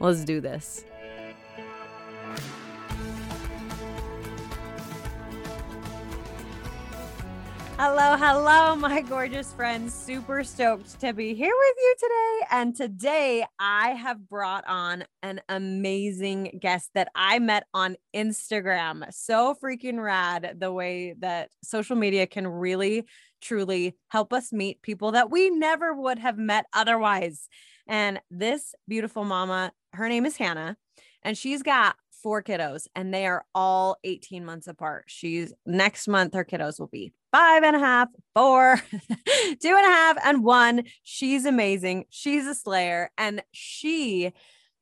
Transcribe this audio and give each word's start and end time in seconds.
Let's 0.00 0.24
do 0.24 0.40
this. 0.40 0.84
Hello, 7.82 8.14
hello, 8.16 8.76
my 8.76 9.00
gorgeous 9.00 9.52
friends. 9.54 9.94
Super 9.94 10.44
stoked 10.44 11.00
to 11.00 11.14
be 11.14 11.34
here 11.34 11.52
with 11.56 11.76
you 11.78 11.94
today. 11.98 12.46
And 12.50 12.76
today 12.76 13.44
I 13.58 13.90
have 13.90 14.28
brought 14.28 14.66
on 14.66 15.04
an 15.22 15.40
amazing 15.48 16.58
guest 16.60 16.90
that 16.94 17.08
I 17.14 17.38
met 17.38 17.64
on 17.72 17.96
Instagram. 18.14 19.10
So 19.12 19.54
freaking 19.62 20.02
rad 20.02 20.56
the 20.58 20.72
way 20.72 21.14
that 21.20 21.50
social 21.62 21.96
media 21.96 22.26
can 22.26 22.46
really, 22.46 23.06
truly 23.40 23.96
help 24.08 24.32
us 24.34 24.52
meet 24.52 24.82
people 24.82 25.12
that 25.12 25.30
we 25.30 25.48
never 25.48 25.94
would 25.94 26.18
have 26.18 26.36
met 26.36 26.66
otherwise. 26.74 27.48
And 27.86 28.20
this 28.30 28.74
beautiful 28.88 29.24
mama, 29.24 29.72
her 29.92 30.08
name 30.08 30.26
is 30.26 30.36
Hannah, 30.36 30.76
and 31.22 31.36
she's 31.36 31.62
got 31.62 31.96
four 32.22 32.42
kiddos 32.42 32.86
and 32.94 33.12
they 33.12 33.26
are 33.26 33.44
all 33.54 33.96
18 34.04 34.44
months 34.44 34.66
apart. 34.66 35.04
She's 35.08 35.52
next 35.66 36.08
month, 36.08 36.34
her 36.34 36.44
kiddos 36.44 36.78
will 36.78 36.88
be 36.88 37.12
five 37.32 37.62
and 37.62 37.76
a 37.76 37.78
half, 37.78 38.08
four, 38.34 38.80
two 38.90 39.28
and 39.62 39.86
a 39.86 39.90
half, 39.90 40.16
and 40.24 40.44
one. 40.44 40.84
She's 41.02 41.44
amazing. 41.44 42.06
She's 42.10 42.46
a 42.46 42.54
slayer 42.54 43.10
and 43.16 43.42
she 43.52 44.32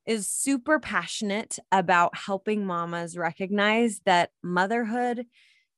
is 0.06 0.26
super 0.26 0.80
passionate 0.80 1.58
about 1.70 2.16
helping 2.16 2.64
mamas 2.64 3.16
recognize 3.16 4.00
that 4.06 4.30
motherhood 4.42 5.26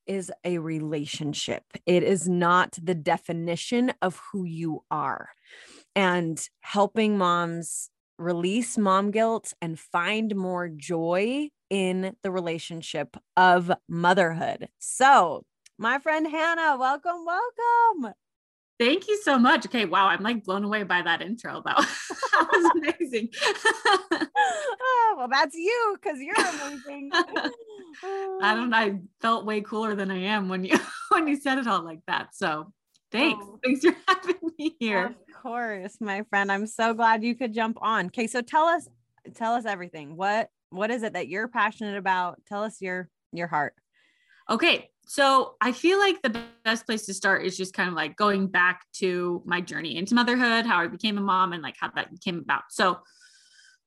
is 0.07 0.33
a 0.45 0.59
relationship. 0.59 1.65
It 1.85 2.03
is 2.03 2.29
not 2.29 2.79
the 2.81 2.95
definition 2.95 3.93
of 4.01 4.21
who 4.31 4.45
you 4.45 4.85
are. 4.91 5.31
And 5.97 6.41
helping 6.61 7.19
moms 7.19 7.91
release 8.21 8.77
mom 8.77 9.11
guilt 9.11 9.55
and 9.61 9.79
find 9.79 10.37
more 10.37 10.69
joy 10.69 11.49
in 11.71 12.15
the 12.23 12.31
relationship 12.31 13.17
of 13.37 13.73
motherhood. 13.89 14.69
So, 14.79 15.45
my 15.79 15.99
friend 15.99 16.27
Hannah, 16.31 16.77
welcome, 16.79 17.25
welcome. 17.25 18.15
Thank 18.79 19.09
you 19.09 19.21
so 19.23 19.39
much. 19.39 19.67
Okay, 19.67 19.85
wow, 19.85 20.07
I'm 20.07 20.23
like 20.23 20.45
blown 20.45 20.65
away 20.65 20.85
by 20.85 21.03
that 21.03 21.21
intro. 21.21 21.63
though. 21.65 21.83
that 22.33 22.49
was 22.51 22.71
amazing. 22.77 23.29
oh, 24.83 25.15
well, 25.19 25.29
that's 25.31 25.55
you 25.55 25.99
because 26.01 26.19
you're 26.19 26.35
amazing. 26.35 27.11
I 27.13 28.55
don't. 28.55 28.73
I 28.75 29.01
felt 29.21 29.45
way 29.45 29.61
cooler 29.61 29.95
than 29.95 30.11
I 30.11 30.19
am 30.23 30.49
when 30.49 30.65
you 30.65 30.79
when 31.11 31.29
you 31.29 31.37
said 31.37 31.59
it 31.59 31.67
all 31.67 31.83
like 31.83 32.01
that. 32.07 32.35
So 32.35 32.73
thanks. 33.13 33.45
Oh. 33.47 33.59
Thanks 33.63 33.85
for 33.85 33.95
having 34.09 34.37
me 34.59 34.75
here. 34.81 35.15
Course, 35.43 35.97
my 36.01 36.23
friend. 36.29 36.53
I'm 36.53 36.67
so 36.67 36.93
glad 36.93 37.25
you 37.25 37.35
could 37.35 37.55
jump 37.55 37.79
on. 37.81 38.07
Okay, 38.07 38.27
so 38.27 38.43
tell 38.43 38.67
us 38.67 38.87
tell 39.35 39.55
us 39.55 39.65
everything. 39.65 40.17
What 40.17 40.51
what 40.69 40.91
is 40.91 41.03
it 41.03 41.15
that 41.15 41.29
you're 41.29 41.49
passionate 41.49 41.97
about? 41.97 42.41
Tell 42.47 42.63
us 42.63 42.83
your 42.83 43.09
your 43.33 43.47
heart. 43.47 43.75
Okay, 44.51 44.91
so 45.07 45.55
I 45.61 45.73
feel 45.73 45.99
like 45.99 46.21
the 46.21 46.43
best 46.65 46.85
place 46.85 47.07
to 47.07 47.15
start 47.15 47.45
is 47.47 47.57
just 47.57 47.73
kind 47.73 47.89
of 47.89 47.95
like 47.95 48.17
going 48.17 48.49
back 48.49 48.85
to 48.95 49.43
my 49.47 49.63
journey 49.63 49.97
into 49.97 50.15
motherhood, 50.15 50.67
how 50.67 50.79
I 50.79 50.89
became 50.89 51.17
a 51.17 51.23
mom 51.23 51.55
and 51.55 51.63
like 51.63 51.77
how 51.81 51.91
that 51.95 52.09
came 52.23 52.39
about. 52.39 52.65
So 52.71 52.99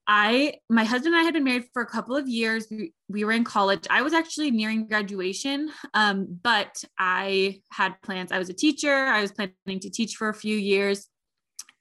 I, 0.08 0.56
my 0.70 0.84
husband 0.84 1.14
and 1.16 1.22
I 1.22 1.24
had 1.24 1.34
been 1.34 1.44
married 1.44 1.66
for 1.72 1.82
a 1.82 1.86
couple 1.86 2.16
of 2.16 2.28
years. 2.28 2.68
We, 2.70 2.94
we 3.08 3.24
were 3.24 3.32
in 3.32 3.44
college. 3.44 3.86
I 3.90 4.02
was 4.02 4.14
actually 4.14 4.52
nearing 4.52 4.88
graduation, 4.88 5.72
um, 5.94 6.40
but 6.44 6.84
I 7.00 7.62
had 7.72 8.02
plans. 8.02 8.32
I 8.32 8.40
was 8.40 8.50
a 8.50 8.54
teacher. 8.54 8.94
I 8.94 9.22
was 9.22 9.32
planning 9.32 9.80
to 9.80 9.90
teach 9.90 10.16
for 10.16 10.30
a 10.30 10.34
few 10.34 10.58
years. 10.58 11.08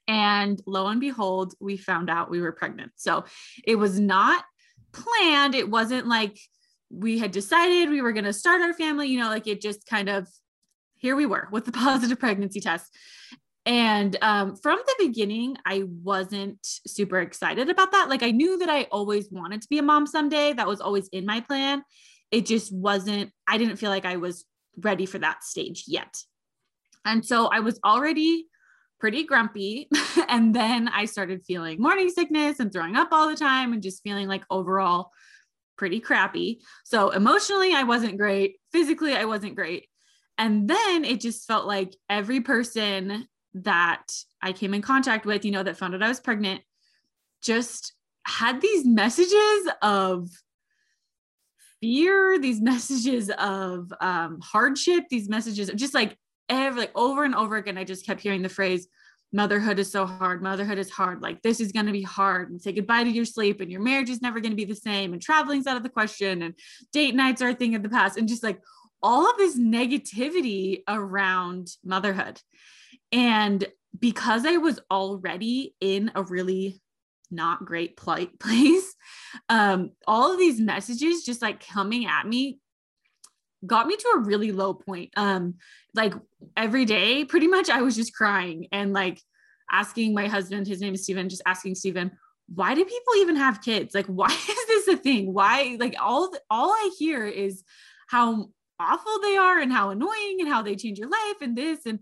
And 0.07 0.61
lo 0.65 0.87
and 0.87 0.99
behold, 0.99 1.53
we 1.59 1.77
found 1.77 2.09
out 2.09 2.29
we 2.29 2.41
were 2.41 2.51
pregnant. 2.51 2.91
So 2.95 3.25
it 3.65 3.75
was 3.75 3.99
not 3.99 4.43
planned. 4.91 5.55
It 5.55 5.69
wasn't 5.69 6.07
like 6.07 6.37
we 6.89 7.17
had 7.19 7.31
decided 7.31 7.89
we 7.89 8.01
were 8.01 8.11
going 8.11 8.25
to 8.25 8.33
start 8.33 8.61
our 8.61 8.73
family, 8.73 9.07
you 9.07 9.19
know, 9.19 9.29
like 9.29 9.47
it 9.47 9.61
just 9.61 9.85
kind 9.87 10.09
of, 10.09 10.27
here 10.95 11.15
we 11.15 11.25
were 11.25 11.47
with 11.51 11.65
the 11.65 11.71
positive 11.73 12.19
pregnancy 12.19 12.59
test. 12.59 12.95
And 13.65 14.17
um, 14.21 14.57
from 14.57 14.79
the 14.85 15.07
beginning, 15.07 15.57
I 15.65 15.83
wasn't 15.87 16.59
super 16.63 17.19
excited 17.21 17.69
about 17.69 17.93
that. 17.93 18.09
Like 18.09 18.21
I 18.21 18.31
knew 18.31 18.57
that 18.59 18.69
I 18.69 18.83
always 18.91 19.29
wanted 19.31 19.61
to 19.61 19.69
be 19.69 19.77
a 19.77 19.83
mom 19.83 20.05
someday. 20.05 20.51
That 20.51 20.67
was 20.67 20.81
always 20.81 21.07
in 21.09 21.25
my 21.25 21.39
plan. 21.39 21.83
It 22.29 22.45
just 22.45 22.73
wasn't, 22.73 23.31
I 23.47 23.57
didn't 23.57 23.77
feel 23.77 23.89
like 23.89 24.05
I 24.05 24.17
was 24.17 24.45
ready 24.77 25.05
for 25.05 25.19
that 25.19 25.43
stage 25.43 25.85
yet. 25.87 26.17
And 27.05 27.25
so 27.25 27.47
I 27.47 27.61
was 27.61 27.79
already 27.85 28.47
pretty 29.03 29.25
grumpy. 29.25 29.89
and 30.29 30.55
then 30.55 30.87
I 30.87 31.03
started 31.03 31.43
feeling 31.45 31.81
morning 31.81 32.09
sickness 32.09 32.61
and 32.61 32.71
throwing 32.71 32.95
up 32.95 33.09
all 33.11 33.27
the 33.27 33.35
time 33.35 33.73
and 33.73 33.83
just 33.83 34.01
feeling 34.01 34.29
like 34.29 34.45
overall 34.49 35.11
pretty 35.77 35.99
crappy. 35.99 36.61
So 36.85 37.09
emotionally, 37.09 37.73
I 37.73 37.83
wasn't 37.83 38.17
great. 38.17 38.55
Physically, 38.71 39.13
I 39.13 39.25
wasn't 39.25 39.55
great. 39.55 39.89
And 40.37 40.69
then 40.69 41.03
it 41.03 41.19
just 41.19 41.45
felt 41.45 41.67
like 41.67 41.97
every 42.09 42.39
person 42.39 43.27
that 43.55 44.05
I 44.41 44.53
came 44.53 44.73
in 44.73 44.81
contact 44.81 45.25
with, 45.25 45.43
you 45.43 45.51
know, 45.51 45.63
that 45.63 45.75
found 45.75 45.93
out 45.93 46.01
I 46.01 46.07
was 46.07 46.21
pregnant, 46.21 46.61
just 47.41 47.91
had 48.25 48.61
these 48.61 48.85
messages 48.85 49.69
of 49.81 50.29
fear, 51.81 52.39
these 52.39 52.61
messages 52.71 53.29
of 53.37 53.91
um, 53.99 54.39
hardship, 54.41 55.09
these 55.09 55.27
messages 55.27 55.67
of 55.67 55.75
just 55.75 55.93
like 55.93 56.17
every 56.49 56.81
like 56.81 56.91
over 56.95 57.23
and 57.23 57.35
over 57.35 57.55
again, 57.57 57.77
I 57.77 57.83
just 57.83 58.05
kept 58.05 58.21
hearing 58.21 58.41
the 58.41 58.49
phrase, 58.49 58.87
motherhood 59.33 59.79
is 59.79 59.91
so 59.91 60.05
hard. 60.05 60.41
Motherhood 60.41 60.77
is 60.77 60.91
hard. 60.91 61.21
Like 61.21 61.41
this 61.41 61.59
is 61.59 61.71
going 61.71 61.87
to 61.87 61.91
be 61.91 62.03
hard 62.03 62.51
and 62.51 62.61
say 62.61 62.71
goodbye 62.71 63.03
to 63.03 63.09
your 63.09 63.25
sleep 63.25 63.59
and 63.59 63.71
your 63.71 63.81
marriage 63.81 64.09
is 64.09 64.21
never 64.21 64.39
going 64.39 64.51
to 64.51 64.55
be 64.55 64.65
the 64.65 64.75
same 64.75 65.11
and 65.11 65.21
traveling's 65.21 65.67
out 65.67 65.77
of 65.77 65.83
the 65.83 65.89
question 65.89 66.43
and 66.43 66.53
date 66.91 67.15
nights 67.15 67.41
are 67.41 67.49
a 67.49 67.55
thing 67.55 67.75
of 67.75 67.83
the 67.83 67.89
past 67.89 68.17
and 68.17 68.27
just 68.27 68.43
like 68.43 68.61
all 69.01 69.29
of 69.29 69.37
this 69.37 69.59
negativity 69.59 70.81
around 70.87 71.67
motherhood. 71.83 72.39
And 73.11 73.65
because 73.99 74.45
I 74.45 74.57
was 74.57 74.79
already 74.89 75.75
in 75.81 76.11
a 76.15 76.23
really 76.23 76.81
not 77.29 77.65
great 77.65 77.97
plight 77.97 78.39
place, 78.39 78.95
um, 79.49 79.91
all 80.07 80.31
of 80.31 80.39
these 80.39 80.59
messages 80.59 81.23
just 81.23 81.41
like 81.41 81.67
coming 81.67 82.05
at 82.05 82.27
me 82.27 82.59
got 83.65 83.87
me 83.87 83.95
to 83.95 84.13
a 84.15 84.19
really 84.19 84.51
low 84.51 84.73
point. 84.73 85.11
Um, 85.15 85.55
like 85.93 86.13
every 86.57 86.85
day, 86.85 87.25
pretty 87.25 87.47
much 87.47 87.69
I 87.69 87.81
was 87.81 87.95
just 87.95 88.13
crying 88.13 88.67
and 88.71 88.93
like 88.93 89.21
asking 89.71 90.13
my 90.13 90.27
husband, 90.27 90.67
his 90.67 90.81
name 90.81 90.93
is 90.93 91.03
Steven, 91.03 91.29
just 91.29 91.41
asking 91.45 91.75
Steven, 91.75 92.11
why 92.53 92.75
do 92.75 92.83
people 92.83 93.15
even 93.17 93.35
have 93.35 93.61
kids? 93.61 93.95
Like, 93.95 94.05
why 94.07 94.27
is 94.49 94.67
this 94.67 94.87
a 94.89 94.97
thing? 94.97 95.33
Why, 95.33 95.77
like, 95.79 95.95
all, 95.99 96.33
all 96.49 96.69
I 96.69 96.91
hear 96.97 97.25
is 97.25 97.63
how 98.07 98.49
awful 98.79 99.19
they 99.21 99.37
are 99.37 99.59
and 99.59 99.71
how 99.71 99.89
annoying 99.89 100.37
and 100.39 100.49
how 100.49 100.61
they 100.61 100.75
change 100.75 100.99
your 100.99 101.09
life 101.09 101.41
and 101.41 101.57
this 101.57 101.85
and 101.85 101.99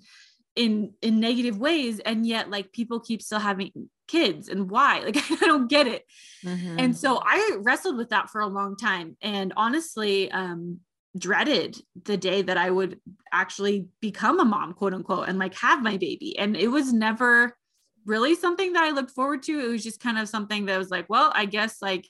in 0.55 0.93
in 1.01 1.19
negative 1.19 1.57
ways 1.57 1.99
and 1.99 2.25
yet 2.25 2.49
like 2.49 2.73
people 2.73 2.99
keep 2.99 3.21
still 3.21 3.39
having 3.39 3.71
kids 4.07 4.49
and 4.49 4.69
why 4.69 4.99
like 5.05 5.17
i 5.17 5.45
don't 5.45 5.69
get 5.69 5.87
it 5.87 6.03
mm-hmm. 6.43 6.77
and 6.77 6.97
so 6.97 7.21
i 7.23 7.57
wrestled 7.59 7.95
with 7.95 8.09
that 8.09 8.29
for 8.29 8.41
a 8.41 8.47
long 8.47 8.75
time 8.75 9.15
and 9.21 9.53
honestly 9.55 10.29
um 10.31 10.79
dreaded 11.17 11.77
the 12.03 12.17
day 12.17 12.41
that 12.41 12.57
I 12.57 12.69
would 12.69 12.99
actually 13.31 13.87
become 13.99 14.39
a 14.39 14.45
mom, 14.45 14.73
quote 14.73 14.93
unquote, 14.93 15.27
and 15.27 15.39
like 15.39 15.55
have 15.55 15.83
my 15.83 15.97
baby. 15.97 16.37
And 16.37 16.55
it 16.55 16.67
was 16.67 16.93
never 16.93 17.55
really 18.05 18.35
something 18.35 18.73
that 18.73 18.83
I 18.83 18.91
looked 18.91 19.11
forward 19.11 19.43
to. 19.43 19.59
It 19.59 19.67
was 19.67 19.83
just 19.83 19.99
kind 19.99 20.17
of 20.17 20.29
something 20.29 20.65
that 20.65 20.77
was 20.77 20.89
like, 20.89 21.05
well, 21.09 21.31
I 21.35 21.45
guess 21.45 21.81
like 21.81 22.07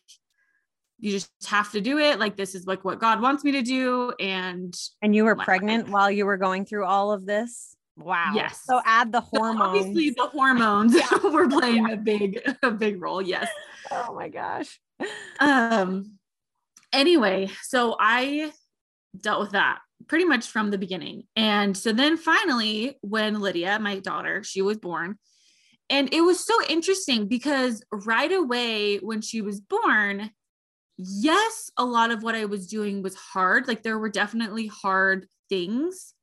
you 1.00 1.12
just 1.12 1.32
have 1.48 1.72
to 1.72 1.82
do 1.82 1.98
it. 1.98 2.20
Like 2.20 2.38
this 2.38 2.54
is 2.56 2.68
like 2.68 2.86
what 2.86 3.00
God 3.00 3.22
wants 3.22 3.44
me 3.44 3.52
to 3.54 3.62
do. 3.62 4.14
And 4.20 4.74
and 5.02 5.16
you 5.16 5.26
were 5.26 5.36
pregnant 5.36 5.90
while 5.90 6.12
you 6.12 6.26
were 6.26 6.38
going 6.38 6.66
through 6.66 6.86
all 6.86 7.12
of 7.12 7.26
this. 7.26 7.76
Wow. 7.98 8.34
Yes. 8.36 8.62
So 8.64 8.82
add 8.86 9.12
the 9.12 9.22
hormones. 9.22 9.58
So 9.58 9.80
obviously 9.80 10.10
the 10.12 10.28
hormones 10.28 10.96
were 11.24 11.50
playing 11.50 11.88
yeah. 11.88 11.94
a 11.94 11.98
big, 11.98 12.42
a 12.64 12.72
big 12.72 13.02
role. 13.02 13.22
Yes. 13.22 13.50
Oh 13.90 14.14
my 14.14 14.30
gosh. 14.30 14.80
Um 15.40 16.18
anyway, 16.94 17.50
so 17.64 17.96
I 18.00 18.52
dealt 19.20 19.42
with 19.42 19.52
that 19.52 19.80
pretty 20.08 20.26
much 20.26 20.48
from 20.48 20.72
the 20.72 20.78
beginning. 20.78 21.24
And 21.36 21.78
so 21.78 21.92
then 21.92 22.18
finally, 22.18 22.98
when 23.02 23.40
Lydia, 23.40 23.78
my 23.80 24.00
daughter, 24.00 24.44
she 24.44 24.62
was 24.62 24.78
born, 24.78 25.18
And 25.92 26.12
it 26.14 26.22
was 26.22 26.40
so 26.40 26.54
interesting 26.70 27.28
because 27.28 27.84
right 27.92 28.32
away 28.32 28.98
when 29.00 29.22
she 29.22 29.42
was 29.42 29.60
born, 29.60 30.32
yes, 30.98 31.70
a 31.78 31.84
lot 31.84 32.12
of 32.12 32.24
what 32.24 32.34
I 32.34 32.46
was 32.46 32.68
doing 32.68 33.04
was 33.04 33.14
hard. 33.16 33.68
Like 33.68 33.84
there 33.84 34.00
were 34.00 34.10
definitely 34.10 34.68
hard 34.68 35.28
things. 35.50 36.14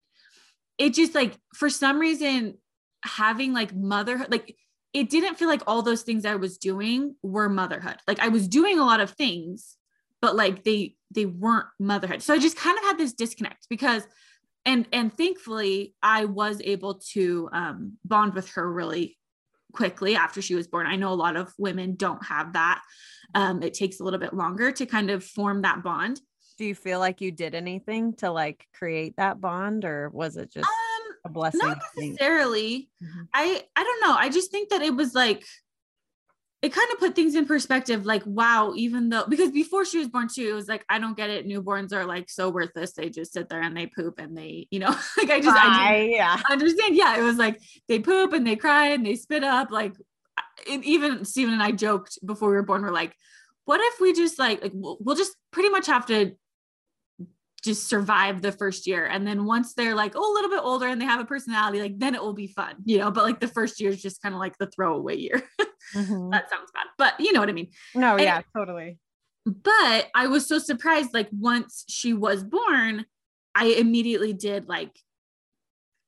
It 0.79 0.95
just 0.95 1.15
like 1.15 1.37
for 1.55 1.69
some 1.69 1.99
reason 1.99 2.57
having 3.05 3.53
like 3.53 3.75
motherhood, 3.75 4.31
like 4.31 4.57
it 4.95 5.11
didn't 5.11 5.37
feel 5.37 5.49
like 5.49 5.63
all 5.67 5.83
those 5.83 6.03
things 6.03 6.25
I 6.25 6.37
was 6.37 6.57
doing 6.57 7.15
were 7.23 7.51
motherhood. 7.51 7.97
Like 8.07 8.21
I 8.21 8.29
was 8.29 8.49
doing 8.49 8.79
a 8.79 8.87
lot 8.87 9.01
of 9.01 9.11
things, 9.11 9.77
but 10.23 10.35
like 10.35 10.65
they 10.65 10.95
they 11.11 11.27
weren't 11.27 11.67
motherhood. 11.79 12.23
So 12.23 12.35
I 12.35 12.39
just 12.39 12.57
kind 12.57 12.77
of 12.79 12.85
had 12.85 12.99
this 12.99 13.13
disconnect 13.15 13.67
because 13.71 14.03
and 14.67 14.87
and 14.93 15.13
thankfully 15.17 15.95
I 16.03 16.25
was 16.27 16.61
able 16.63 16.95
to 17.13 17.49
um 17.53 17.99
bond 18.05 18.35
with 18.35 18.51
her 18.51 18.71
really 18.71 19.17
quickly 19.73 20.17
after 20.17 20.41
she 20.43 20.55
was 20.55 20.67
born. 20.67 20.87
I 20.87 20.97
know 20.97 21.13
a 21.13 21.15
lot 21.15 21.37
of 21.37 21.53
women 21.59 21.95
don't 21.95 22.25
have 22.27 22.55
that. 22.55 22.83
Um, 23.35 23.63
it 23.63 23.75
takes 23.75 24.01
a 24.01 24.05
little 24.05 24.19
bit 24.19 24.33
longer 24.35 24.73
to 24.73 24.87
kind 24.87 25.11
of 25.11 25.23
form 25.25 25.63
that 25.63 25.83
bond. 25.83 26.21
Do 26.57 26.65
you 26.65 26.75
feel 26.75 26.99
like 26.99 27.21
you 27.21 27.31
did 27.31 27.55
anything 27.55 28.15
to 28.17 28.31
like 28.31 28.67
create 28.75 29.15
that 29.17 29.41
bond 29.41 29.85
or 29.85 30.09
was 30.11 30.37
it 30.37 30.51
just 30.53 30.67
Um, 30.67 31.15
a 31.27 31.29
blessing? 31.29 31.61
not 31.61 31.79
necessarily. 31.97 32.91
Mhm. 33.03 33.29
I 33.35 33.65
I 33.77 33.85
don't 33.85 34.01
know. 34.01 34.17
I 34.17 34.29
just 34.31 34.51
think 34.51 34.71
that 34.71 34.83
it 34.83 34.95
was 34.95 35.15
like 35.15 35.45
it 36.61 36.73
kind 36.73 36.89
of 36.93 36.99
put 36.99 37.15
things 37.15 37.37
in 37.37 37.47
perspective 37.47 38.05
like 38.05 38.23
wow 38.27 38.73
even 38.75 39.09
though 39.09 39.25
because 39.29 39.53
before 39.53 39.85
she 39.85 39.99
was 39.99 40.09
born 40.09 40.27
too 40.27 40.49
it 40.49 40.55
was 40.55 40.69
like 40.69 40.85
i 40.89 40.99
don't 40.99 41.17
get 41.17 41.31
it. 41.31 41.47
Newborns 41.47 41.93
are 41.93 42.05
like 42.05 42.29
so 42.29 42.51
worthless. 42.51 42.93
They 42.93 43.11
just 43.11 43.33
sit 43.33 43.49
there 43.49 43.63
and 43.63 43.77
they 43.77 43.87
poop 43.87 44.19
and 44.19 44.37
they 44.37 44.67
you 44.71 44.81
know 44.81 44.89
like 45.17 45.31
i 45.31 45.41
just 45.41 45.57
I 45.57 45.91
I, 45.91 45.99
didn't 45.99 46.13
yeah. 46.13 46.43
understand. 46.51 46.97
Yeah 46.97 47.19
it 47.19 47.23
was 47.23 47.37
like 47.37 47.61
they 47.89 48.01
poop 48.01 48.33
and 48.33 48.47
they 48.47 48.57
cry 48.57 48.89
and 48.89 49.07
they 49.07 49.17
spit 49.17 49.45
up 49.45 49.71
like 49.71 49.95
even 50.67 51.25
Stephen 51.25 51.55
and 51.55 51.63
I 51.63 51.71
joked 51.71 52.19
before 52.25 52.51
we 52.51 52.57
were 52.57 52.63
born 52.63 52.83
we're 52.83 52.91
like 52.91 53.15
what 53.65 53.81
if 53.81 54.01
we 54.01 54.13
just 54.13 54.39
like 54.39 54.63
like 54.63 54.73
we'll, 54.75 54.99
we'll 55.01 55.17
just 55.17 55.37
pretty 55.53 55.69
much 55.69 55.87
have 55.87 56.07
to 56.07 56.33
just 57.65 57.89
survive 57.89 58.41
the 58.41 58.53
first 58.53 58.87
year. 58.87 59.05
And 59.07 59.27
then 59.27 59.45
once 59.45 59.75
they're 59.75 59.95
like 59.97 60.13
oh 60.15 60.33
a 60.33 60.35
little 60.35 60.51
bit 60.51 60.61
older 60.63 60.87
and 60.87 61.01
they 61.01 61.05
have 61.07 61.21
a 61.21 61.25
personality 61.25 61.81
like 61.81 61.99
then 61.99 62.15
it 62.15 62.23
will 62.23 62.33
be 62.35 62.47
fun 62.47 62.77
you 62.85 62.99
know? 62.99 63.11
But 63.11 63.25
like 63.25 63.41
the 63.41 63.49
first 63.49 63.81
year 63.81 63.91
is 63.91 64.01
just 64.01 64.23
kind 64.23 64.35
of 64.35 64.39
like 64.41 64.57
the 64.59 64.67
throwaway 64.67 65.17
year. 65.17 65.43
Mhm. 65.95 66.31
that 66.33 66.51
sounds 66.51 66.71
bad 66.75 66.85
but 66.99 67.19
you 67.19 67.33
know 67.33 67.41
what 67.41 67.49
i 67.49 67.53
mean. 67.53 67.71
No, 67.95 68.13
and- 68.17 68.21
yeah, 68.23 68.43
totally. 68.55 68.99
but 69.47 70.09
i 70.15 70.27
was 70.27 70.47
so 70.47 70.59
surprised 70.59 71.15
like 71.15 71.29
once 71.33 71.85
she 71.89 72.13
was 72.13 72.45
born 72.45 73.07
i 73.55 73.69
immediately 73.69 74.35
did 74.35 74.69
like 74.69 74.91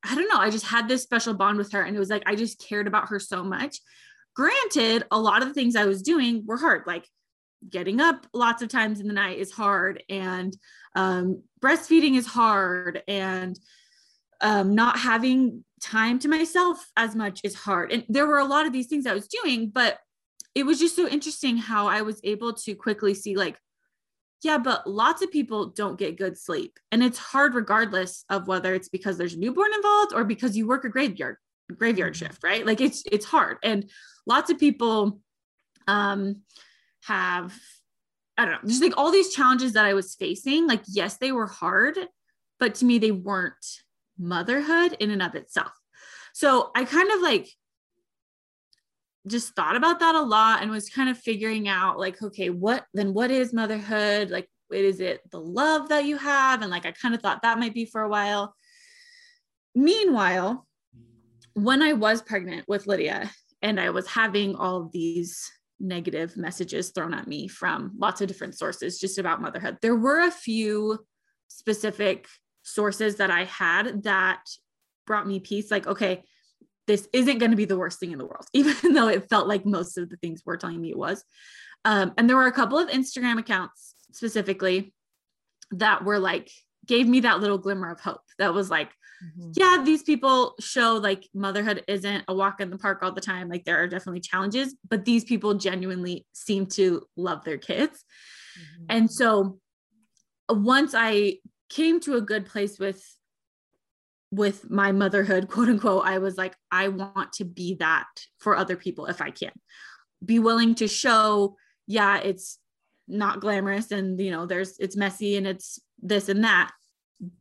i 0.04 0.14
don't 0.14 0.28
know 0.28 0.38
i 0.38 0.50
just 0.50 0.66
had 0.66 0.86
this 0.86 1.02
special 1.02 1.32
bond 1.32 1.56
with 1.56 1.72
her 1.72 1.80
and 1.82 1.96
it 1.96 1.98
was 1.98 2.10
like 2.10 2.22
i 2.26 2.34
just 2.34 2.60
cared 2.60 2.86
about 2.86 3.08
her 3.08 3.18
so 3.18 3.42
much. 3.42 3.78
Granted 4.36 5.04
a 5.10 5.18
lot 5.18 5.40
of 5.40 5.48
the 5.48 5.54
things 5.54 5.76
i 5.76 5.86
was 5.86 6.02
doing 6.02 6.44
were 6.46 6.58
hard 6.58 6.82
like 6.86 7.08
getting 7.70 8.00
up 8.00 8.26
lots 8.34 8.60
of 8.62 8.68
times 8.68 9.00
in 9.00 9.08
the 9.08 9.14
night 9.14 9.38
is 9.38 9.50
hard 9.50 10.02
and 10.10 10.54
um, 10.94 11.42
breastfeeding 11.60 12.16
is 12.16 12.26
hard 12.26 13.02
and 13.06 13.58
um, 14.40 14.74
not 14.74 14.98
having 14.98 15.64
time 15.82 16.18
to 16.18 16.28
myself 16.28 16.78
as 16.96 17.14
much 17.14 17.40
is 17.44 17.54
hard. 17.54 17.92
And 17.92 18.04
there 18.08 18.26
were 18.26 18.38
a 18.38 18.44
lot 18.44 18.66
of 18.66 18.72
these 18.72 18.86
things 18.86 19.06
i 19.06 19.14
was 19.14 19.28
doing 19.28 19.70
but 19.70 19.98
it 20.54 20.64
was 20.64 20.78
just 20.78 20.96
so 20.96 21.06
interesting 21.08 21.56
how 21.56 21.86
i 21.86 22.02
was 22.02 22.20
able 22.24 22.52
to 22.52 22.74
quickly 22.74 23.14
see 23.14 23.36
like 23.36 23.56
yeah 24.42 24.58
but 24.58 24.88
lots 24.88 25.22
of 25.22 25.30
people 25.30 25.66
don't 25.66 25.98
get 25.98 26.16
good 26.18 26.36
sleep. 26.38 26.78
And 26.90 27.02
it's 27.02 27.18
hard 27.18 27.54
regardless 27.54 28.24
of 28.30 28.48
whether 28.48 28.74
it's 28.74 28.88
because 28.88 29.16
there's 29.18 29.34
a 29.34 29.38
newborn 29.38 29.72
involved 29.74 30.12
or 30.14 30.24
because 30.24 30.56
you 30.56 30.66
work 30.66 30.84
a 30.84 30.88
graveyard 30.88 31.36
graveyard 31.76 32.14
Mhm. 32.14 32.18
shift 32.18 32.42
right? 32.42 32.64
Like 32.66 32.80
it's 32.80 33.02
it's 33.10 33.26
hard. 33.26 33.58
And 33.62 33.90
lots 34.26 34.50
of 34.50 34.58
people 34.58 35.20
um 35.86 36.42
have 37.04 37.54
i 38.40 38.44
don't 38.44 38.62
know 38.62 38.68
just 38.68 38.82
like 38.82 38.96
all 38.96 39.10
these 39.10 39.34
challenges 39.34 39.72
that 39.72 39.84
i 39.84 39.94
was 39.94 40.14
facing 40.14 40.66
like 40.66 40.82
yes 40.88 41.16
they 41.18 41.32
were 41.32 41.46
hard 41.46 41.96
but 42.58 42.74
to 42.76 42.84
me 42.84 42.98
they 42.98 43.10
weren't 43.10 43.82
motherhood 44.20 44.96
in 45.00 45.10
and 45.10 45.22
of 45.22 45.34
itself. 45.34 45.72
So 46.32 46.70
i 46.76 46.84
kind 46.84 47.10
of 47.10 47.20
like 47.20 47.48
just 49.26 49.54
thought 49.54 49.76
about 49.76 50.00
that 50.00 50.14
a 50.14 50.22
lot 50.22 50.62
and 50.62 50.70
was 50.70 50.88
kind 50.88 51.10
of 51.10 51.18
figuring 51.18 51.68
out 51.68 51.98
like 51.98 52.22
okay 52.22 52.50
what 52.50 52.84
then 52.94 53.12
what 53.12 53.30
is 53.30 53.52
motherhood? 53.52 54.30
Like 54.30 54.48
is 54.70 55.00
it 55.00 55.20
the 55.30 55.40
love 55.40 55.88
that 55.88 56.04
you 56.04 56.16
have? 56.16 56.62
And 56.62 56.70
like 56.70 56.86
i 56.86 56.92
kind 56.92 57.14
of 57.14 57.22
thought 57.22 57.42
that 57.42 57.58
might 57.58 57.74
be 57.74 57.86
for 57.86 58.02
a 58.02 58.08
while. 58.08 58.54
Meanwhile 59.74 60.66
when 61.54 61.82
i 61.82 61.92
was 61.92 62.22
pregnant 62.22 62.64
with 62.68 62.86
lydia 62.86 63.28
and 63.60 63.80
i 63.80 63.90
was 63.90 64.06
having 64.06 64.54
all 64.54 64.82
of 64.82 64.92
these 64.92 65.50
negative 65.80 66.36
messages 66.36 66.90
thrown 66.90 67.14
at 67.14 67.26
me 67.26 67.48
from 67.48 67.92
lots 67.96 68.20
of 68.20 68.28
different 68.28 68.56
sources 68.56 68.98
just 68.98 69.18
about 69.18 69.40
motherhood 69.40 69.78
there 69.82 69.96
were 69.96 70.20
a 70.20 70.30
few 70.30 70.98
specific 71.48 72.26
sources 72.62 73.16
that 73.16 73.30
i 73.30 73.44
had 73.44 74.02
that 74.02 74.42
brought 75.06 75.26
me 75.26 75.40
peace 75.40 75.70
like 75.70 75.86
okay 75.86 76.22
this 76.90 77.08
isn't 77.12 77.38
going 77.38 77.52
to 77.52 77.56
be 77.56 77.66
the 77.66 77.78
worst 77.78 78.00
thing 78.00 78.10
in 78.10 78.18
the 78.18 78.26
world, 78.26 78.46
even 78.52 78.94
though 78.94 79.06
it 79.06 79.28
felt 79.30 79.46
like 79.46 79.64
most 79.64 79.96
of 79.96 80.10
the 80.10 80.16
things 80.16 80.42
were 80.44 80.56
telling 80.56 80.80
me 80.80 80.90
it 80.90 80.98
was. 80.98 81.24
Um, 81.84 82.12
and 82.18 82.28
there 82.28 82.36
were 82.36 82.46
a 82.46 82.52
couple 82.52 82.78
of 82.78 82.88
Instagram 82.88 83.38
accounts 83.38 83.94
specifically 84.10 84.92
that 85.70 86.04
were 86.04 86.18
like, 86.18 86.50
gave 86.86 87.06
me 87.06 87.20
that 87.20 87.40
little 87.40 87.58
glimmer 87.58 87.92
of 87.92 88.00
hope 88.00 88.22
that 88.38 88.52
was 88.52 88.70
like, 88.70 88.90
Mhm. 89.22 89.52
yeah, 89.56 89.82
these 89.84 90.02
people 90.02 90.54
show 90.60 90.96
like 90.96 91.28
motherhood 91.34 91.84
isn't 91.88 92.24
a 92.28 92.34
walk 92.34 92.60
in 92.60 92.70
the 92.70 92.78
park 92.78 93.02
all 93.02 93.12
the 93.12 93.20
time. 93.20 93.48
Like 93.48 93.64
there 93.64 93.76
are 93.82 93.86
definitely 93.86 94.20
challenges, 94.20 94.74
but 94.88 95.04
these 95.04 95.24
people 95.24 95.54
genuinely 95.54 96.26
seem 96.32 96.66
to 96.68 97.06
love 97.16 97.44
their 97.44 97.58
kids. 97.58 98.04
Mhm. 98.58 98.86
And 98.88 99.10
so 99.10 99.60
once 100.48 100.94
I 100.96 101.38
came 101.68 102.00
to 102.00 102.16
a 102.16 102.20
good 102.20 102.46
place 102.46 102.78
with 102.78 103.04
with 104.32 104.70
my 104.70 104.92
motherhood, 104.92 105.48
quote 105.48 105.68
unquote, 105.68 106.04
I 106.06 106.18
was 106.18 106.36
like, 106.36 106.54
I 106.70 106.88
want 106.88 107.32
to 107.34 107.44
be 107.44 107.74
that 107.80 108.06
for 108.38 108.56
other 108.56 108.76
people 108.76 109.06
if 109.06 109.20
I 109.20 109.30
can. 109.30 109.50
Be 110.24 110.38
willing 110.38 110.74
to 110.76 110.86
show, 110.86 111.56
yeah, 111.86 112.18
it's 112.18 112.58
not 113.08 113.40
glamorous 113.40 113.90
and 113.90 114.20
you 114.20 114.30
know, 114.30 114.46
there's 114.46 114.78
it's 114.78 114.96
messy 114.96 115.36
and 115.36 115.46
it's 115.46 115.80
this 116.00 116.28
and 116.28 116.44
that, 116.44 116.70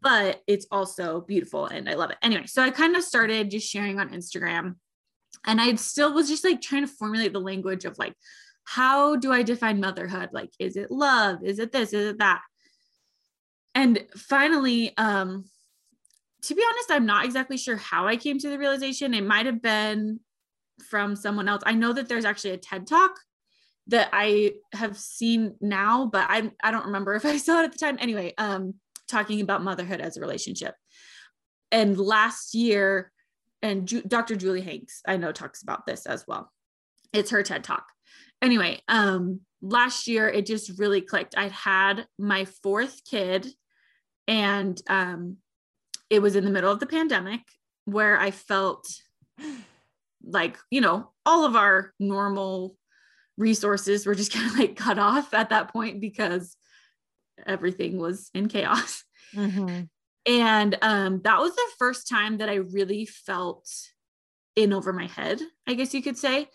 but 0.02 0.42
it's 0.48 0.68
also 0.72 1.22
beautiful 1.22 1.66
and 1.66 1.90
I 1.90 1.94
love 1.94 2.12
it. 2.12 2.18
Anyway, 2.22 2.46
so 2.46 2.62
I 2.62 2.70
kind 2.70 2.96
of 2.96 3.04
started 3.04 3.52
just 3.52 3.70
sharing 3.70 4.00
on 4.00 4.10
Instagram 4.10 4.76
and 5.46 5.62
I 5.62 5.74
still 5.76 6.14
was 6.14 6.28
just 6.28 6.44
like 6.44 6.62
trying 6.62 6.86
to 6.86 6.92
formulate 6.92 7.34
the 7.34 7.40
language 7.40 7.86
of 7.86 7.98
like, 7.98 8.14
how 8.66 9.16
do 9.16 9.32
I 9.32 9.42
define 9.42 9.80
motherhood? 9.80 10.30
Like, 10.32 10.52
is 10.60 10.76
it 10.76 10.92
love? 10.92 11.44
Is 11.44 11.60
it 11.60 11.72
this? 11.72 11.94
Is 11.94 12.12
it 12.12 12.20
that? 12.20 12.42
And 13.74 14.06
finally, 14.16 14.96
um, 14.98 15.46
to 16.44 16.56
be 16.56 16.64
honest, 16.68 16.92
I'm 16.92 17.06
not 17.06 17.26
exactly 17.26 17.58
sure 17.58 17.78
how 17.78 18.08
I 18.08 18.16
came 18.16 18.38
to 18.40 18.50
the 18.50 18.60
realization. 18.60 19.14
It 19.14 19.26
might 19.26 19.46
have 19.46 19.62
been 19.62 20.20
from 20.90 21.16
someone 21.16 21.50
else. 21.50 21.64
I 21.66 21.74
know 21.74 21.94
that 21.94 22.08
there's 22.08 22.26
actually 22.26 22.52
a 22.52 22.58
TED 22.58 22.88
talk 22.88 23.20
that 23.88 24.10
I 24.14 24.54
have 24.74 24.98
seen 24.98 25.56
now, 25.62 26.06
but 26.06 26.28
I 26.30 26.52
I 26.64 26.72
don't 26.72 26.86
remember 26.86 27.14
if 27.16 27.26
I 27.26 27.38
saw 27.38 27.62
it 27.62 27.66
at 27.66 27.72
the 27.72 27.78
time. 27.78 27.98
Anyway, 28.00 28.34
um, 28.38 28.76
talking 29.10 29.42
about 29.42 29.64
motherhood 29.64 30.02
as 30.02 30.18
a 30.18 30.22
relationship. 30.22 30.76
And 31.72 31.98
last 31.98 32.56
year, 32.56 33.12
and 33.62 33.88
Ju- 33.88 34.04
Dr. 34.04 34.36
Julie 34.36 34.62
Hanks, 34.62 35.02
I 35.08 35.18
know 35.18 35.32
talks 35.32 35.62
about 35.62 35.86
this 35.86 36.06
as 36.06 36.26
well. 36.28 36.52
It's 37.14 37.32
her 37.32 37.44
TED 37.44 37.64
talk. 37.64 37.86
Anyway, 38.42 38.82
um, 38.88 39.42
last 39.62 40.08
year 40.08 40.30
it 40.30 40.46
just 40.46 40.80
really 40.80 41.02
clicked. 41.02 41.38
I'd 41.38 41.52
had 41.52 42.08
my 42.18 42.46
fourth 42.46 43.02
kid, 43.04 43.48
and 44.28 44.80
um, 44.88 45.38
it 46.10 46.22
was 46.22 46.36
in 46.36 46.46
the 46.46 46.52
middle 46.52 46.72
of 46.72 46.80
the 46.80 46.86
pandemic 46.86 47.42
where 47.86 48.18
I 48.20 48.32
felt 48.32 48.88
like, 50.24 50.58
you 50.70 50.82
know, 50.82 51.12
all 51.26 51.46
of 51.46 51.56
our 51.56 51.94
normal 52.00 52.76
resources 53.38 54.06
were 54.06 54.16
just 54.16 54.34
kind 54.34 54.50
of 54.50 54.58
like 54.58 54.76
cut 54.76 55.00
off 55.00 55.34
at 55.34 55.50
that 55.50 55.72
point 55.72 56.00
because 56.00 56.56
everything 57.48 57.98
was 57.98 58.30
in 58.34 58.48
chaos. 58.48 59.04
Mhm. 59.34 59.90
And 60.26 60.78
um, 60.82 61.22
that 61.24 61.40
was 61.40 61.56
the 61.56 61.72
first 61.78 62.08
time 62.08 62.38
that 62.38 62.50
I 62.50 62.56
really 62.56 63.06
felt 63.06 63.70
in 64.56 64.74
over 64.74 64.92
my 64.94 65.08
head, 65.08 65.42
I 65.68 65.74
guess 65.74 65.94
you 65.94 66.02
could 66.02 66.18
say. 66.18 66.50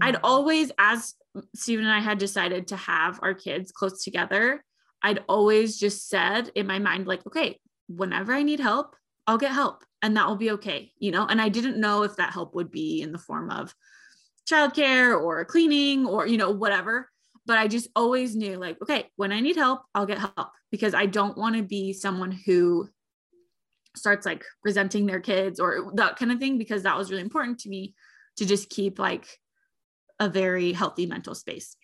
I'd 0.00 0.16
Mhm. 0.16 0.20
always, 0.22 0.72
as 0.78 1.14
Stephen 1.54 1.84
and 1.86 1.94
I 1.94 2.00
had 2.00 2.18
decided 2.18 2.68
to 2.68 2.76
have 2.76 3.18
our 3.22 3.34
kids 3.34 3.72
close 3.72 4.04
together, 4.04 4.64
I'd 5.02 5.24
always 5.28 5.78
just 5.78 6.08
said 6.08 6.50
in 6.54 6.66
my 6.66 6.78
mind, 6.78 7.06
like, 7.06 7.26
okay, 7.26 7.60
whenever 7.88 8.32
I 8.32 8.42
need 8.42 8.60
help, 8.60 8.96
I'll 9.26 9.38
get 9.38 9.52
help 9.52 9.84
and 10.02 10.16
that 10.16 10.28
will 10.28 10.36
be 10.36 10.52
okay, 10.52 10.92
you 10.98 11.10
know? 11.10 11.26
And 11.26 11.40
I 11.40 11.48
didn't 11.48 11.80
know 11.80 12.02
if 12.02 12.16
that 12.16 12.32
help 12.32 12.54
would 12.54 12.70
be 12.70 13.02
in 13.02 13.12
the 13.12 13.18
form 13.18 13.50
of 13.50 13.74
childcare 14.48 15.20
or 15.20 15.44
cleaning 15.44 16.06
or, 16.06 16.26
you 16.26 16.36
know, 16.36 16.50
whatever. 16.50 17.10
But 17.46 17.58
I 17.58 17.68
just 17.68 17.88
always 17.94 18.34
knew, 18.34 18.56
like, 18.56 18.76
okay, 18.82 19.08
when 19.16 19.32
I 19.32 19.40
need 19.40 19.56
help, 19.56 19.82
I'll 19.94 20.06
get 20.06 20.18
help 20.18 20.50
because 20.70 20.94
I 20.94 21.06
don't 21.06 21.38
want 21.38 21.56
to 21.56 21.62
be 21.62 21.92
someone 21.92 22.32
who 22.32 22.88
starts 23.96 24.26
like 24.26 24.44
resenting 24.64 25.06
their 25.06 25.20
kids 25.20 25.58
or 25.58 25.92
that 25.94 26.16
kind 26.16 26.30
of 26.30 26.38
thing 26.38 26.58
because 26.58 26.82
that 26.82 26.98
was 26.98 27.10
really 27.10 27.22
important 27.22 27.60
to 27.60 27.68
me 27.68 27.94
to 28.36 28.44
just 28.44 28.68
keep 28.68 28.98
like 28.98 29.26
a 30.20 30.28
very 30.28 30.72
healthy 30.72 31.06
mental 31.06 31.34
space. 31.34 31.76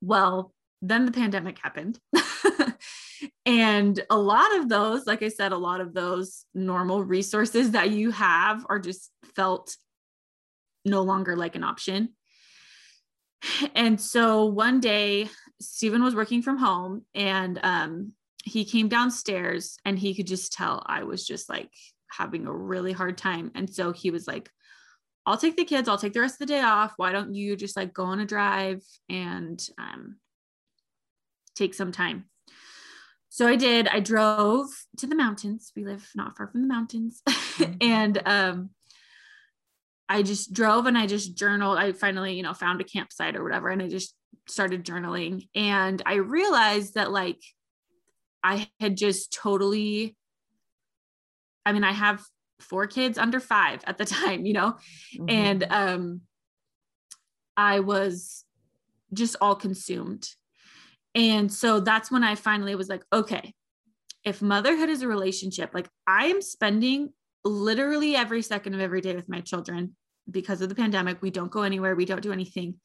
Well, 0.00 0.54
then 0.80 1.06
the 1.06 1.12
pandemic 1.12 1.58
happened. 1.58 1.98
and 3.46 4.00
a 4.10 4.16
lot 4.16 4.56
of 4.56 4.68
those, 4.68 5.06
like 5.06 5.22
I 5.22 5.28
said, 5.28 5.52
a 5.52 5.58
lot 5.58 5.80
of 5.80 5.92
those 5.92 6.44
normal 6.54 7.02
resources 7.02 7.72
that 7.72 7.90
you 7.90 8.10
have 8.10 8.64
are 8.68 8.78
just 8.78 9.10
felt 9.34 9.76
no 10.84 11.02
longer 11.02 11.36
like 11.36 11.56
an 11.56 11.64
option. 11.64 12.10
And 13.74 14.00
so 14.00 14.46
one 14.46 14.80
day, 14.80 15.28
Stephen 15.60 16.02
was 16.02 16.14
working 16.14 16.42
from 16.42 16.58
home 16.58 17.04
and 17.14 17.58
um, 17.62 18.12
he 18.44 18.64
came 18.64 18.88
downstairs 18.88 19.76
and 19.84 19.98
he 19.98 20.14
could 20.14 20.26
just 20.26 20.52
tell 20.52 20.82
I 20.86 21.04
was 21.04 21.26
just 21.26 21.48
like 21.48 21.70
having 22.10 22.46
a 22.46 22.52
really 22.52 22.92
hard 22.92 23.18
time. 23.18 23.50
And 23.54 23.72
so 23.72 23.92
he 23.92 24.10
was 24.10 24.26
like, 24.26 24.50
I'll 25.26 25.36
take 25.36 25.56
the 25.56 25.64
kids, 25.64 25.88
I'll 25.88 25.98
take 25.98 26.14
the 26.14 26.20
rest 26.20 26.40
of 26.40 26.46
the 26.46 26.54
day 26.54 26.62
off. 26.62 26.94
Why 26.96 27.12
don't 27.12 27.34
you 27.34 27.56
just 27.56 27.76
like 27.76 27.92
go 27.92 28.04
on 28.04 28.20
a 28.20 28.24
drive 28.24 28.82
and 29.08 29.60
um, 29.78 30.16
take 31.54 31.74
some 31.74 31.92
time? 31.92 32.24
So 33.28 33.46
I 33.46 33.56
did. 33.56 33.88
I 33.88 34.00
drove 34.00 34.68
to 34.96 35.06
the 35.06 35.14
mountains. 35.14 35.70
We 35.76 35.84
live 35.84 36.08
not 36.14 36.36
far 36.36 36.48
from 36.48 36.62
the 36.62 36.68
mountains. 36.68 37.22
Mm-hmm. 37.58 37.72
and 37.80 38.22
um, 38.24 38.70
I 40.08 40.22
just 40.22 40.52
drove 40.52 40.86
and 40.86 40.96
I 40.96 41.06
just 41.06 41.36
journaled. 41.36 41.78
I 41.78 41.92
finally, 41.92 42.34
you 42.34 42.42
know, 42.42 42.54
found 42.54 42.80
a 42.80 42.84
campsite 42.84 43.36
or 43.36 43.42
whatever. 43.42 43.68
And 43.68 43.82
I 43.82 43.88
just 43.88 44.14
started 44.48 44.84
journaling. 44.84 45.48
And 45.54 46.02
I 46.06 46.14
realized 46.14 46.94
that 46.94 47.12
like 47.12 47.40
I 48.42 48.68
had 48.80 48.96
just 48.96 49.32
totally, 49.32 50.16
I 51.66 51.72
mean, 51.72 51.84
I 51.84 51.92
have 51.92 52.24
four 52.60 52.86
kids 52.86 53.18
under 53.18 53.40
five 53.40 53.82
at 53.86 53.98
the 53.98 54.04
time, 54.06 54.46
you 54.46 54.54
know, 54.54 54.76
mm-hmm. 55.14 55.28
and 55.28 55.66
um, 55.70 56.20
I 57.56 57.80
was 57.80 58.44
just 59.12 59.36
all 59.40 59.54
consumed. 59.54 60.28
And 61.14 61.52
so 61.52 61.80
that's 61.80 62.10
when 62.10 62.24
I 62.24 62.34
finally 62.34 62.74
was 62.74 62.88
like, 62.88 63.02
okay, 63.12 63.54
if 64.24 64.42
motherhood 64.42 64.88
is 64.88 65.02
a 65.02 65.08
relationship, 65.08 65.70
like 65.72 65.88
I 66.06 66.26
am 66.26 66.42
spending 66.42 67.12
literally 67.44 68.14
every 68.14 68.42
second 68.42 68.74
of 68.74 68.80
every 68.80 69.00
day 69.00 69.14
with 69.14 69.28
my 69.28 69.40
children 69.40 69.96
because 70.30 70.60
of 70.60 70.68
the 70.68 70.74
pandemic. 70.74 71.22
We 71.22 71.30
don't 71.30 71.50
go 71.50 71.62
anywhere, 71.62 71.94
we 71.94 72.04
don't 72.04 72.22
do 72.22 72.32
anything. 72.32 72.76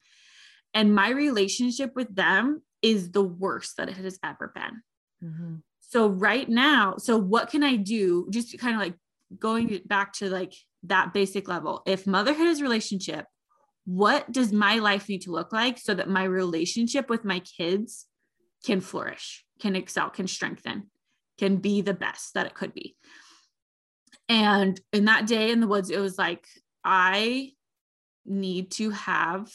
And 0.72 0.94
my 0.94 1.10
relationship 1.10 1.94
with 1.94 2.14
them 2.14 2.62
is 2.82 3.12
the 3.12 3.22
worst 3.22 3.76
that 3.76 3.88
it 3.88 3.96
has 3.96 4.18
ever 4.24 4.52
been. 4.54 4.82
Mm-hmm. 5.22 5.54
So, 5.80 6.08
right 6.08 6.48
now, 6.48 6.96
so 6.98 7.16
what 7.16 7.50
can 7.50 7.62
I 7.62 7.76
do? 7.76 8.26
Just 8.30 8.58
kind 8.58 8.74
of 8.74 8.80
like 8.80 8.94
going 9.38 9.80
back 9.86 10.12
to 10.14 10.28
like 10.28 10.54
that 10.84 11.12
basic 11.12 11.48
level. 11.48 11.82
If 11.86 12.06
motherhood 12.06 12.48
is 12.48 12.60
relationship, 12.60 13.26
what 13.84 14.30
does 14.32 14.52
my 14.52 14.78
life 14.78 15.08
need 15.08 15.22
to 15.22 15.30
look 15.30 15.52
like 15.52 15.78
so 15.78 15.94
that 15.94 16.08
my 16.08 16.24
relationship 16.24 17.08
with 17.08 17.24
my 17.24 17.40
kids 17.40 18.06
can 18.64 18.80
flourish, 18.80 19.44
can 19.60 19.76
excel, 19.76 20.10
can 20.10 20.26
strengthen, 20.26 20.90
can 21.38 21.56
be 21.56 21.80
the 21.80 21.94
best 21.94 22.34
that 22.34 22.46
it 22.46 22.54
could 22.54 22.72
be? 22.72 22.96
And 24.28 24.80
in 24.92 25.04
that 25.04 25.26
day 25.26 25.50
in 25.50 25.60
the 25.60 25.68
woods, 25.68 25.90
it 25.90 25.98
was 25.98 26.16
like, 26.18 26.46
I 26.84 27.52
need 28.26 28.70
to 28.72 28.90
have 28.90 29.50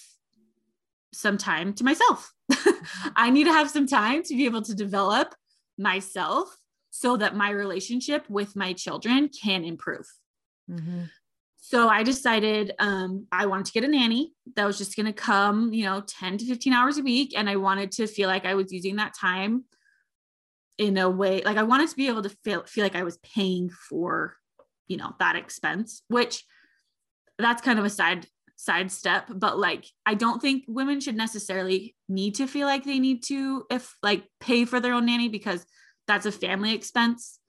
some 1.14 1.38
time 1.38 1.74
to 1.74 1.84
myself. 1.84 2.34
I 3.16 3.30
need 3.30 3.46
to 3.46 3.54
have 3.54 3.70
some 3.70 3.88
time 3.88 4.24
to 4.24 4.36
be 4.36 4.46
able 4.46 4.62
to 4.64 4.76
develop 4.76 5.36
myself 5.78 6.56
so 6.90 7.18
that 7.18 7.36
my 7.36 7.50
relationship 7.52 8.30
with 8.30 8.56
my 8.56 8.74
children 8.74 9.30
can 9.30 9.64
improve. 9.64 10.08
Mm-hmm. 10.70 11.04
So 11.62 11.88
I 11.88 12.04
decided 12.04 12.74
um, 12.80 13.28
I 13.32 13.46
wanted 13.46 13.68
to 13.68 13.72
get 13.74 13.84
a 13.84 13.88
nanny 13.88 14.34
that 14.56 14.66
was 14.66 14.78
just 14.78 14.96
going 14.96 15.06
to 15.06 15.14
come, 15.14 15.72
you 15.72 15.86
know, 15.86 16.02
10 16.02 16.40
to 16.40 16.46
15 16.46 16.74
hours 16.74 16.98
a 16.98 17.04
week. 17.04 17.34
And 17.38 17.50
I 17.50 17.58
wanted 17.58 17.92
to 17.94 18.08
feel 18.08 18.28
like 18.28 18.46
I 18.46 18.56
was 18.56 18.72
using 18.72 18.96
that 18.96 19.14
time 19.14 19.66
in 20.80 20.98
a 20.98 21.10
way, 21.10 21.42
like 21.44 21.58
I 21.58 21.64
wanted 21.64 21.90
to 21.90 21.96
be 21.96 22.08
able 22.08 22.24
to 22.24 22.36
feel, 22.44 22.64
feel 22.64 22.84
like 22.84 22.96
I 22.96 23.04
was 23.04 23.18
paying 23.18 23.70
for, 23.70 24.36
you 24.88 24.98
know, 24.98 25.14
that 25.20 25.36
expense, 25.36 26.02
which 26.08 26.44
that's 27.40 27.62
kind 27.62 27.80
of 27.80 27.86
a 27.86 27.90
side 27.90 28.28
side 28.56 28.92
step 28.92 29.26
but 29.34 29.58
like 29.58 29.86
i 30.06 30.14
don't 30.14 30.42
think 30.42 30.66
women 30.68 31.00
should 31.00 31.16
necessarily 31.16 31.96
need 32.10 32.36
to 32.36 32.46
feel 32.46 32.68
like 32.68 32.84
they 32.84 33.00
need 33.00 33.24
to 33.24 33.64
if 33.72 33.96
like 34.04 34.26
pay 34.42 34.66
for 34.66 34.82
their 34.82 34.94
own 34.94 35.06
nanny 35.06 35.30
because 35.30 35.66
that's 36.10 36.26
a 36.26 36.32
family 36.32 36.74
expense. 36.74 37.40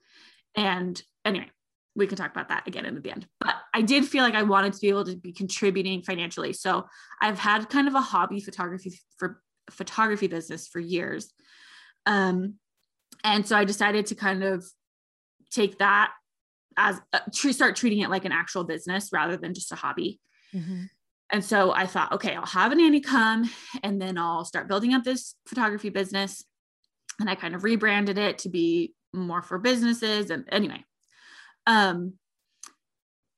And 0.55 1.01
anyway 1.25 1.49
we 1.93 2.07
can 2.07 2.15
talk 2.15 2.31
about 2.31 2.47
that 2.47 2.65
again 2.67 2.85
in 2.85 2.95
the 3.01 3.11
end. 3.11 3.27
But 3.41 3.55
i 3.73 3.81
did 3.81 4.05
feel 4.05 4.23
like 4.23 4.35
i 4.35 4.43
wanted 4.43 4.73
to 4.73 4.79
be 4.79 4.87
able 4.87 5.03
to 5.05 5.17
be 5.17 5.33
contributing 5.33 6.03
financially. 6.03 6.53
So 6.53 6.85
i've 7.21 7.39
had 7.39 7.69
kind 7.69 7.87
of 7.87 7.95
a 7.95 8.01
hobby 8.01 8.39
photography 8.39 8.97
for 9.17 9.41
photography 9.69 10.27
business 10.27 10.67
for 10.67 10.79
years. 10.79 11.33
Um 12.05 12.55
and 13.23 13.45
so 13.45 13.57
i 13.57 13.65
decided 13.65 14.05
to 14.07 14.15
kind 14.15 14.43
of 14.43 14.65
take 15.49 15.79
that 15.79 16.13
as 16.77 16.99
uh, 17.13 17.19
start 17.31 17.75
treating 17.75 17.99
it 17.99 18.09
like 18.09 18.25
an 18.25 18.31
actual 18.31 18.63
business 18.63 19.09
rather 19.11 19.37
than 19.37 19.53
just 19.53 19.71
a 19.71 19.75
hobby. 19.75 20.19
Mm-hmm. 20.53 20.83
And 21.31 21.43
so 21.43 21.71
I 21.71 21.85
thought, 21.85 22.11
okay, 22.11 22.35
I'll 22.35 22.45
have 22.45 22.71
a 22.71 22.75
nanny 22.75 22.99
come 22.99 23.49
and 23.83 24.01
then 24.01 24.17
I'll 24.17 24.43
start 24.43 24.67
building 24.67 24.93
up 24.93 25.03
this 25.03 25.35
photography 25.47 25.89
business. 25.89 26.43
And 27.19 27.29
I 27.29 27.35
kind 27.35 27.55
of 27.55 27.63
rebranded 27.63 28.17
it 28.17 28.39
to 28.39 28.49
be 28.49 28.93
more 29.13 29.41
for 29.41 29.57
businesses. 29.57 30.29
And 30.29 30.45
anyway, 30.51 30.83
um, 31.67 32.13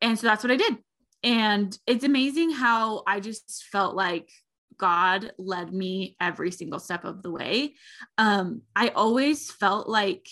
and 0.02 0.18
so 0.18 0.28
that's 0.28 0.44
what 0.44 0.52
I 0.52 0.56
did. 0.56 0.78
And 1.24 1.78
it's 1.88 2.04
amazing 2.04 2.52
how 2.52 3.04
I 3.08 3.20
just 3.20 3.66
felt 3.72 3.96
like 3.96 4.30
God 4.78 5.32
led 5.38 5.74
me 5.74 6.18
every 6.20 6.52
single 6.52 6.80
step 6.80 7.06
of 7.06 7.22
the 7.22 7.32
way. 7.32 7.76
Um, 8.18 8.64
I 8.76 8.90
always 8.90 9.52
felt 9.52 9.88
like 9.88 10.28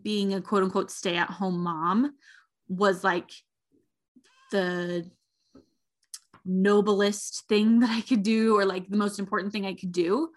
being 0.00 0.34
a 0.34 0.40
quote 0.40 0.62
unquote 0.62 0.90
stay 0.90 1.16
at 1.16 1.30
home 1.30 1.62
mom 1.62 2.12
was 2.68 3.02
like 3.02 3.30
the 4.52 5.08
noblest 6.44 7.44
thing 7.48 7.80
that 7.80 7.90
I 7.90 8.00
could 8.00 8.22
do 8.22 8.56
or 8.56 8.64
like 8.64 8.88
the 8.88 8.96
most 8.96 9.18
important 9.18 9.52
thing 9.52 9.66
I 9.66 9.74
could 9.74 9.92
do. 9.92 10.30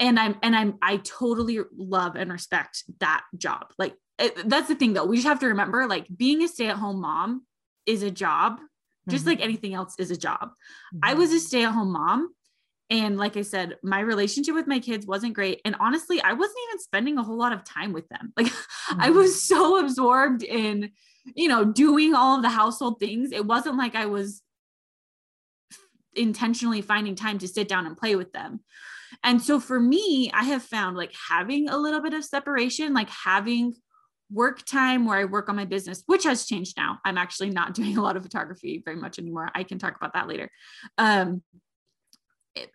And 0.00 0.18
I'm 0.18 0.36
and 0.42 0.56
I'm 0.56 0.78
I 0.82 0.96
totally 0.98 1.60
love 1.76 2.16
and 2.16 2.32
respect 2.32 2.84
that 3.00 3.24
job. 3.36 3.72
Like 3.78 3.94
it, 4.18 4.48
that's 4.48 4.68
the 4.68 4.74
thing 4.74 4.94
though. 4.94 5.04
We 5.04 5.16
just 5.16 5.28
have 5.28 5.40
to 5.40 5.48
remember 5.48 5.86
like 5.86 6.06
being 6.14 6.42
a 6.42 6.48
stay-at-home 6.48 7.00
mom 7.00 7.46
is 7.86 8.02
a 8.02 8.10
job 8.10 8.60
just 9.08 9.22
mm-hmm. 9.22 9.30
like 9.30 9.40
anything 9.40 9.74
else 9.74 9.94
is 9.98 10.10
a 10.10 10.16
job. 10.16 10.50
Mm-hmm. 10.50 10.98
I 11.02 11.14
was 11.14 11.32
a 11.32 11.40
stay-at-home 11.40 11.92
mom 11.92 12.34
and 12.92 13.16
like 13.16 13.38
I 13.38 13.42
said, 13.42 13.78
my 13.82 14.00
relationship 14.00 14.54
with 14.54 14.66
my 14.66 14.78
kids 14.78 15.06
wasn't 15.06 15.32
great. 15.32 15.62
And 15.64 15.74
honestly, 15.80 16.20
I 16.20 16.34
wasn't 16.34 16.58
even 16.68 16.78
spending 16.78 17.16
a 17.16 17.22
whole 17.22 17.38
lot 17.38 17.54
of 17.54 17.64
time 17.64 17.94
with 17.94 18.06
them. 18.10 18.34
Like 18.42 18.52
mm-hmm. 18.52 19.00
I 19.00 19.08
was 19.10 19.42
so 19.42 19.82
absorbed 19.82 20.42
in, 20.42 20.90
you 21.34 21.48
know, 21.48 21.64
doing 21.64 22.14
all 22.14 22.36
of 22.36 22.42
the 22.42 22.50
household 22.50 23.00
things. 23.00 23.32
It 23.32 23.46
wasn't 23.46 23.78
like 23.78 23.94
I 23.94 24.06
was 24.06 24.42
intentionally 26.14 26.82
finding 26.82 27.14
time 27.14 27.38
to 27.38 27.48
sit 27.48 27.66
down 27.66 27.86
and 27.86 27.96
play 27.96 28.14
with 28.14 28.32
them. 28.32 28.60
And 29.24 29.40
so 29.40 29.58
for 29.58 29.80
me, 29.80 30.30
I 30.34 30.44
have 30.44 30.62
found 30.62 30.96
like 30.96 31.14
having 31.30 31.70
a 31.70 31.78
little 31.78 32.02
bit 32.02 32.12
of 32.12 32.24
separation, 32.24 32.92
like 32.92 33.08
having 33.08 33.74
work 34.30 34.66
time 34.66 35.06
where 35.06 35.18
I 35.18 35.24
work 35.24 35.48
on 35.48 35.56
my 35.56 35.64
business, 35.64 36.02
which 36.06 36.24
has 36.24 36.44
changed 36.44 36.76
now. 36.76 36.98
I'm 37.06 37.16
actually 37.16 37.50
not 37.50 37.72
doing 37.78 37.96
a 37.96 38.02
lot 38.02 38.18
of 38.18 38.22
photography 38.22 38.82
very 38.84 38.96
much 38.96 39.18
anymore. 39.18 39.50
I 39.54 39.62
can 39.62 39.78
talk 39.78 39.96
about 39.96 40.12
that 40.12 40.28
later. 40.28 40.50
Um, 40.98 41.42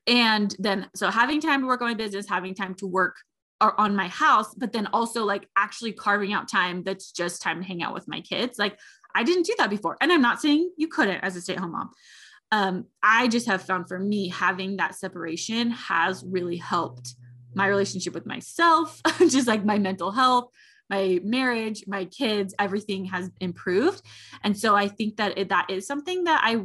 and 0.05 0.55
then 0.59 0.89
so 0.95 1.09
having 1.09 1.39
time 1.39 1.61
to 1.61 1.67
work 1.67 1.81
on 1.81 1.87
my 1.87 1.93
business 1.93 2.27
having 2.27 2.53
time 2.53 2.73
to 2.75 2.87
work 2.87 3.15
on 3.59 3.95
my 3.95 4.07
house 4.07 4.53
but 4.55 4.71
then 4.71 4.87
also 4.93 5.23
like 5.25 5.47
actually 5.55 5.91
carving 5.91 6.33
out 6.33 6.47
time 6.47 6.83
that's 6.83 7.11
just 7.11 7.41
time 7.41 7.61
to 7.61 7.67
hang 7.67 7.81
out 7.81 7.93
with 7.93 8.07
my 8.07 8.21
kids. 8.21 8.59
Like 8.59 8.77
i 9.15 9.23
didn't 9.23 9.45
do 9.45 9.55
that 9.57 9.69
before. 9.69 9.97
And 9.99 10.11
i'm 10.11 10.21
not 10.21 10.41
saying 10.41 10.71
you 10.77 10.87
couldn't 10.87 11.23
as 11.23 11.35
a 11.35 11.41
stay-at-home 11.41 11.71
mom. 11.71 11.89
Um, 12.51 12.85
i 13.01 13.27
just 13.27 13.47
have 13.47 13.63
found 13.63 13.87
for 13.87 13.99
me 13.99 14.29
having 14.29 14.77
that 14.77 14.95
separation 14.95 15.71
has 15.71 16.23
really 16.25 16.57
helped 16.57 17.15
my 17.55 17.67
relationship 17.67 18.13
with 18.13 18.25
myself 18.25 19.01
just 19.19 19.47
like 19.47 19.65
my 19.65 19.79
mental 19.79 20.11
health 20.11 20.49
my 20.89 21.19
marriage 21.23 21.83
my 21.87 22.05
kids 22.05 22.53
everything 22.59 23.05
has 23.05 23.31
improved. 23.39 24.01
And 24.43 24.57
so 24.57 24.75
i 24.75 24.87
think 24.87 25.17
that 25.17 25.37
it, 25.37 25.49
that 25.49 25.69
is 25.69 25.87
something 25.87 26.25
that 26.25 26.41
i 26.43 26.61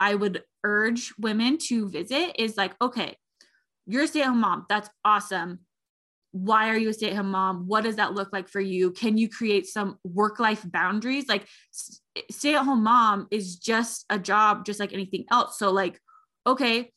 I 0.00 0.14
would 0.14 0.42
urge 0.64 1.12
women 1.18 1.58
to 1.68 1.88
visit 1.88 2.40
is 2.40 2.56
like, 2.56 2.72
okay, 2.80 3.16
you're 3.86 4.04
a 4.04 4.08
stay 4.08 4.22
at 4.22 4.28
home 4.28 4.40
mom. 4.40 4.66
That's 4.68 4.88
awesome. 5.04 5.60
Why 6.32 6.70
are 6.70 6.76
you 6.76 6.88
a 6.88 6.92
stay 6.92 7.10
at 7.10 7.16
home 7.16 7.32
mom? 7.32 7.66
What 7.66 7.84
does 7.84 7.96
that 7.96 8.14
look 8.14 8.32
like 8.32 8.48
for 8.48 8.60
you? 8.60 8.92
Can 8.92 9.18
you 9.18 9.28
create 9.28 9.66
some 9.66 9.98
work 10.04 10.38
life 10.38 10.64
boundaries? 10.64 11.28
Like, 11.28 11.46
stay 12.30 12.54
at 12.54 12.64
home 12.64 12.84
mom 12.84 13.26
is 13.30 13.56
just 13.56 14.06
a 14.08 14.18
job, 14.18 14.64
just 14.64 14.80
like 14.80 14.92
anything 14.92 15.24
else. 15.30 15.58
So, 15.58 15.70
like, 15.70 16.00
okay, 16.46 16.92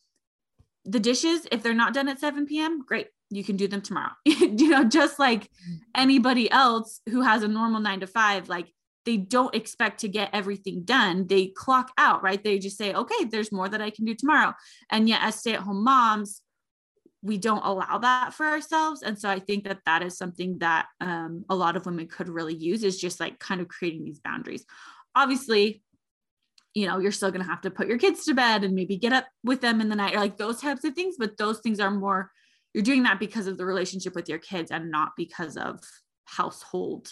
the 0.85 0.99
dishes, 0.99 1.47
if 1.51 1.63
they're 1.63 1.73
not 1.73 1.93
done 1.93 2.09
at 2.09 2.19
7 2.19 2.45
p.m., 2.45 2.83
great. 2.85 3.07
You 3.29 3.43
can 3.43 3.57
do 3.57 3.67
them 3.67 3.81
tomorrow. 3.81 4.11
you 4.25 4.69
know, 4.69 4.83
just 4.83 5.17
like 5.17 5.43
mm. 5.43 5.79
anybody 5.95 6.51
else 6.51 7.01
who 7.09 7.21
has 7.21 7.41
a 7.41 7.47
normal 7.47 7.81
nine 7.81 8.01
to 8.01 8.07
five, 8.07 8.47
like 8.49 8.67
they 9.05 9.17
don't 9.17 9.53
expect 9.53 9.99
to 10.01 10.07
get 10.07 10.29
everything 10.33 10.83
done. 10.83 11.27
They 11.27 11.47
clock 11.47 11.91
out, 11.97 12.23
right? 12.23 12.43
They 12.43 12.59
just 12.59 12.77
say, 12.77 12.93
okay, 12.93 13.25
there's 13.25 13.51
more 13.51 13.67
that 13.67 13.81
I 13.81 13.89
can 13.89 14.05
do 14.05 14.15
tomorrow. 14.15 14.53
And 14.89 15.09
yet, 15.09 15.21
as 15.23 15.35
stay 15.35 15.53
at 15.53 15.61
home 15.61 15.83
moms, 15.83 16.41
we 17.21 17.37
don't 17.37 17.65
allow 17.65 17.97
that 17.99 18.33
for 18.33 18.45
ourselves. 18.45 19.01
And 19.01 19.17
so 19.17 19.29
I 19.29 19.39
think 19.39 19.63
that 19.63 19.79
that 19.85 20.03
is 20.03 20.17
something 20.17 20.59
that 20.59 20.87
um, 20.99 21.45
a 21.49 21.55
lot 21.55 21.77
of 21.77 21.85
women 21.85 22.07
could 22.07 22.27
really 22.27 22.53
use 22.53 22.83
is 22.83 22.99
just 22.99 23.19
like 23.19 23.39
kind 23.39 23.61
of 23.61 23.69
creating 23.69 24.03
these 24.03 24.19
boundaries. 24.19 24.65
Obviously, 25.15 25.81
you 26.73 26.87
know, 26.87 26.99
you're 26.99 27.11
still 27.11 27.31
going 27.31 27.43
to 27.43 27.49
have 27.49 27.61
to 27.61 27.71
put 27.71 27.87
your 27.87 27.97
kids 27.97 28.25
to 28.25 28.33
bed 28.33 28.63
and 28.63 28.73
maybe 28.73 28.97
get 28.97 29.13
up 29.13 29.25
with 29.43 29.61
them 29.61 29.79
in 29.79 29.87
the 29.87 29.95
night 29.95 30.15
or 30.15 30.19
like 30.19 30.37
those 30.37 30.59
types 30.59 30.83
of 30.83 30.95
things. 30.95 31.15
But 31.17 31.37
those 31.37 31.59
things 31.59 31.79
are 31.79 31.91
more, 31.91 32.29
you're 32.73 32.83
doing 32.83 33.03
that 33.03 33.19
because 33.19 33.47
of 33.47 33.57
the 33.57 33.65
relationship 33.65 34.15
with 34.15 34.27
your 34.27 34.39
kids 34.39 34.71
and 34.71 34.91
not 34.91 35.11
because 35.15 35.55
of 35.55 35.79
household 36.25 37.09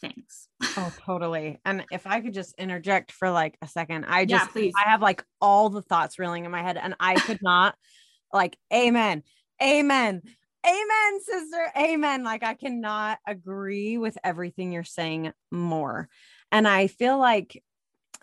things. 0.00 0.48
Oh, 0.76 0.92
totally. 1.04 1.60
And 1.64 1.84
if 1.90 2.06
I 2.06 2.20
could 2.20 2.34
just 2.34 2.54
interject 2.58 3.12
for 3.12 3.30
like 3.30 3.56
a 3.60 3.68
second, 3.68 4.04
I 4.06 4.24
Yeah, 4.24 4.38
just, 4.38 4.52
please. 4.52 4.74
I 4.76 4.88
have 4.88 5.02
like 5.02 5.24
all 5.40 5.68
the 5.68 5.82
thoughts 5.82 6.18
reeling 6.18 6.44
in 6.44 6.50
my 6.50 6.62
head 6.62 6.76
and 6.76 6.94
I 7.00 7.16
could 7.16 7.42
not 7.42 7.74
like, 8.32 8.56
amen, 8.72 9.22
amen, 9.62 10.22
amen, 10.66 11.20
sister, 11.22 11.72
amen. 11.76 12.24
Like 12.24 12.42
I 12.42 12.54
cannot 12.54 13.18
agree 13.26 13.98
with 13.98 14.16
everything 14.22 14.72
you're 14.72 14.84
saying 14.84 15.32
more. 15.50 16.08
And 16.52 16.66
I 16.66 16.86
feel 16.86 17.18
like 17.18 17.62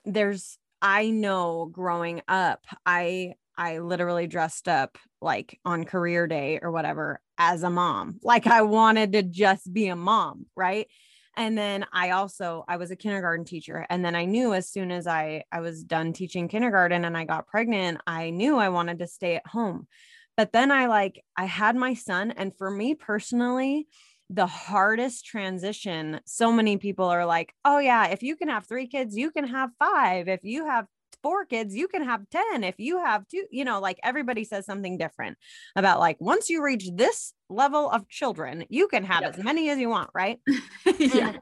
there's, 0.05 0.57
I 0.81 1.09
know 1.09 1.69
growing 1.71 2.21
up, 2.27 2.63
I, 2.85 3.33
I 3.57 3.79
literally 3.79 4.27
dressed 4.27 4.67
up 4.67 4.97
like 5.21 5.59
on 5.65 5.83
career 5.83 6.27
day 6.27 6.59
or 6.61 6.71
whatever 6.71 7.19
as 7.37 7.63
a 7.63 7.69
mom. 7.69 8.19
Like 8.23 8.47
I 8.47 8.61
wanted 8.61 9.13
to 9.13 9.23
just 9.23 9.71
be 9.73 9.87
a 9.87 9.95
mom, 9.95 10.45
right? 10.55 10.87
And 11.37 11.57
then 11.57 11.85
i 11.93 12.09
also 12.09 12.65
i 12.67 12.75
was 12.75 12.91
a 12.91 12.95
kindergarten 12.95 13.45
teacher 13.45 13.85
and 13.89 14.03
then 14.03 14.15
i 14.15 14.25
knew 14.25 14.53
as 14.53 14.67
soon 14.67 14.91
as 14.91 15.07
i 15.07 15.43
i 15.51 15.61
was 15.61 15.83
done 15.83 16.11
teaching 16.11 16.47
kindergarten 16.47 17.05
and 17.05 17.15
i 17.15 17.23
got 17.23 17.47
pregnant 17.47 18.01
i 18.05 18.31
knew 18.31 18.57
i 18.57 18.69
wanted 18.69 18.99
to 18.99 19.07
stay 19.07 19.35
at 19.35 19.47
home. 19.47 19.87
But 20.35 20.51
then 20.51 20.71
i 20.71 20.87
like 20.87 21.23
i 21.37 21.45
had 21.45 21.75
my 21.75 21.93
son 21.93 22.31
and 22.31 22.55
for 22.57 22.69
me 22.69 22.95
personally 22.95 23.87
the 24.29 24.45
hardest 24.45 25.25
transition 25.25 26.19
so 26.25 26.51
many 26.51 26.75
people 26.77 27.05
are 27.05 27.25
like 27.25 27.53
oh 27.63 27.79
yeah 27.79 28.07
if 28.07 28.23
you 28.23 28.35
can 28.35 28.49
have 28.49 28.67
three 28.67 28.87
kids 28.87 29.15
you 29.15 29.31
can 29.31 29.47
have 29.47 29.69
five. 29.79 30.27
If 30.27 30.43
you 30.43 30.65
have 30.65 30.85
four 31.23 31.45
kids 31.45 31.75
you 31.75 31.87
can 31.87 32.03
have 32.03 32.21
10 32.29 32.63
if 32.63 32.75
you 32.77 33.03
have 33.03 33.27
two 33.27 33.45
you 33.51 33.65
know 33.65 33.79
like 33.79 33.99
everybody 34.03 34.43
says 34.43 34.65
something 34.65 34.97
different 34.97 35.37
about 35.75 35.99
like 35.99 36.17
once 36.19 36.49
you 36.49 36.63
reach 36.63 36.89
this 36.93 37.33
level 37.49 37.89
of 37.89 38.07
children 38.07 38.65
you 38.69 38.87
can 38.87 39.03
have 39.03 39.21
Yep. 39.21 39.37
as 39.37 39.43
many 39.43 39.69
as 39.69 39.79
you 39.79 39.89
want 39.89 40.09
right 40.13 40.39
yeah. 40.99 41.29
and 41.29 41.39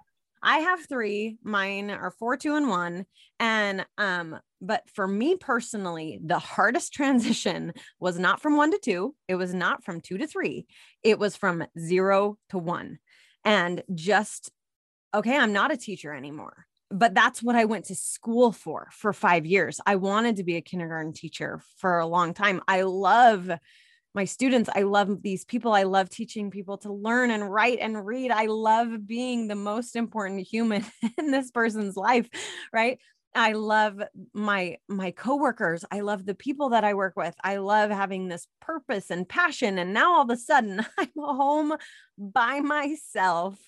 I 0.47 0.59
have 0.59 0.85
three. 0.85 1.37
Mine 1.43 1.89
are 1.89 2.11
four, 2.11 2.37
two, 2.37 2.55
and 2.55 2.69
one. 2.69 3.05
And 3.39 3.83
um, 3.97 4.37
but 4.61 4.83
for 4.93 5.07
me 5.07 5.35
personally, 5.37 6.19
the 6.23 6.37
hardest 6.37 6.93
transition 6.99 7.73
was 7.99 8.19
not 8.19 8.41
from 8.41 8.55
one 8.55 8.69
to 8.69 8.77
two. 8.77 9.15
It 9.27 9.35
was 9.35 9.55
not 9.55 9.83
from 9.83 10.01
two 10.01 10.19
to 10.19 10.27
three. 10.27 10.67
It 11.01 11.17
was 11.17 11.35
from 11.35 11.65
zero 11.79 12.37
to 12.49 12.59
one. 12.59 12.99
And 13.43 13.81
just 13.93 14.51
okay, 15.15 15.35
I'm 15.35 15.51
not 15.53 15.73
a 15.73 15.77
teacher 15.77 16.13
anymore. 16.13 16.65
But 16.91 17.13
that's 17.13 17.41
what 17.41 17.55
I 17.55 17.65
went 17.65 17.85
to 17.85 17.95
school 17.95 18.51
for 18.51 18.89
for 18.91 19.11
five 19.11 19.45
years. 19.45 19.79
I 19.85 19.95
wanted 19.95 20.37
to 20.37 20.43
be 20.43 20.55
a 20.55 20.61
kindergarten 20.61 21.13
teacher 21.13 21.61
for 21.77 21.99
a 21.99 22.05
long 22.05 22.33
time. 22.33 22.61
I 22.67 22.83
love 22.83 23.49
my 24.13 24.25
students. 24.25 24.69
I 24.73 24.83
love 24.83 25.21
these 25.21 25.43
people. 25.43 25.73
I 25.73 25.83
love 25.83 26.09
teaching 26.09 26.49
people 26.49 26.77
to 26.79 26.93
learn 26.93 27.31
and 27.31 27.51
write 27.51 27.79
and 27.81 28.05
read. 28.05 28.31
I 28.31 28.45
love 28.45 29.05
being 29.05 29.47
the 29.47 29.55
most 29.55 29.95
important 29.95 30.47
human 30.47 30.85
in 31.17 31.31
this 31.31 31.51
person's 31.51 31.97
life, 31.97 32.29
right? 32.71 32.97
I 33.35 33.51
love 33.51 34.01
my 34.33 34.77
my 34.87 35.11
coworkers. 35.11 35.83
I 35.91 35.99
love 35.99 36.25
the 36.25 36.33
people 36.33 36.69
that 36.69 36.85
I 36.85 36.93
work 36.93 37.15
with. 37.17 37.35
I 37.43 37.57
love 37.57 37.91
having 37.91 38.29
this 38.29 38.47
purpose 38.61 39.11
and 39.11 39.27
passion 39.27 39.77
and 39.77 39.93
now 39.93 40.13
all 40.13 40.21
of 40.21 40.29
a 40.29 40.37
sudden 40.37 40.85
I'm 40.97 41.09
home 41.17 41.75
by 42.17 42.61
myself 42.61 43.59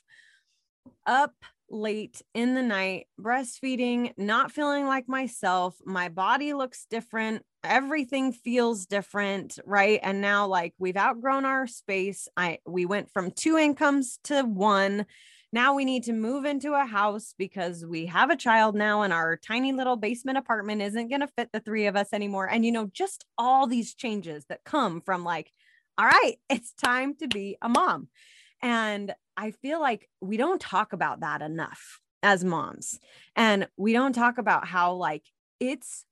up 1.05 1.33
late 1.69 2.21
in 2.33 2.55
the 2.55 2.63
night 2.63 3.07
breastfeeding, 3.19 4.13
not 4.17 4.51
feeling 4.51 4.87
like 4.87 5.07
myself. 5.07 5.75
My 5.85 6.09
body 6.09 6.53
looks 6.53 6.85
different 6.89 7.43
everything 7.67 8.31
feels 8.31 8.85
different 8.85 9.59
right? 9.65 9.99
And 10.01 10.21
now 10.21 10.47
like 10.47 10.73
we've 10.79 10.97
outgrown 10.97 11.45
our 11.45 11.67
space. 11.67 12.27
I 12.35 12.59
we 12.65 12.85
went 12.85 13.11
from 13.11 13.31
two 13.31 13.57
incomes 13.57 14.19
to 14.25 14.43
one. 14.43 15.05
Now 15.53 15.73
we 15.75 15.85
need 15.85 16.03
to 16.03 16.13
move 16.13 16.45
into 16.45 16.73
a 16.73 16.85
house 16.85 17.33
because 17.37 17.85
we 17.85 18.05
have 18.07 18.29
a 18.29 18.35
child 18.35 18.75
now 18.75 19.01
and 19.01 19.13
our 19.13 19.37
tiny 19.37 19.71
little 19.71 19.95
basement 19.95 20.37
apartment 20.37 20.81
isn't 20.81 21.09
going 21.09 21.21
to 21.21 21.27
fit 21.27 21.49
the 21.53 21.61
three 21.61 21.87
of 21.87 21.95
us 21.95 22.09
anymore. 22.13 22.47
And 22.49 22.65
you 22.65 22.71
know 22.71 22.89
just 22.91 23.25
all 23.37 23.67
these 23.67 23.93
changes 23.93 24.45
that 24.49 24.63
come 24.63 25.01
from 25.01 25.23
like 25.23 25.51
all 25.97 26.05
right 26.05 26.35
it's 26.49 26.73
time 26.73 27.15
to 27.15 27.27
be 27.27 27.57
a 27.61 27.69
mom 27.69 28.07
and 28.61 29.13
i 29.35 29.51
feel 29.51 29.79
like 29.79 30.09
we 30.21 30.37
don't 30.37 30.61
talk 30.61 30.93
about 30.93 31.21
that 31.21 31.41
enough 31.41 31.99
as 32.23 32.43
moms. 32.43 32.99
And 33.35 33.67
we 33.77 33.93
don't 33.93 34.13
talk 34.13 34.37
about 34.37 34.67
how 34.67 34.93
like 34.93 35.23
it's 35.59 36.05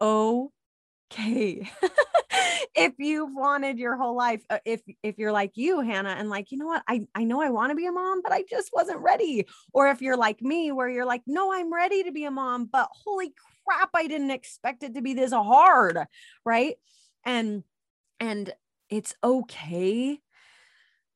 okay 0.00 1.70
if 2.74 2.92
you've 2.98 3.34
wanted 3.34 3.78
your 3.78 3.96
whole 3.96 4.16
life 4.16 4.42
uh, 4.50 4.58
if 4.64 4.80
if 5.02 5.18
you're 5.18 5.32
like 5.32 5.52
you 5.56 5.80
hannah 5.80 6.16
and 6.18 6.28
like 6.28 6.50
you 6.50 6.58
know 6.58 6.66
what? 6.66 6.82
I 6.88 7.02
i 7.14 7.24
know 7.24 7.40
i 7.40 7.50
want 7.50 7.70
to 7.70 7.76
be 7.76 7.86
a 7.86 7.92
mom 7.92 8.22
but 8.22 8.32
i 8.32 8.44
just 8.48 8.70
wasn't 8.72 9.00
ready. 9.00 9.46
Or 9.72 9.88
if 9.88 10.02
you're 10.02 10.16
like 10.16 10.42
me 10.42 10.72
where 10.72 10.88
you're 10.88 11.06
like 11.06 11.22
no 11.26 11.52
i'm 11.52 11.72
ready 11.72 12.02
to 12.04 12.12
be 12.12 12.24
a 12.24 12.30
mom 12.30 12.68
but 12.70 12.88
holy 12.92 13.32
crap 13.66 13.90
i 13.94 14.06
didn't 14.06 14.30
expect 14.30 14.82
it 14.82 14.94
to 14.94 15.02
be 15.02 15.14
this 15.14 15.32
hard. 15.32 15.98
Right? 16.44 16.76
And 17.24 17.62
and 18.20 18.52
it's 18.90 19.14
okay 19.22 20.20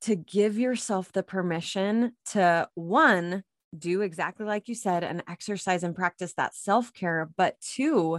to 0.06 0.16
give 0.16 0.58
yourself 0.58 1.10
the 1.12 1.22
permission 1.22 2.12
to 2.26 2.68
one 2.74 3.42
do 3.76 4.02
exactly 4.02 4.46
like 4.46 4.68
you 4.68 4.74
said 4.74 5.02
and 5.02 5.22
exercise 5.28 5.82
and 5.82 5.96
practice 5.96 6.32
that 6.34 6.54
self-care 6.54 7.28
but 7.36 7.60
two 7.60 8.14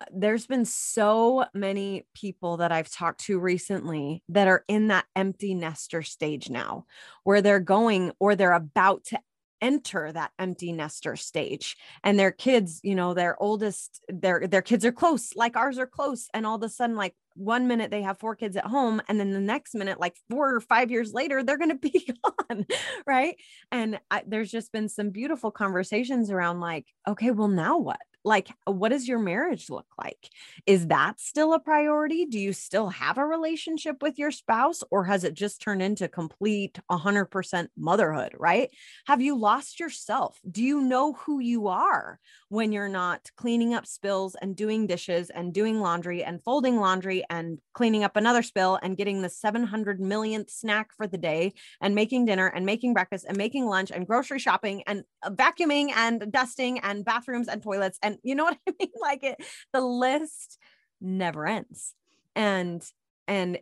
uh, 0.00 0.04
there's 0.12 0.46
been 0.46 0.64
so 0.64 1.44
many 1.54 2.06
people 2.14 2.56
that 2.56 2.72
I've 2.72 2.90
talked 2.90 3.20
to 3.26 3.38
recently 3.38 4.22
that 4.30 4.48
are 4.48 4.64
in 4.66 4.88
that 4.88 5.04
empty 5.14 5.52
nester 5.52 6.00
stage 6.00 6.48
now, 6.48 6.86
where 7.24 7.42
they're 7.42 7.60
going 7.60 8.12
or 8.18 8.34
they're 8.34 8.52
about 8.52 9.04
to 9.04 9.18
enter 9.60 10.10
that 10.10 10.32
empty 10.38 10.72
nester 10.72 11.14
stage 11.14 11.76
and 12.02 12.18
their 12.18 12.32
kids 12.32 12.80
you 12.82 12.96
know 12.96 13.14
their 13.14 13.40
oldest 13.40 14.02
their 14.08 14.46
their 14.48 14.60
kids 14.60 14.84
are 14.84 14.90
close 14.90 15.36
like 15.36 15.56
ours 15.56 15.78
are 15.78 15.86
close 15.86 16.28
and 16.34 16.44
all 16.44 16.56
of 16.56 16.62
a 16.64 16.68
sudden 16.68 16.96
like 16.96 17.14
one 17.34 17.66
minute 17.66 17.90
they 17.90 18.02
have 18.02 18.18
four 18.18 18.36
kids 18.36 18.56
at 18.56 18.66
home 18.66 19.00
and 19.08 19.18
then 19.18 19.30
the 19.30 19.40
next 19.40 19.74
minute 19.74 19.98
like 20.00 20.16
four 20.30 20.54
or 20.54 20.60
five 20.60 20.90
years 20.90 21.12
later 21.12 21.42
they're 21.42 21.58
going 21.58 21.70
to 21.80 21.90
be 21.90 22.08
gone 22.24 22.66
right? 23.06 23.36
And 23.70 24.00
I, 24.10 24.22
there's 24.26 24.50
just 24.50 24.72
been 24.72 24.88
some 24.88 25.10
beautiful 25.10 25.50
conversations 25.50 26.30
around 26.30 26.60
like 26.60 26.86
okay 27.06 27.30
well 27.30 27.48
now 27.48 27.78
what 27.78 28.00
like 28.24 28.48
what 28.64 28.90
does 28.90 29.08
your 29.08 29.18
marriage 29.18 29.70
look 29.70 29.86
like? 29.98 30.30
Is 30.66 30.88
that 30.88 31.20
still 31.20 31.54
a 31.54 31.60
priority? 31.60 32.26
Do 32.26 32.38
you 32.38 32.52
still 32.52 32.88
have 32.88 33.18
a 33.18 33.26
relationship 33.26 34.02
with 34.02 34.18
your 34.18 34.30
spouse 34.30 34.82
or 34.90 35.04
has 35.04 35.24
it 35.24 35.34
just 35.34 35.60
turned 35.60 35.82
into 35.82 36.08
complete 36.08 36.78
100% 36.90 37.68
motherhood 37.76 38.34
right? 38.38 38.70
Have 39.06 39.20
you 39.20 39.38
lost 39.38 39.80
yourself? 39.80 40.38
Do 40.48 40.62
you 40.62 40.80
know 40.80 41.14
who 41.14 41.40
you 41.40 41.68
are 41.68 42.18
when 42.48 42.72
you're 42.72 42.88
not 42.88 43.30
cleaning 43.36 43.74
up 43.74 43.86
spills 43.86 44.36
and 44.40 44.54
doing 44.54 44.86
dishes 44.86 45.30
and 45.30 45.54
doing 45.54 45.80
laundry 45.80 46.22
and 46.22 46.42
folding 46.42 46.76
laundry 46.76 47.24
and 47.30 47.58
cleaning 47.72 48.04
up 48.04 48.16
another 48.16 48.42
spill 48.42 48.78
and 48.82 48.96
getting 48.96 49.22
the 49.22 49.28
700 49.28 50.00
millionth 50.00 50.50
snack 50.50 50.90
for 50.96 51.06
the 51.06 51.18
day 51.18 51.52
and 51.80 51.94
making 51.94 52.26
dinner 52.26 52.46
and 52.46 52.66
making 52.66 52.92
breakfast 52.92 53.24
and 53.26 53.36
making 53.36 53.66
lunch 53.66 53.90
and 53.90 54.06
grocery 54.06 54.38
shopping 54.38 54.82
and 54.86 55.04
uh, 55.22 55.30
vacuuming 55.30 55.90
and 55.94 56.30
dusting 56.30 56.78
and 56.80 57.04
bathrooms 57.04 57.48
and 57.48 57.62
toilets. 57.62 57.98
And 58.02 58.18
you 58.22 58.34
know 58.34 58.44
what 58.44 58.58
I 58.68 58.72
mean? 58.78 58.90
Like 59.00 59.24
it 59.24 59.42
the 59.72 59.80
list 59.80 60.58
never 61.00 61.46
ends. 61.46 61.94
And 62.34 62.82
and 63.26 63.58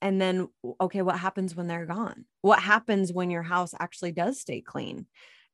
and 0.00 0.20
then 0.20 0.48
okay 0.80 1.02
what 1.02 1.18
happens 1.18 1.54
when 1.54 1.66
they're 1.66 1.86
gone? 1.86 2.24
What 2.40 2.60
happens 2.60 3.12
when 3.12 3.30
your 3.30 3.42
house 3.42 3.74
actually 3.78 4.12
does 4.12 4.40
stay 4.40 4.60
clean 4.60 5.06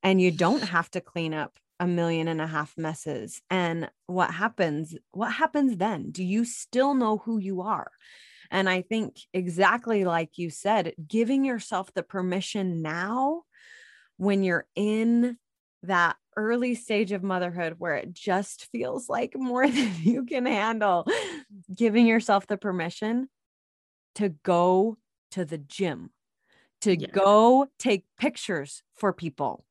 and 0.03 0.21
you 0.21 0.31
don't 0.31 0.62
have 0.62 0.90
to 0.92 1.01
clean 1.01 1.35
up 1.35 1.59
a 1.81 1.87
million 1.87 2.29
and 2.29 2.41
a 2.41 2.47
half 2.47 2.77
messes. 2.77 3.41
And 3.51 3.91
what 4.07 4.33
happens 4.33 4.97
what 5.12 5.33
happens 5.33 5.77
then? 5.77 6.11
Do 6.11 6.25
you 6.25 6.45
still 6.45 6.95
know 6.95 7.19
who 7.19 7.38
you 7.38 7.62
are? 7.62 7.91
And 8.51 8.69
i 8.69 8.81
think 8.83 9.17
exactly 9.35 10.05
like 10.05 10.38
you 10.38 10.51
said 10.51 10.95
giving 11.07 11.45
yourself 11.45 11.93
the 11.95 12.03
permission 12.03 12.81
now 12.83 13.43
when 14.17 14.43
you're 14.43 14.67
in 14.75 15.37
that 15.83 16.17
early 16.37 16.75
stage 16.75 17.12
of 17.12 17.23
motherhood 17.23 17.75
where 17.79 17.95
it 17.97 18.12
just 18.12 18.67
feels 18.73 19.09
like 19.09 19.35
more 19.37 19.67
than 19.69 19.93
you 20.01 20.25
can 20.25 20.47
handle 20.47 21.07
giving 21.75 22.07
yourself 22.07 22.47
the 22.47 22.57
permission 22.57 23.29
to 24.17 24.31
go 24.31 24.97
to 25.33 25.45
the 25.45 25.59
gym 25.59 26.11
to 26.81 26.97
Yeah. 26.97 27.07
go 27.12 27.69
take 27.79 28.05
pictures 28.19 28.83
for 28.97 29.12
people 29.12 29.64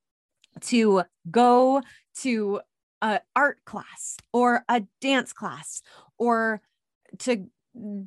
to 0.62 1.04
go 1.30 1.82
to 2.22 2.62
an 3.02 3.20
art 3.36 3.60
class 3.65 4.17
or 4.34 4.63
a 4.67 4.84
dance 5.02 5.34
class 5.34 5.82
or 6.17 6.62
to 7.20 7.46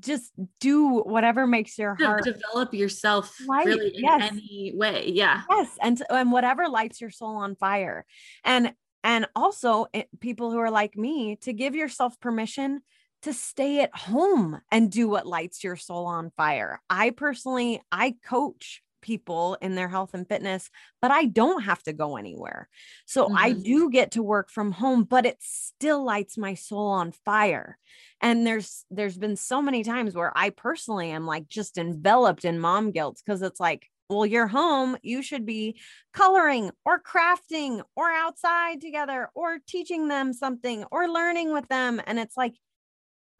just 0.00 0.32
do 0.58 0.98
whatever 1.02 1.46
makes 1.46 1.78
your 1.78 1.94
heart 1.94 2.24
develop 2.24 2.74
yourself 2.74 3.36
Right, 3.48 3.66
really 3.66 3.94
in 3.96 4.02
yes. 4.02 4.32
any 4.32 4.72
way. 4.74 5.12
Yeah. 5.14 5.42
yes 5.48 5.78
and 5.80 6.02
and 6.10 6.32
whatever 6.32 6.68
lights 6.68 7.00
your 7.00 7.10
soul 7.10 7.36
on 7.36 7.54
fire 7.54 8.04
and 8.44 8.72
and 9.04 9.26
also 9.36 9.86
it, 9.92 10.08
people 10.18 10.50
who 10.50 10.58
are 10.58 10.72
like 10.72 10.96
me 10.96 11.36
to 11.42 11.52
give 11.52 11.76
yourself 11.76 12.18
permission 12.18 12.80
to 13.22 13.32
stay 13.32 13.80
at 13.82 13.94
home 13.94 14.60
and 14.72 14.90
do 14.90 15.08
what 15.08 15.26
lights 15.26 15.62
your 15.62 15.76
soul 15.76 16.06
on 16.06 16.32
fire 16.36 16.80
i 16.90 17.10
personally 17.10 17.80
i 17.92 18.16
coach 18.24 18.82
people 19.00 19.56
in 19.60 19.74
their 19.74 19.88
health 19.88 20.14
and 20.14 20.28
fitness 20.28 20.70
but 21.02 21.10
i 21.10 21.24
don't 21.24 21.62
have 21.62 21.82
to 21.82 21.92
go 21.92 22.16
anywhere. 22.16 22.68
So 23.06 23.30
i 23.34 23.52
Mhm. 23.52 23.62
do 23.62 23.90
get 23.90 24.12
to 24.12 24.22
work 24.22 24.50
from 24.50 24.72
home 24.72 25.04
but 25.04 25.26
it 25.26 25.38
still 25.40 26.04
lights 26.04 26.36
my 26.38 26.54
soul 26.54 26.88
on 26.88 27.12
fire. 27.12 27.78
And 28.20 28.46
there's 28.46 28.84
there's 28.90 29.16
been 29.18 29.36
so 29.36 29.62
many 29.62 29.82
times 29.84 30.14
where 30.14 30.32
i 30.36 30.50
personally 30.50 31.10
am 31.10 31.26
like 31.26 31.48
just 31.48 31.78
enveloped 31.78 32.44
in 32.44 32.58
mom 32.60 32.90
guilt 32.90 33.20
because 33.24 33.42
it's 33.42 33.60
like 33.60 33.86
well 34.08 34.26
you're 34.26 34.48
home. 34.48 34.96
You 35.02 35.22
should 35.22 35.46
be 35.46 35.80
coloring 36.12 36.72
or 36.84 37.00
crafting 37.00 37.82
or 37.94 38.10
outside 38.10 38.80
together 38.80 39.30
or 39.34 39.58
teaching 39.66 40.08
them 40.08 40.32
something 40.32 40.84
or 40.90 41.08
learning 41.08 41.52
with 41.52 41.68
them. 41.68 42.00
And 42.04 42.18
it's 42.18 42.36
like 42.36 42.54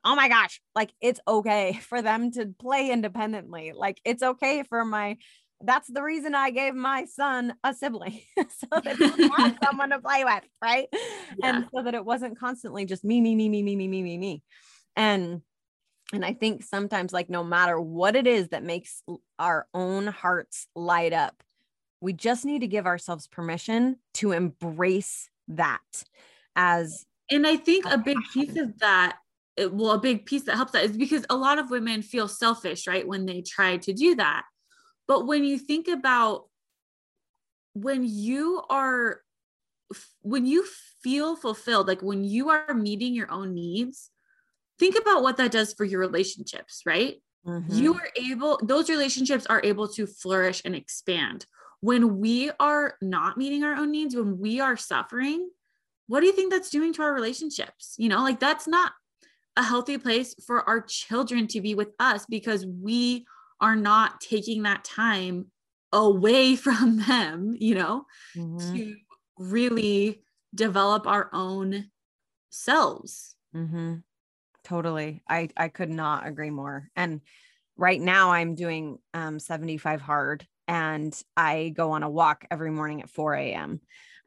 oh 0.05 0.14
my 0.16 0.29
gosh. 0.29 0.61
Like 0.75 0.92
it's 1.01 1.20
okay 1.29 1.75
for 1.83 2.03
them 2.03 2.31
to 2.33 2.55
play 2.59 2.90
independently. 2.90 3.73
Like 3.75 4.01
it's 4.05 4.23
okay 4.23 4.62
for 4.62 4.85
my 4.85 5.16
that's 5.62 5.88
the 5.88 6.03
reason 6.03 6.35
I 6.35 6.51
gave 6.51 6.75
my 6.75 7.05
son 7.05 7.55
a 7.62 7.75
sibling 7.75 8.20
so 8.37 8.81
that 8.83 8.96
he 8.96 9.29
had 9.29 9.59
someone 9.64 9.90
to 9.90 9.99
play 9.99 10.25
with, 10.25 10.44
right? 10.62 10.88
And 11.42 11.66
so 11.75 11.83
that 11.83 11.94
it 11.94 12.05
wasn't 12.05 12.38
constantly 12.38 12.85
just 12.87 13.05
me, 13.05 13.20
me, 13.20 13.35
me, 13.35 13.49
me, 13.49 13.62
me, 13.62 13.77
me, 13.77 13.88
me, 13.88 14.03
me, 14.03 14.18
me. 14.18 14.42
And 14.96 15.42
and 16.12 16.25
I 16.25 16.33
think 16.33 16.64
sometimes, 16.64 17.12
like, 17.12 17.31
no 17.31 17.44
matter 17.44 17.81
what 17.81 18.16
it 18.16 18.27
is 18.27 18.49
that 18.49 18.64
makes 18.64 19.03
our 19.38 19.68
own 19.73 20.09
hearts 20.09 20.66
light 20.75 21.12
up, 21.12 21.42
we 22.01 22.12
just 22.12 22.44
need 22.44 22.61
to 22.61 22.66
give 22.66 22.87
ourselves 22.87 23.29
permission 23.29 23.96
to 24.14 24.33
embrace 24.33 25.29
that 25.49 25.81
as 26.57 27.07
And 27.31 27.46
I 27.46 27.57
think 27.57 27.87
a 27.87 27.94
a 27.94 27.99
big 27.99 28.16
piece 28.33 28.57
of 28.57 28.79
that, 28.81 29.18
eh, 29.57 29.66
well, 29.66 29.92
a 29.92 30.01
big 30.01 30.27
piece 30.27 30.42
that 30.44 30.57
helps 30.57 30.73
that 30.73 30.85
is 30.85 30.96
because 30.96 31.25
a 31.31 31.37
lot 31.37 31.59
of 31.59 31.70
women 31.70 32.03
feel 32.03 32.27
selfish, 32.27 32.87
right? 32.87 33.07
When 33.07 33.27
they 33.27 33.42
try 33.42 33.77
to 33.77 33.92
do 33.92 34.16
that. 34.16 34.42
But 35.11 35.27
when 35.27 35.42
you 35.42 35.59
think 35.59 35.88
about 35.88 36.44
when 37.73 38.05
you 38.07 38.62
are, 38.70 39.23
when 40.23 40.46
you 40.46 40.64
feel 41.03 41.35
fulfilled, 41.35 41.88
like 41.88 42.01
when 42.01 42.23
you 42.23 42.51
are 42.51 42.73
meeting 42.73 43.12
your 43.12 43.29
own 43.29 43.53
needs, 43.53 44.12
think 44.79 44.96
about 44.96 45.25
what 45.25 45.37
that 45.38 45.51
does 45.51 45.73
for 45.73 45.85
your 45.85 45.99
relationships, 45.99 46.83
right? 46.87 47.16
you 47.44 47.94
mm-hmm. 47.94 47.99
are 47.99 48.09
able 48.16 48.61
those 48.62 48.88
relationships 48.88 49.46
are 49.46 49.61
able 49.64 49.88
to 49.88 50.07
flourish 50.07 50.62
and 50.64 50.77
expand. 50.77 51.44
When 51.81 52.20
we 52.20 52.53
are 52.61 52.94
not 53.03 53.37
meeting 53.37 53.64
our 53.64 53.75
own 53.75 53.90
needs 53.90 54.14
when 54.14 54.38
we 54.38 54.61
are 54.61 54.77
suffering 54.77 55.51
what 56.07 56.20
do 56.20 56.27
you 56.27 56.33
think 56.33 56.53
that's 56.53 56.70
doing 56.70 56.92
to 56.92 57.03
our 57.03 57.14
relationships? 57.14 57.94
You 57.99 58.11
know 58.11 58.23
like 58.23 58.38
that's 58.38 58.68
not 58.68 58.92
a 59.57 59.64
healthy 59.64 59.99
place 59.99 60.37
for 60.46 60.68
our 60.68 60.81
children 60.83 61.49
to 61.49 61.61
be 61.61 61.75
with 61.75 61.88
us 61.99 62.27
because 62.29 62.64
we 62.64 63.27
are 63.61 63.77
not 63.77 64.20
taking 64.20 64.62
that 64.62 64.85
time 64.85 65.51
away 65.92 66.57
from 66.57 66.99
them 66.99 67.57
you 67.59 67.75
know 67.75 68.07
Mhm, 68.35 68.81
to 68.81 68.96
really 69.38 70.23
develop 70.55 71.07
our 71.07 71.31
own 71.33 71.90
selves 72.51 73.37
mhm. 73.53 74.05
Totally. 74.64 75.23
I 75.29 75.49
I 75.57 75.68
could 75.68 75.90
not 75.90 76.27
agree 76.27 76.51
more. 76.51 76.90
And 76.96 77.23
right 77.77 78.01
now 78.01 78.33
I'm 78.33 78.55
doing 78.55 78.99
um 79.14 79.40
75 79.40 80.01
hard 80.03 80.46
and 80.68 81.20
I 81.37 81.70
go 81.70 81.92
on 81.92 82.03
a 82.05 82.11
walk 82.11 82.46
every 82.51 82.70
morning 82.70 83.03
at 83.03 83.11
4 83.11 83.53
a.m. 83.53 83.81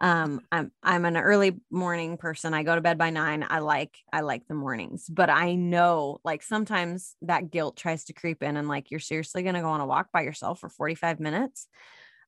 Um 0.04 0.42
I'm 0.52 0.74
I'm 0.84 1.06
an 1.06 1.18
early 1.18 1.62
morning 1.72 2.18
person. 2.18 2.54
I 2.54 2.64
go 2.64 2.76
to 2.76 2.82
bed 2.82 3.00
by 3.00 3.10
nine. 3.10 3.48
I 3.50 3.60
like 3.60 4.00
I 4.14 4.22
like 4.22 4.48
the 4.48 4.54
mornings, 4.56 5.10
but 5.10 5.30
I 5.32 5.56
know 5.56 6.20
like 6.26 6.44
sometimes 6.44 7.16
that 7.24 7.52
guilt 7.52 7.78
tries 7.78 8.06
to 8.06 8.14
creep 8.14 8.44
in 8.44 8.58
and 8.58 8.68
like 8.68 8.92
you're 8.92 9.00
seriously 9.00 9.44
gonna 9.44 9.62
go 9.62 9.70
on 9.70 9.82
a 9.82 9.88
walk 9.88 10.12
by 10.14 10.24
yourself 10.24 10.60
for 10.60 10.70
45 10.70 11.22
minutes. 11.22 11.70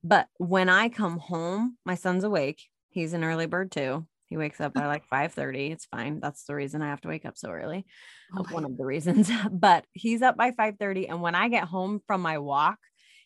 But 0.04 0.30
when 0.38 0.70
I 0.70 0.90
come 0.90 1.18
home, 1.20 1.78
my 1.86 1.96
son's 1.96 2.24
awake. 2.24 2.64
He's 2.90 3.14
an 3.14 3.24
early 3.26 3.48
bird 3.48 3.72
too. 3.72 4.08
He 4.28 4.38
wakes 4.38 4.62
up 4.62 4.74
by 4.74 4.86
like 4.88 5.06
5:30. 5.06 5.72
It's 5.72 5.86
fine. 5.86 6.20
That's 6.22 6.46
the 6.46 6.56
reason 6.56 6.82
I 6.82 6.88
have 6.90 7.02
to 7.02 7.10
wake 7.10 7.26
up 7.26 7.38
so 7.38 7.52
early. 7.52 7.86
Oh 8.32 8.44
one 8.50 8.66
of 8.66 8.78
the 8.78 8.86
reasons. 8.86 9.32
But 9.52 9.86
he's 9.94 10.22
up 10.22 10.38
by 10.38 10.52
5:30 10.52 11.08
and 11.10 11.22
when 11.22 11.36
I 11.36 11.50
get 11.50 11.66
home 11.66 12.02
from 12.08 12.22
my 12.22 12.38
walk, 12.40 12.80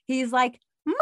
he's 0.08 0.32
like, 0.34 0.60
"Mom!" 0.86 0.96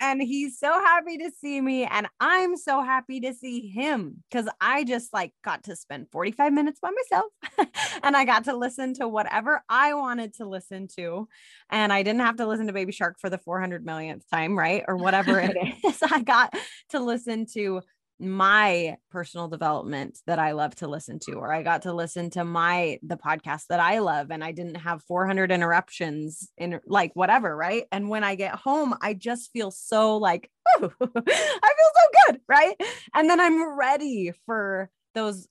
And 0.00 0.22
he's 0.22 0.58
so 0.58 0.72
happy 0.72 1.18
to 1.18 1.30
see 1.40 1.60
me 1.60 1.84
and 1.84 2.06
I'm 2.20 2.56
so 2.56 2.82
happy 2.82 3.20
to 3.20 3.34
see 3.34 3.68
him 3.68 4.22
cuz 4.32 4.46
I 4.60 4.84
just 4.84 5.12
like 5.12 5.32
got 5.44 5.64
to 5.64 5.76
spend 5.76 6.10
45 6.10 6.52
minutes 6.52 6.80
by 6.80 6.90
myself 6.90 7.32
and 8.02 8.16
I 8.16 8.24
got 8.24 8.44
to 8.44 8.56
listen 8.56 8.94
to 8.94 9.08
whatever 9.08 9.62
I 9.68 9.94
wanted 9.94 10.34
to 10.34 10.46
listen 10.46 10.88
to 10.96 11.28
and 11.70 11.92
I 11.92 12.02
didn't 12.02 12.20
have 12.20 12.36
to 12.36 12.46
listen 12.46 12.66
to 12.66 12.72
Baby 12.72 12.92
Shark 12.92 13.16
for 13.20 13.30
the 13.30 13.38
400 13.38 13.84
millionth 13.84 14.28
time, 14.30 14.58
right? 14.58 14.84
Or 14.86 14.96
whatever 14.96 15.40
it 15.40 15.56
is. 15.84 16.02
I 16.02 16.22
got 16.22 16.54
to 16.90 17.00
listen 17.00 17.46
to 17.54 17.82
my 18.18 18.96
personal 19.10 19.48
development 19.48 20.18
that 20.26 20.38
I 20.38 20.52
love 20.52 20.74
to 20.76 20.88
listen 20.88 21.18
to, 21.24 21.32
or 21.34 21.52
I 21.52 21.62
got 21.62 21.82
to 21.82 21.92
listen 21.92 22.30
to 22.30 22.44
my 22.44 22.98
the 23.02 23.16
podcast 23.16 23.66
that 23.68 23.80
I 23.80 23.98
love, 23.98 24.30
and 24.30 24.42
I 24.42 24.52
didn't 24.52 24.76
have 24.76 25.02
400 25.04 25.52
interruptions 25.52 26.48
in 26.56 26.80
like 26.86 27.12
whatever, 27.14 27.54
right? 27.54 27.84
And 27.92 28.08
when 28.08 28.24
I 28.24 28.34
get 28.34 28.54
home, 28.54 28.94
I 29.02 29.14
just 29.14 29.52
feel 29.52 29.70
so 29.70 30.16
like, 30.16 30.50
oh, 30.78 30.90
I 31.00 31.08
feel 31.08 31.24
so 31.26 32.26
good, 32.26 32.40
right? 32.48 32.80
And 33.14 33.28
then 33.28 33.40
I'm 33.40 33.78
ready 33.78 34.32
for 34.46 34.90
those 35.14 35.46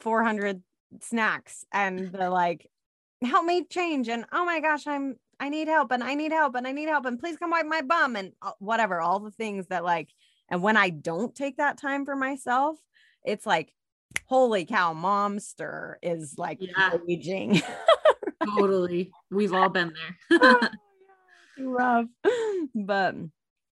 400 0.00 0.62
snacks 1.00 1.64
and 1.72 2.10
the 2.12 2.30
like, 2.30 2.68
help 3.22 3.44
me 3.44 3.64
change, 3.64 4.08
and 4.08 4.24
oh 4.32 4.44
my 4.44 4.60
gosh, 4.60 4.86
I'm 4.86 5.16
I 5.38 5.50
need 5.50 5.68
help, 5.68 5.92
and 5.92 6.02
I 6.02 6.14
need 6.14 6.32
help, 6.32 6.54
and 6.54 6.66
I 6.66 6.72
need 6.72 6.88
help, 6.88 7.04
and 7.04 7.18
please 7.18 7.36
come 7.36 7.50
wipe 7.50 7.66
my 7.66 7.82
bum, 7.82 8.16
and 8.16 8.32
uh, 8.42 8.52
whatever, 8.58 9.00
all 9.00 9.20
the 9.20 9.30
things 9.30 9.66
that 9.68 9.84
like 9.84 10.08
and 10.48 10.62
when 10.62 10.76
I 10.76 10.90
don't 10.90 11.34
take 11.34 11.56
that 11.56 11.78
time 11.78 12.04
for 12.04 12.16
myself, 12.16 12.78
it's 13.24 13.46
like, 13.46 13.72
holy 14.26 14.64
cow, 14.64 14.94
momster 14.94 15.96
is 16.02 16.34
like 16.38 16.58
Yeah. 16.60 16.92
raging. 17.06 17.60
totally 18.56 19.12
we've 19.30 19.52
all 19.52 19.68
been 19.68 19.92
there 20.30 20.70
Too 21.58 21.70
rough. 21.70 22.06
But 22.74 23.14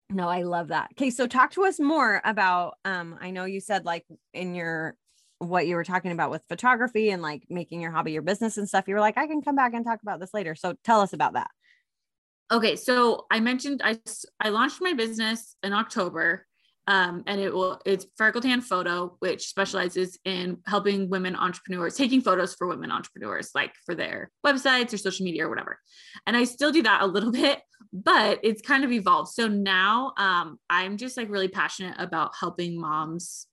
no, 0.08 0.28
I 0.28 0.42
love 0.42 0.68
that. 0.68 0.90
Okay, 0.92 1.10
so 1.10 1.26
talk 1.26 1.50
to 1.52 1.64
us 1.64 1.80
more 1.80 2.20
about 2.24 2.74
um, 2.84 3.18
I 3.20 3.30
know 3.30 3.44
you 3.44 3.60
said 3.60 3.84
like 3.84 4.04
in 4.32 4.54
your 4.54 4.94
what 5.38 5.66
you 5.66 5.74
were 5.74 5.82
talking 5.84 6.12
about 6.12 6.30
with 6.30 6.44
photography 6.48 7.10
and 7.10 7.20
like 7.22 7.42
making 7.50 7.80
your 7.80 7.90
hobby 7.90 8.12
your 8.12 8.22
business 8.22 8.56
and 8.56 8.68
stuff. 8.68 8.86
You 8.86 8.94
were 8.94 9.00
like, 9.00 9.18
I 9.18 9.26
can 9.26 9.42
come 9.42 9.56
back 9.56 9.74
and 9.74 9.84
talk 9.84 10.00
about 10.02 10.20
this 10.20 10.32
later. 10.32 10.54
So 10.54 10.74
tell 10.84 11.00
us 11.00 11.12
about 11.12 11.32
that. 11.32 11.50
Okay, 12.52 12.76
so 12.76 13.26
I 13.30 13.40
mentioned 13.40 13.80
I 13.82 13.98
I 14.38 14.50
launched 14.50 14.80
my 14.80 14.92
business 14.92 15.56
in 15.62 15.72
October, 15.72 16.46
um, 16.88 17.22
and 17.26 17.40
it 17.40 17.52
will 17.54 17.80
it's 17.86 18.06
Freckletan 18.20 18.62
Photo, 18.62 19.16
which 19.20 19.46
specializes 19.46 20.18
in 20.24 20.58
helping 20.66 21.08
women 21.08 21.36
entrepreneurs 21.36 21.94
taking 21.94 22.20
photos 22.20 22.54
for 22.54 22.66
women 22.66 22.90
entrepreneurs, 22.90 23.50
like 23.54 23.72
for 23.86 23.94
their 23.94 24.30
websites 24.44 24.92
or 24.92 24.98
social 24.98 25.24
media 25.24 25.46
or 25.46 25.48
whatever. 25.48 25.78
And 26.26 26.36
I 26.36 26.44
still 26.44 26.72
do 26.72 26.82
that 26.82 27.02
a 27.02 27.06
little 27.06 27.30
bit, 27.42 27.60
but 27.92 28.40
it's 28.42 28.62
kind 28.62 28.84
of 28.84 28.90
evolved. 28.90 29.32
So 29.32 29.46
now 29.46 30.12
um, 30.16 30.58
I'm 30.68 30.96
just 30.96 31.16
like 31.16 31.30
really 31.30 31.48
passionate 31.48 31.94
about 31.98 32.32
helping 32.38 32.80
moms 32.80 33.46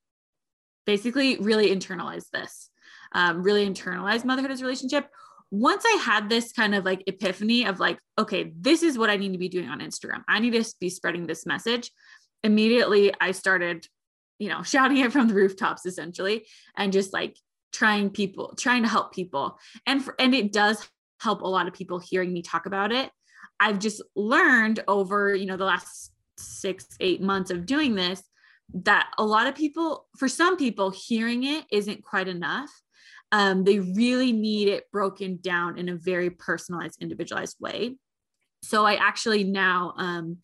basically 0.88 1.38
really 1.38 1.70
internalize 1.70 2.26
this, 2.34 2.72
um, 3.14 3.44
really 3.44 3.70
internalize 3.70 4.26
motherhood 4.26 4.50
as 4.50 4.62
a 4.62 4.64
relationship. 4.64 5.08
Once 5.52 5.84
I 5.86 6.02
had 6.04 6.30
this 6.30 6.52
kind 6.52 6.74
of 6.74 6.84
like 6.84 7.04
epiphany 7.06 7.66
of 7.66 7.80
like, 7.80 8.00
okay, 8.18 8.52
this 8.60 8.82
is 8.82 8.98
what 8.98 9.10
I 9.10 9.18
need 9.18 9.34
to 9.34 9.40
be 9.40 9.50
doing 9.50 9.70
on 9.70 9.82
Instagram. 9.82 10.24
I 10.28 10.40
need 10.40 10.54
to 10.54 10.74
be 10.80 10.90
spreading 10.90 11.28
this 11.28 11.46
message. 11.46 11.92
Immediately, 12.44 13.14
I 13.20 13.32
started, 13.32 13.86
you 14.38 14.50
know, 14.50 14.64
shouting 14.64 14.98
it 14.98 15.12
from 15.12 15.28
the 15.28 15.34
rooftops 15.34 15.86
essentially, 15.86 16.46
and 16.78 16.94
just 16.94 17.14
like 17.14 17.36
trying 17.72 18.10
people, 18.10 18.56
trying 18.58 18.84
to 18.84 18.90
help 18.90 19.14
people. 19.14 19.58
And 19.86 20.04
for, 20.04 20.16
and 20.20 20.34
it 20.34 20.52
does 20.52 20.88
help 21.22 21.42
a 21.42 21.48
lot 21.48 21.68
of 21.68 21.74
people 21.74 22.00
hearing 22.00 22.34
me 22.34 22.42
talk 22.42 22.66
about 22.66 22.92
it. 22.92 23.12
I've 23.60 23.80
just 23.80 24.02
learned 24.16 24.84
over, 24.88 25.36
you 25.36 25.46
know, 25.46 25.58
the 25.58 25.66
last 25.66 26.12
six, 26.38 26.86
eight 27.00 27.22
months 27.22 27.52
of 27.52 27.66
doing 27.66 27.96
this 27.96 28.24
that 28.74 29.12
a 29.18 29.26
lot 29.26 29.48
of 29.48 29.56
people, 29.56 30.08
for 30.18 30.28
some 30.28 30.56
people, 30.56 30.92
hearing 30.92 31.44
it 31.44 31.66
isn't 31.72 32.04
quite 32.04 32.28
enough. 32.28 32.70
Um, 33.32 33.64
they 33.64 33.80
really 33.80 34.32
need 34.32 34.70
it 34.70 34.86
broken 34.92 35.40
down 35.42 35.78
in 35.78 35.90
a 35.90 35.96
very 35.96 36.30
personalized, 36.30 37.02
individualized 37.02 37.58
way. 37.60 37.98
So 38.64 38.86
I 38.86 38.96
actually 38.96 39.44
now 39.44 39.94
um, 39.98 40.38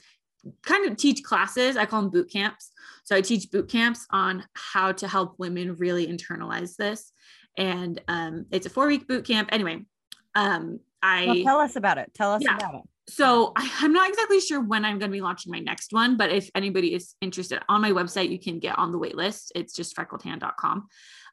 kind 0.61 0.89
of 0.89 0.97
teach 0.97 1.23
classes. 1.23 1.77
I 1.77 1.85
call 1.85 2.01
them 2.01 2.11
boot 2.11 2.31
camps. 2.31 2.71
So 3.03 3.15
I 3.15 3.21
teach 3.21 3.51
boot 3.51 3.69
camps 3.69 4.05
on 4.11 4.43
how 4.53 4.91
to 4.93 5.07
help 5.07 5.35
women 5.37 5.75
really 5.75 6.07
internalize 6.07 6.75
this. 6.75 7.11
And 7.57 8.01
um, 8.07 8.45
it's 8.51 8.65
a 8.65 8.69
four 8.69 8.87
week 8.87 9.07
boot 9.07 9.25
camp. 9.25 9.49
Anyway, 9.51 9.85
um, 10.33 10.79
I 11.01 11.25
well, 11.25 11.43
tell 11.43 11.59
us 11.59 11.75
about 11.75 11.97
it. 11.97 12.11
Tell 12.13 12.33
us 12.33 12.41
Yeah. 12.43 12.57
about 12.57 12.75
it. 12.75 12.81
so 13.07 13.53
I, 13.55 13.69
I'm 13.79 13.93
not 13.93 14.09
exactly 14.09 14.41
sure 14.41 14.59
when 14.61 14.83
I'm 14.83 14.97
going 14.99 15.11
to 15.11 15.15
be 15.15 15.21
launching 15.21 15.51
my 15.51 15.59
next 15.59 15.93
one, 15.93 16.17
but 16.17 16.31
if 16.31 16.49
anybody 16.55 16.93
is 16.93 17.15
interested 17.21 17.61
on 17.69 17.81
my 17.81 17.91
website, 17.91 18.29
you 18.29 18.39
can 18.39 18.59
get 18.59 18.77
on 18.77 18.91
the 18.91 18.97
wait 18.97 19.15
list. 19.15 19.51
It's 19.55 19.73
just 19.73 19.95
freckledhand.com. 19.95 20.87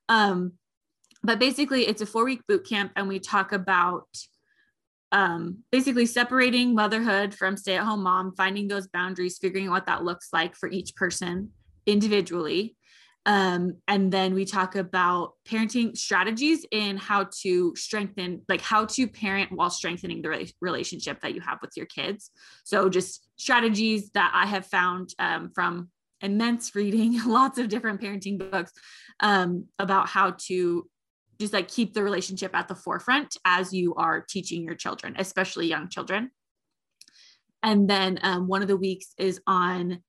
Um, 0.09 0.53
but 1.25 1.38
basically, 1.38 1.87
it's 1.87 2.03
a 2.03 2.07
four 2.07 2.25
week 2.25 2.46
boot 2.46 2.66
camp, 2.68 2.92
and 2.96 3.09
we 3.09 3.18
talk 3.18 3.53
about 3.53 4.07
um, 5.12 5.59
basically 5.70 6.07
separating 6.07 6.75
motherhood 6.75 7.35
from 7.35 7.57
stay 7.57 7.77
at 7.77 7.85
home 7.85 8.03
mom, 8.03 8.35
finding 8.35 8.66
those 8.66 8.88
boundaries, 8.88 9.38
figuring 9.38 9.68
out 9.68 9.72
what 9.72 9.87
that 9.87 10.05
looks 10.05 10.29
like 10.33 10.57
for 10.57 10.68
each 10.70 10.94
person 10.96 11.51
individually. 11.87 12.77
Um, 13.25 13.77
and 13.87 14.11
then 14.11 14.35
we 14.35 14.44
talk 14.44 14.75
about 14.75 15.35
parenting 15.46 15.96
strategies 15.96 16.66
and 16.72 16.98
how 16.98 17.29
to 17.42 17.72
strengthen, 17.77 18.42
like 18.48 18.61
how 18.61 18.87
to 18.87 19.07
parent 19.07 19.53
while 19.53 19.70
strengthening 19.70 20.22
the 20.22 20.29
rela- 20.29 20.53
relationship 20.61 21.20
that 21.20 21.35
you 21.35 21.40
have 21.40 21.59
with 21.62 21.70
your 21.77 21.87
kids. 21.87 22.31
So, 22.64 22.88
just 22.88 23.29
strategies 23.37 24.11
that 24.14 24.33
I 24.35 24.46
have 24.46 24.66
found 24.66 25.11
um, 25.20 25.51
from 25.55 25.90
immense 26.20 26.75
reading, 26.75 27.20
lots 27.27 27.59
of 27.59 27.68
different 27.68 28.01
parenting 28.01 28.38
books 28.38 28.72
um, 29.20 29.66
about 29.79 30.09
how 30.09 30.35
to 30.46 30.88
just 31.42 31.52
like 31.52 31.68
keep 31.68 31.92
the 31.92 32.02
relationship 32.02 32.55
at 32.55 32.68
the 32.68 32.74
forefront 32.74 33.37
as 33.44 33.72
you 33.72 33.94
are 33.96 34.20
teaching 34.20 34.62
your 34.62 34.76
children, 34.76 35.14
especially 35.18 35.66
young 35.66 35.88
children. 35.88 36.31
And 37.62 37.90
then 37.90 38.18
um, 38.22 38.46
one 38.46 38.62
of 38.62 38.68
the 38.68 38.76
weeks 38.76 39.09
is 39.18 39.40
on 39.46 40.02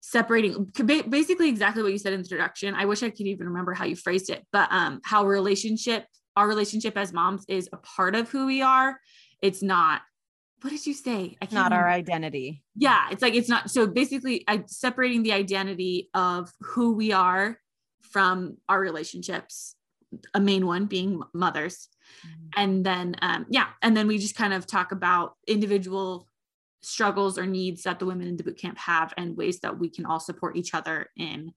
separating 0.00 0.70
basically 1.08 1.48
exactly 1.48 1.82
what 1.82 1.92
you 1.92 1.98
said 1.98 2.12
in 2.12 2.20
the 2.20 2.24
introduction. 2.24 2.74
I 2.74 2.86
wish 2.86 3.02
I 3.02 3.10
could 3.10 3.26
even 3.26 3.48
remember 3.48 3.74
how 3.74 3.84
you 3.84 3.96
phrased 3.96 4.30
it, 4.30 4.44
but 4.52 4.68
um, 4.72 5.00
how 5.04 5.26
relationship, 5.26 6.06
our 6.36 6.48
relationship 6.48 6.96
as 6.96 7.12
moms 7.12 7.44
is 7.48 7.68
a 7.72 7.76
part 7.78 8.14
of 8.14 8.30
who 8.30 8.46
we 8.46 8.62
are. 8.62 8.98
It's 9.42 9.62
not, 9.62 10.02
what 10.62 10.70
did 10.70 10.86
you 10.86 10.94
say? 10.94 11.36
I 11.42 11.48
Not 11.52 11.72
our 11.72 11.88
identity. 11.88 12.62
Yeah, 12.74 13.08
it's 13.10 13.22
like 13.22 13.34
it's 13.34 13.48
not 13.48 13.70
so 13.70 13.86
basically 13.86 14.44
I 14.48 14.64
separating 14.66 15.22
the 15.22 15.32
identity 15.32 16.10
of 16.14 16.50
who 16.60 16.94
we 16.94 17.12
are 17.12 17.58
from 18.00 18.56
our 18.68 18.80
relationships, 18.80 19.76
a 20.34 20.40
main 20.40 20.66
one 20.66 20.86
being 20.86 21.22
mothers. 21.34 21.88
And 22.56 22.84
then 22.84 23.16
um 23.22 23.46
yeah, 23.50 23.68
and 23.82 23.96
then 23.96 24.06
we 24.06 24.18
just 24.18 24.34
kind 24.34 24.52
of 24.52 24.66
talk 24.66 24.92
about 24.92 25.34
individual 25.46 26.26
struggles 26.80 27.38
or 27.38 27.46
needs 27.46 27.82
that 27.82 27.98
the 27.98 28.06
women 28.06 28.28
in 28.28 28.36
the 28.36 28.44
boot 28.44 28.58
camp 28.58 28.78
have 28.78 29.12
and 29.16 29.36
ways 29.36 29.60
that 29.60 29.78
we 29.78 29.90
can 29.90 30.06
all 30.06 30.20
support 30.20 30.56
each 30.56 30.74
other 30.74 31.08
in 31.16 31.52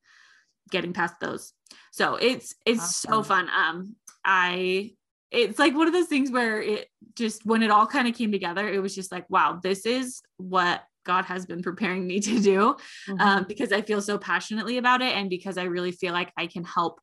getting 0.70 0.94
past 0.94 1.16
those. 1.22 1.54
So 1.92 2.16
it's 2.16 2.56
it's 2.66 2.98
so 2.98 3.24
fun. 3.24 3.50
Um 3.50 3.96
I 4.26 4.92
it's 5.32 5.60
like 5.60 5.74
one 5.76 5.88
of 5.88 5.94
those 5.94 6.08
things 6.08 6.30
where 6.30 6.62
it 6.62 6.88
just 7.16 7.46
when 7.46 7.64
it 7.64 7.72
all 7.72 7.88
kind 7.88 8.08
of 8.08 8.16
came 8.16 8.32
together, 8.32 8.68
it 8.68 8.82
was 8.82 8.94
just 8.94 9.12
like, 9.12 9.26
wow, 9.30 9.60
this 9.64 9.86
is 9.86 10.22
what 10.38 10.84
God 11.06 11.26
has 11.26 11.46
been 11.46 11.62
preparing 11.70 12.06
me 12.06 12.20
to 12.20 12.40
do 12.40 12.76
Mhm. 13.08 13.22
um, 13.22 13.46
because 13.48 13.72
I 13.72 13.82
feel 13.82 14.02
so 14.02 14.18
passionately 14.18 14.78
about 14.78 15.02
it 15.02 15.16
and 15.16 15.30
because 15.30 15.58
I 15.58 15.64
really 15.64 15.92
feel 15.92 16.14
like 16.14 16.32
I 16.38 16.48
can 16.48 16.64
help 16.64 17.00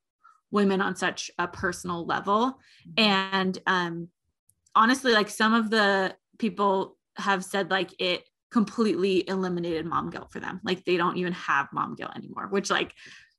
women 0.51 0.81
on 0.81 0.97
such 0.97 1.31
a 1.39 1.47
personal 1.47 2.07
level. 2.07 2.59
And 2.97 3.59
um, 3.67 4.09
honestly, 4.75 5.13
like 5.13 5.29
some 5.29 5.55
of 5.55 5.71
the 5.71 6.15
people 6.39 6.97
have 7.17 7.45
said, 7.45 7.71
like 7.71 7.95
it 7.99 8.29
completely 8.51 9.29
eliminated 9.29 9.85
mom 9.85 10.11
guilt 10.11 10.33
for 10.33 10.41
them. 10.41 10.61
Like 10.65 10.85
they 10.85 10.97
don't 10.97 11.17
even 11.19 11.33
have 11.35 11.69
mom 11.73 11.95
guilt 11.95 12.13
anymore, 12.17 12.49
which 12.49 12.71
like 12.71 12.95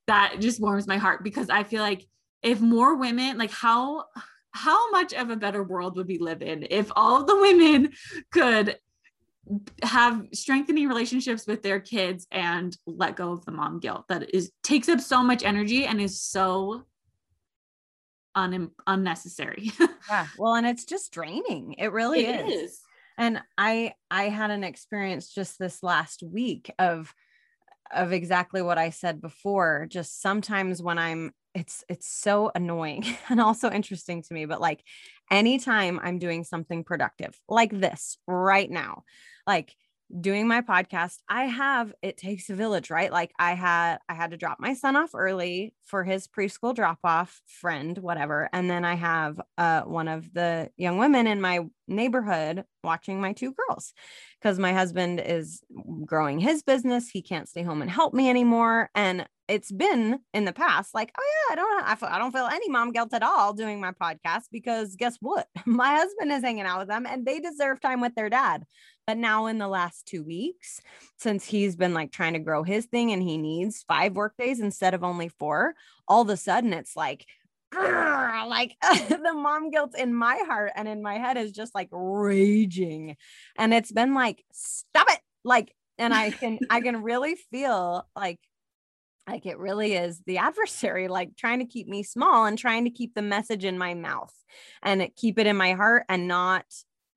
that 0.08 0.38
just 0.39 0.62
warms 0.62 0.88
my 0.88 0.98
heart 0.98 1.24
because 1.24 1.50
I 1.50 1.63
feel 1.63 1.82
like 1.82 2.06
if 2.41 2.62
more 2.62 2.95
women, 2.95 3.38
like 3.38 3.52
how 3.52 4.06
how 4.52 4.89
much 4.91 5.13
of 5.13 5.30
a 5.30 5.36
better 5.36 5.63
world 5.63 5.95
would 5.95 6.08
we 6.08 6.17
live 6.17 6.41
in 6.41 6.65
if 6.69 6.91
all 6.95 7.22
of 7.22 7.28
the 7.28 7.36
women 7.36 7.91
could 8.32 8.78
have 9.84 10.26
strengthening 10.34 10.88
relationships 10.88 11.48
with 11.48 11.62
their 11.62 11.80
kids 11.80 12.28
and 12.32 12.78
let 12.86 13.15
go 13.15 13.32
of 13.32 13.45
the 13.45 13.52
mom 13.52 13.80
guilt 13.80 14.06
that 14.08 14.34
is 14.34 14.52
takes 14.63 14.89
up 14.89 15.00
so 15.00 15.24
much 15.24 15.43
energy 15.43 15.86
and 15.86 16.00
is 16.00 16.22
so 16.22 16.84
un- 18.36 18.72
unnecessary. 18.88 19.72
Yeah. 20.10 20.28
Well, 20.38 20.56
and 20.56 20.65
it's 20.65 20.86
just 20.86 21.12
draining. 21.12 21.76
It 21.78 21.92
really 21.92 22.26
It 22.26 22.48
is. 22.48 22.72
is. 22.72 22.80
And 23.18 23.42
I 23.58 23.94
I 24.10 24.30
had 24.30 24.50
an 24.50 24.63
experience 24.63 25.34
just 25.34 25.60
this 25.60 25.84
last 25.84 26.24
week 26.24 26.72
of 26.80 27.13
of 27.92 28.12
exactly 28.13 28.62
what 28.62 28.78
I 28.78 28.92
said 28.92 29.22
before. 29.22 29.88
Just 29.89 30.22
sometimes 30.22 30.82
when 30.82 30.98
I'm 30.98 31.32
it's 31.54 31.84
it's 31.89 32.08
so 32.08 32.52
annoying 32.56 33.04
and 33.30 33.42
also 33.42 33.70
interesting 33.70 34.24
to 34.24 34.34
me, 34.34 34.46
but 34.46 34.62
like 34.62 34.84
anytime 35.30 36.00
I'm 36.02 36.18
doing 36.20 36.44
something 36.44 36.84
productive 36.84 37.38
like 37.48 37.72
this 37.72 38.18
right 38.28 38.70
now, 38.70 39.04
like 39.46 39.76
doing 40.19 40.48
my 40.48 40.62
podcast, 40.62 41.17
I 41.28 41.43
have 41.45 41.93
it 42.02 42.17
takes 42.17 42.50
a 42.50 42.56
village, 42.56 42.89
right? 42.89 43.12
Like 43.12 43.32
I 43.38 43.54
had 43.54 44.00
I 44.08 44.13
had 44.13 44.32
to 44.32 44.38
drop 44.38 44.60
my 44.60 44.74
son 44.74 44.95
off 44.95 45.12
early 45.13 45.74
for 45.86 46.04
his 46.04 46.28
preschool 46.28 46.74
drop 46.74 47.00
off 47.04 47.41
friend, 47.48 47.98
whatever. 47.98 48.50
And 48.52 48.69
then 48.69 48.86
I 48.86 48.95
have 48.95 49.39
uh 49.58 49.82
one 49.82 50.08
of 50.08 50.34
the 50.34 50.69
young 50.78 50.98
women 50.98 51.28
in 51.28 51.41
my 51.41 51.62
neighborhood 51.88 52.63
watching 52.84 53.19
my 53.19 53.34
two 53.34 53.54
girls 53.54 53.93
because 54.41 54.58
my 54.58 54.74
husband 54.74 55.22
is 55.24 55.62
growing 56.06 56.39
his 56.39 56.63
business. 56.63 57.10
He 57.10 57.22
can't 57.22 57.50
stay 57.50 57.63
home 57.63 57.82
and 57.82 57.91
help 57.91 58.13
me 58.13 58.30
anymore. 58.30 58.89
And 58.95 59.28
it's 59.50 59.72
been 59.72 60.19
in 60.34 60.45
the 60.45 60.54
past 60.54 60.93
like, 60.93 61.12
oh 61.17 61.24
yeah, 61.50 61.54
I 61.54 61.56
don't 61.56 62.04
I, 62.04 62.15
I 62.15 62.19
don't 62.19 62.32
feel 62.32 62.45
any 62.45 62.69
mom 62.69 62.91
guilt 62.91 63.13
at 63.13 63.24
all 63.24 63.54
doing 63.54 63.82
my 63.82 63.91
podcast 63.91 64.43
because 64.52 64.95
guess 64.95 65.17
what? 65.19 65.48
My 65.65 65.95
husband 65.95 66.32
is 66.32 66.43
hanging 66.43 66.65
out 66.65 66.80
with 66.80 66.88
them 66.88 67.06
and 67.08 67.26
they 67.26 67.39
deserve 67.39 67.82
time 67.82 68.00
with 68.00 68.13
their 68.15 68.30
dad. 68.30 68.63
But 69.10 69.17
now 69.17 69.48
in 69.48 69.58
the 69.58 69.67
last 69.67 70.06
two 70.06 70.22
weeks, 70.22 70.82
since 71.17 71.43
he's 71.43 71.76
been 71.76 71.95
like 71.95 72.12
trying 72.12 72.34
to 72.34 72.39
grow 72.39 72.62
his 72.62 72.86
thing 72.86 73.12
and 73.12 73.24
he 73.24 73.39
needs 73.39 73.84
five 73.88 74.13
work 74.13 74.36
days 74.38 74.60
instead 74.60 74.93
of 74.93 75.04
only 75.04 75.30
four, 75.30 75.74
all 76.08 76.22
of 76.22 76.30
a 76.30 76.38
sudden 76.38 76.74
it's 76.74 76.95
like 76.95 77.26
like 77.76 78.76
the 79.10 79.34
mom 79.34 79.72
guilt 79.72 79.98
in 79.98 80.13
my 80.13 80.39
heart 80.45 80.74
and 80.76 80.88
in 80.88 81.02
my 81.02 81.15
head 81.15 81.38
is 81.38 81.52
just 81.54 81.74
like 81.74 81.89
raging. 81.91 83.15
And 83.58 83.74
it's 83.74 83.91
been 83.91 84.13
like 84.13 84.43
stop 84.54 85.08
it! 85.10 85.22
Like 85.43 85.74
and 85.98 86.13
i 86.13 86.30
can 86.30 86.60
i 86.69 86.80
can 86.82 87.02
really 87.02 87.34
feel 87.50 88.08
like 88.15 88.38
like 89.28 89.48
it 89.48 89.58
really 89.58 89.93
is 89.93 90.22
the 90.28 90.38
adversary 90.38 91.08
like 91.08 91.36
trying 91.36 91.58
to 91.58 91.65
keep 91.65 91.88
me 91.88 92.04
small 92.04 92.45
and 92.45 92.60
trying 92.60 92.84
to 92.84 92.91
keep 92.91 93.15
the 93.15 93.24
message 93.24 93.65
in 93.65 93.76
my 93.76 93.95
mouth 93.95 94.36
and 94.84 95.10
keep 95.15 95.39
it 95.39 95.48
in 95.48 95.58
my 95.58 95.74
heart 95.74 96.06
and 96.10 96.28
not 96.28 96.65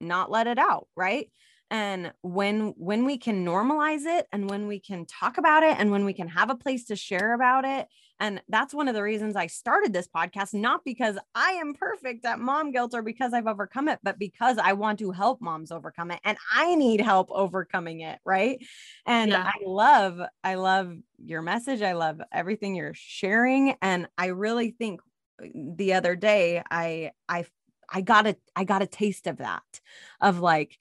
not 0.00 0.31
let 0.31 0.46
it 0.46 0.59
out 0.59 0.88
right 0.96 1.28
and 1.72 2.12
when 2.20 2.74
when 2.76 3.04
we 3.04 3.18
can 3.18 3.44
normalize 3.44 4.04
it 4.04 4.28
and 4.30 4.48
when 4.48 4.68
we 4.68 4.78
can 4.78 5.06
talk 5.06 5.38
about 5.38 5.64
it 5.64 5.76
and 5.78 5.90
when 5.90 6.04
we 6.04 6.12
can 6.12 6.28
have 6.28 6.50
a 6.50 6.54
place 6.54 6.85
to 6.85 6.94
share 6.94 7.35
about 7.35 7.64
it 7.64 7.88
and 8.22 8.40
that's 8.48 8.72
one 8.72 8.87
of 8.87 8.94
the 8.94 9.02
reasons 9.02 9.35
I 9.35 9.48
started 9.48 9.92
this 9.92 10.06
podcast, 10.06 10.54
not 10.54 10.82
because 10.85 11.18
I 11.35 11.52
am 11.54 11.74
perfect 11.74 12.24
at 12.24 12.38
mom 12.38 12.70
guilt 12.70 12.94
or 12.94 13.02
because 13.02 13.32
I've 13.32 13.48
overcome 13.48 13.88
it, 13.88 13.98
but 14.04 14.16
because 14.16 14.58
I 14.58 14.74
want 14.74 15.00
to 15.00 15.11
help 15.11 15.40
moms 15.40 15.72
overcome 15.72 16.12
it 16.12 16.20
and 16.22 16.38
I 16.54 16.76
need 16.76 17.00
help 17.00 17.30
overcoming 17.32 18.02
it. 18.02 18.20
Right. 18.24 18.64
And 19.06 19.30
Yeah. 19.32 19.42
I 19.44 19.54
love, 19.66 20.20
I 20.44 20.54
love 20.54 20.94
your 21.18 21.42
message. 21.42 21.82
I 21.82 21.94
love 21.94 22.20
everything 22.30 22.76
you're 22.76 22.94
sharing. 22.94 23.74
And 23.82 24.06
I 24.16 24.26
really 24.26 24.70
think 24.70 25.00
uh, 25.42 25.46
the 25.54 25.94
other 25.94 26.14
day 26.14 26.62
I, 26.70 27.11
I, 27.28 27.46
I 27.92 28.02
got 28.02 28.28
a, 28.28 28.37
I 28.54 28.62
got 28.62 28.82
a 28.82 28.87
taste 28.87 29.26
of 29.26 29.38
that 29.38 29.80
of 30.20 30.38
like, 30.38 30.78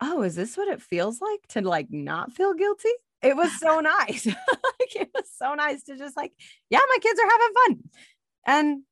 oh, 0.00 0.22
is 0.22 0.34
this 0.34 0.56
what 0.56 0.68
it 0.68 0.82
feels 0.82 1.20
like 1.20 1.40
to 1.48 1.60
like 1.62 1.88
not 1.90 2.32
feel 2.32 2.54
guilty? 2.54 2.90
It 3.22 3.36
was 3.36 3.58
so 3.58 3.80
nice. 3.80 4.26
like 4.26 4.96
it 4.96 5.10
was 5.14 5.30
so 5.36 5.54
nice 5.54 5.82
to 5.84 5.96
just 5.96 6.16
like, 6.16 6.32
yeah, 6.70 6.80
my 6.88 6.98
kids 7.00 7.18
are 7.18 7.30
having 7.30 7.54
fun. 7.54 7.90
And 8.46 8.82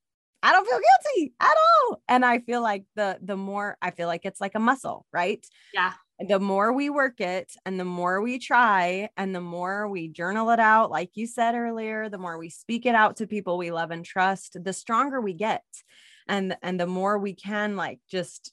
I 0.42 0.52
don't 0.52 0.68
feel 0.68 0.78
guilty 0.78 1.34
at 1.40 1.54
all. 1.88 2.02
And 2.06 2.24
I 2.24 2.40
feel 2.40 2.60
like 2.60 2.84
the 2.96 3.18
the 3.22 3.36
more 3.36 3.78
I 3.80 3.90
feel 3.90 4.08
like 4.08 4.24
it's 4.24 4.40
like 4.40 4.54
a 4.54 4.60
muscle, 4.60 5.06
right? 5.12 5.44
Yeah. 5.72 5.92
The 6.20 6.38
more 6.38 6.72
we 6.72 6.90
work 6.90 7.20
it 7.20 7.52
and 7.64 7.80
the 7.80 7.84
more 7.84 8.20
we 8.20 8.38
try 8.38 9.08
and 9.16 9.34
the 9.34 9.40
more 9.40 9.88
we 9.88 10.08
journal 10.08 10.50
it 10.50 10.60
out, 10.60 10.90
like 10.90 11.10
you 11.14 11.26
said 11.26 11.54
earlier, 11.54 12.08
the 12.08 12.18
more 12.18 12.38
we 12.38 12.50
speak 12.50 12.86
it 12.86 12.94
out 12.94 13.16
to 13.16 13.26
people 13.26 13.58
we 13.58 13.72
love 13.72 13.90
and 13.90 14.04
trust, 14.04 14.56
the 14.62 14.72
stronger 14.72 15.20
we 15.20 15.32
get. 15.32 15.64
And 16.28 16.56
and 16.62 16.78
the 16.78 16.86
more 16.86 17.18
we 17.18 17.34
can 17.34 17.74
like 17.74 18.00
just 18.10 18.52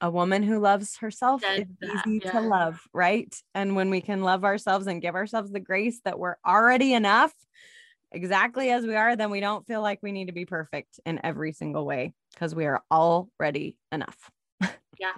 a 0.00 0.10
woman 0.10 0.42
who 0.42 0.58
loves 0.58 0.96
herself 0.98 1.42
Said 1.42 1.60
is 1.60 1.66
that, 1.80 2.06
easy 2.06 2.20
yeah. 2.24 2.30
to 2.32 2.40
love, 2.40 2.80
right? 2.92 3.34
And 3.54 3.76
when 3.76 3.90
we 3.90 4.00
can 4.00 4.22
love 4.22 4.44
ourselves 4.44 4.86
and 4.86 5.02
give 5.02 5.14
ourselves 5.14 5.50
the 5.52 5.60
grace 5.60 6.00
that 6.04 6.18
we're 6.18 6.36
already 6.46 6.94
enough, 6.94 7.32
exactly 8.12 8.70
as 8.70 8.84
we 8.86 8.96
are, 8.96 9.16
then 9.16 9.30
we 9.30 9.40
don't 9.40 9.66
feel 9.66 9.82
like 9.82 10.00
we 10.02 10.12
need 10.12 10.26
to 10.26 10.32
be 10.32 10.46
perfect 10.46 11.00
in 11.04 11.20
every 11.22 11.52
single 11.52 11.84
way 11.84 12.14
because 12.32 12.54
we 12.54 12.66
are 12.66 12.82
already 12.90 13.76
enough. 13.92 14.30
Yeah. 14.98 15.12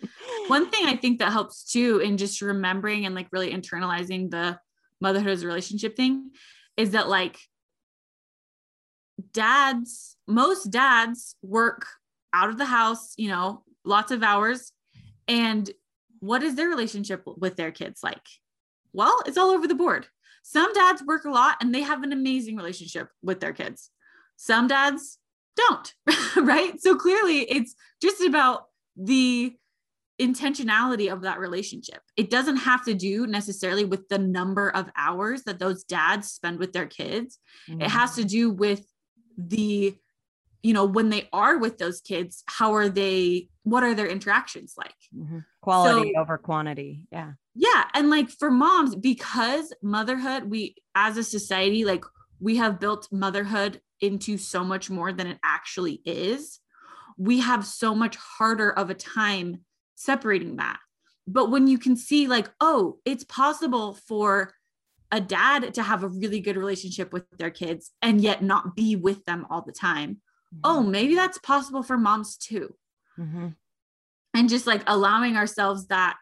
One 0.48 0.70
thing 0.70 0.86
I 0.86 0.96
think 0.96 1.18
that 1.18 1.32
helps 1.32 1.64
too 1.64 1.98
in 1.98 2.16
just 2.16 2.40
remembering 2.40 3.06
and 3.06 3.14
like 3.14 3.28
really 3.32 3.52
internalizing 3.52 4.30
the 4.30 4.58
motherhood 5.00 5.30
as 5.30 5.42
a 5.42 5.46
relationship 5.46 5.96
thing 5.96 6.30
is 6.76 6.90
that 6.92 7.08
like 7.08 7.38
dads, 9.32 10.16
most 10.26 10.70
dads 10.70 11.36
work 11.42 11.86
out 12.32 12.48
of 12.48 12.58
the 12.58 12.64
house, 12.64 13.14
you 13.16 13.28
know, 13.28 13.62
lots 13.84 14.12
of 14.12 14.22
hours. 14.22 14.72
And 15.28 15.70
what 16.20 16.42
is 16.42 16.54
their 16.54 16.68
relationship 16.68 17.22
with 17.26 17.56
their 17.56 17.70
kids 17.70 18.00
like? 18.02 18.26
Well, 18.92 19.22
it's 19.26 19.38
all 19.38 19.50
over 19.50 19.66
the 19.66 19.74
board. 19.74 20.06
Some 20.42 20.72
dads 20.72 21.02
work 21.02 21.24
a 21.24 21.30
lot 21.30 21.56
and 21.60 21.74
they 21.74 21.82
have 21.82 22.02
an 22.02 22.12
amazing 22.12 22.56
relationship 22.56 23.08
with 23.22 23.40
their 23.40 23.52
kids. 23.52 23.90
Some 24.36 24.68
dads 24.68 25.18
don't, 25.56 25.94
right? 26.36 26.80
So 26.80 26.96
clearly 26.96 27.40
it's 27.40 27.74
just 28.00 28.22
about 28.22 28.66
the 28.96 29.54
intentionality 30.20 31.10
of 31.10 31.22
that 31.22 31.38
relationship. 31.38 32.02
It 32.16 32.30
doesn't 32.30 32.58
have 32.58 32.84
to 32.84 32.94
do 32.94 33.26
necessarily 33.26 33.84
with 33.84 34.08
the 34.08 34.18
number 34.18 34.70
of 34.70 34.90
hours 34.96 35.42
that 35.44 35.58
those 35.58 35.84
dads 35.84 36.30
spend 36.30 36.58
with 36.58 36.72
their 36.72 36.86
kids. 36.86 37.38
Mm-hmm. 37.68 37.82
It 37.82 37.90
has 37.90 38.16
to 38.16 38.24
do 38.24 38.50
with 38.50 38.84
the 39.38 39.96
you 40.62 40.74
know 40.74 40.84
when 40.84 41.10
they 41.10 41.28
are 41.32 41.58
with 41.58 41.78
those 41.78 42.00
kids 42.00 42.42
how 42.46 42.74
are 42.74 42.88
they 42.88 43.48
what 43.62 43.82
are 43.82 43.94
their 43.94 44.06
interactions 44.08 44.74
like? 44.76 44.94
Mm-hmm. 45.16 45.40
quality 45.60 46.12
so, 46.14 46.20
over 46.20 46.38
quantity. 46.38 47.06
Yeah. 47.12 47.32
Yeah 47.54 47.84
and 47.94 48.10
like 48.10 48.30
for 48.30 48.50
moms 48.50 48.94
because 48.96 49.72
motherhood 49.82 50.50
we 50.50 50.76
as 50.94 51.16
a 51.16 51.24
society 51.24 51.84
like 51.84 52.04
we 52.40 52.56
have 52.56 52.80
built 52.80 53.08
motherhood 53.12 53.80
into 54.00 54.38
so 54.38 54.64
much 54.64 54.88
more 54.88 55.12
than 55.12 55.26
it 55.26 55.38
actually 55.44 56.00
is 56.04 56.60
we 57.16 57.40
have 57.40 57.66
so 57.66 57.94
much 57.94 58.16
harder 58.16 58.70
of 58.70 58.88
a 58.88 58.94
time 58.94 59.60
separating 59.94 60.56
that. 60.56 60.78
But 61.26 61.50
when 61.50 61.66
you 61.66 61.78
can 61.78 61.96
see 61.96 62.26
like 62.26 62.50
oh 62.60 62.98
it's 63.04 63.24
possible 63.24 63.94
for 64.08 64.54
a 65.12 65.20
dad 65.20 65.74
to 65.74 65.82
have 65.82 66.02
a 66.02 66.08
really 66.08 66.40
good 66.40 66.56
relationship 66.56 67.12
with 67.12 67.24
their 67.36 67.50
kids 67.50 67.90
and 68.00 68.20
yet 68.20 68.42
not 68.42 68.76
be 68.76 68.96
with 68.96 69.24
them 69.24 69.46
all 69.50 69.62
the 69.62 69.72
time 69.72 70.20
mm-hmm. 70.54 70.60
oh 70.64 70.82
maybe 70.82 71.14
that's 71.14 71.38
possible 71.38 71.82
for 71.82 71.96
moms 71.96 72.36
too 72.36 72.74
mm-hmm. 73.18 73.48
and 74.34 74.48
just 74.48 74.66
like 74.66 74.82
allowing 74.86 75.36
ourselves 75.36 75.86
that 75.88 76.16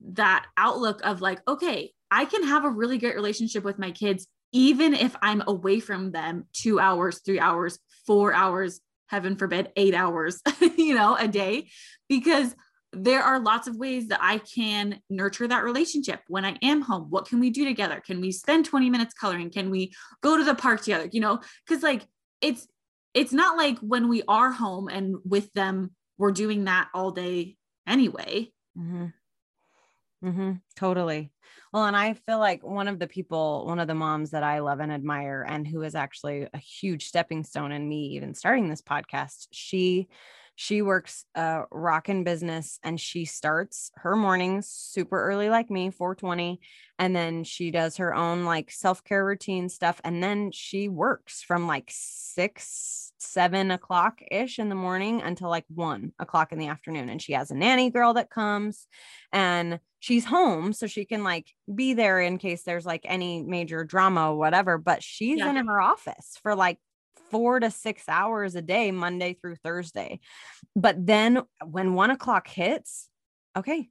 that 0.00 0.46
outlook 0.56 1.00
of 1.04 1.20
like 1.20 1.40
okay 1.48 1.92
i 2.10 2.24
can 2.24 2.44
have 2.44 2.64
a 2.64 2.70
really 2.70 2.98
great 2.98 3.14
relationship 3.14 3.64
with 3.64 3.78
my 3.78 3.90
kids 3.90 4.26
even 4.52 4.94
if 4.94 5.16
i'm 5.22 5.42
away 5.46 5.80
from 5.80 6.12
them 6.12 6.46
two 6.52 6.78
hours 6.78 7.20
three 7.24 7.40
hours 7.40 7.78
four 8.06 8.34
hours 8.34 8.80
heaven 9.08 9.36
forbid 9.36 9.70
eight 9.76 9.94
hours 9.94 10.40
you 10.76 10.94
know 10.94 11.16
a 11.16 11.28
day 11.28 11.68
because 12.08 12.54
there 12.96 13.22
are 13.22 13.40
lots 13.40 13.66
of 13.66 13.76
ways 13.76 14.08
that 14.08 14.20
I 14.22 14.38
can 14.38 15.00
nurture 15.10 15.48
that 15.48 15.64
relationship 15.64 16.20
when 16.28 16.44
I 16.44 16.56
am 16.62 16.80
home. 16.80 17.10
What 17.10 17.26
can 17.26 17.40
we 17.40 17.50
do 17.50 17.64
together? 17.64 18.02
Can 18.04 18.20
we 18.20 18.30
spend 18.32 18.64
20 18.64 18.90
minutes 18.90 19.14
coloring? 19.14 19.50
Can 19.50 19.70
we 19.70 19.92
go 20.22 20.36
to 20.36 20.44
the 20.44 20.54
park 20.54 20.82
together? 20.82 21.08
You 21.12 21.20
know, 21.20 21.40
because 21.66 21.82
like 21.82 22.06
it's 22.40 22.66
it's 23.14 23.32
not 23.32 23.56
like 23.56 23.78
when 23.78 24.08
we 24.08 24.22
are 24.28 24.50
home 24.50 24.88
and 24.88 25.16
with 25.24 25.52
them, 25.54 25.92
we're 26.18 26.32
doing 26.32 26.64
that 26.64 26.88
all 26.94 27.10
day 27.10 27.56
anyway. 27.86 28.52
Mm-hmm. 28.78 29.06
Mm-hmm. 30.24 30.52
Totally. 30.76 31.32
Well, 31.72 31.84
and 31.84 31.96
I 31.96 32.14
feel 32.14 32.38
like 32.38 32.64
one 32.64 32.88
of 32.88 32.98
the 32.98 33.06
people, 33.06 33.66
one 33.66 33.78
of 33.78 33.88
the 33.88 33.94
moms 33.94 34.30
that 34.30 34.42
I 34.42 34.60
love 34.60 34.80
and 34.80 34.92
admire, 34.92 35.44
and 35.46 35.66
who 35.66 35.82
is 35.82 35.94
actually 35.94 36.48
a 36.52 36.58
huge 36.58 37.06
stepping 37.06 37.44
stone 37.44 37.72
in 37.72 37.88
me 37.88 38.06
even 38.14 38.34
starting 38.34 38.68
this 38.68 38.82
podcast, 38.82 39.48
she 39.52 40.08
she 40.56 40.82
works 40.82 41.24
a 41.34 41.62
rockin' 41.70 42.24
business 42.24 42.78
and 42.82 43.00
she 43.00 43.24
starts 43.24 43.90
her 43.96 44.14
mornings 44.14 44.68
super 44.68 45.22
early 45.22 45.48
like 45.48 45.70
me 45.70 45.90
420 45.90 46.60
and 46.98 47.14
then 47.14 47.42
she 47.44 47.70
does 47.70 47.96
her 47.96 48.14
own 48.14 48.44
like 48.44 48.70
self-care 48.70 49.24
routine 49.24 49.68
stuff 49.68 50.00
and 50.04 50.22
then 50.22 50.50
she 50.52 50.88
works 50.88 51.42
from 51.42 51.66
like 51.66 51.90
six 51.90 53.12
seven 53.18 53.70
o'clock 53.70 54.20
ish 54.30 54.58
in 54.58 54.68
the 54.68 54.74
morning 54.74 55.22
until 55.22 55.48
like 55.48 55.64
one 55.68 56.12
o'clock 56.18 56.52
in 56.52 56.58
the 56.58 56.68
afternoon 56.68 57.08
and 57.08 57.20
she 57.20 57.32
has 57.32 57.50
a 57.50 57.54
nanny 57.54 57.90
girl 57.90 58.14
that 58.14 58.30
comes 58.30 58.86
and 59.32 59.80
she's 59.98 60.24
home 60.24 60.72
so 60.72 60.86
she 60.86 61.04
can 61.04 61.24
like 61.24 61.50
be 61.74 61.94
there 61.94 62.20
in 62.20 62.38
case 62.38 62.62
there's 62.62 62.86
like 62.86 63.04
any 63.08 63.42
major 63.42 63.82
drama 63.82 64.30
or 64.32 64.36
whatever 64.36 64.78
but 64.78 65.02
she's 65.02 65.38
yeah. 65.38 65.50
in 65.50 65.66
her 65.66 65.80
office 65.80 66.38
for 66.42 66.54
like 66.54 66.78
four 67.30 67.60
to 67.60 67.70
six 67.70 68.08
hours 68.08 68.54
a 68.54 68.62
day, 68.62 68.90
Monday 68.90 69.34
through 69.34 69.56
Thursday. 69.56 70.20
But 70.76 71.04
then 71.04 71.42
when 71.64 71.94
one 71.94 72.10
o'clock 72.10 72.48
hits, 72.48 73.08
okay, 73.56 73.88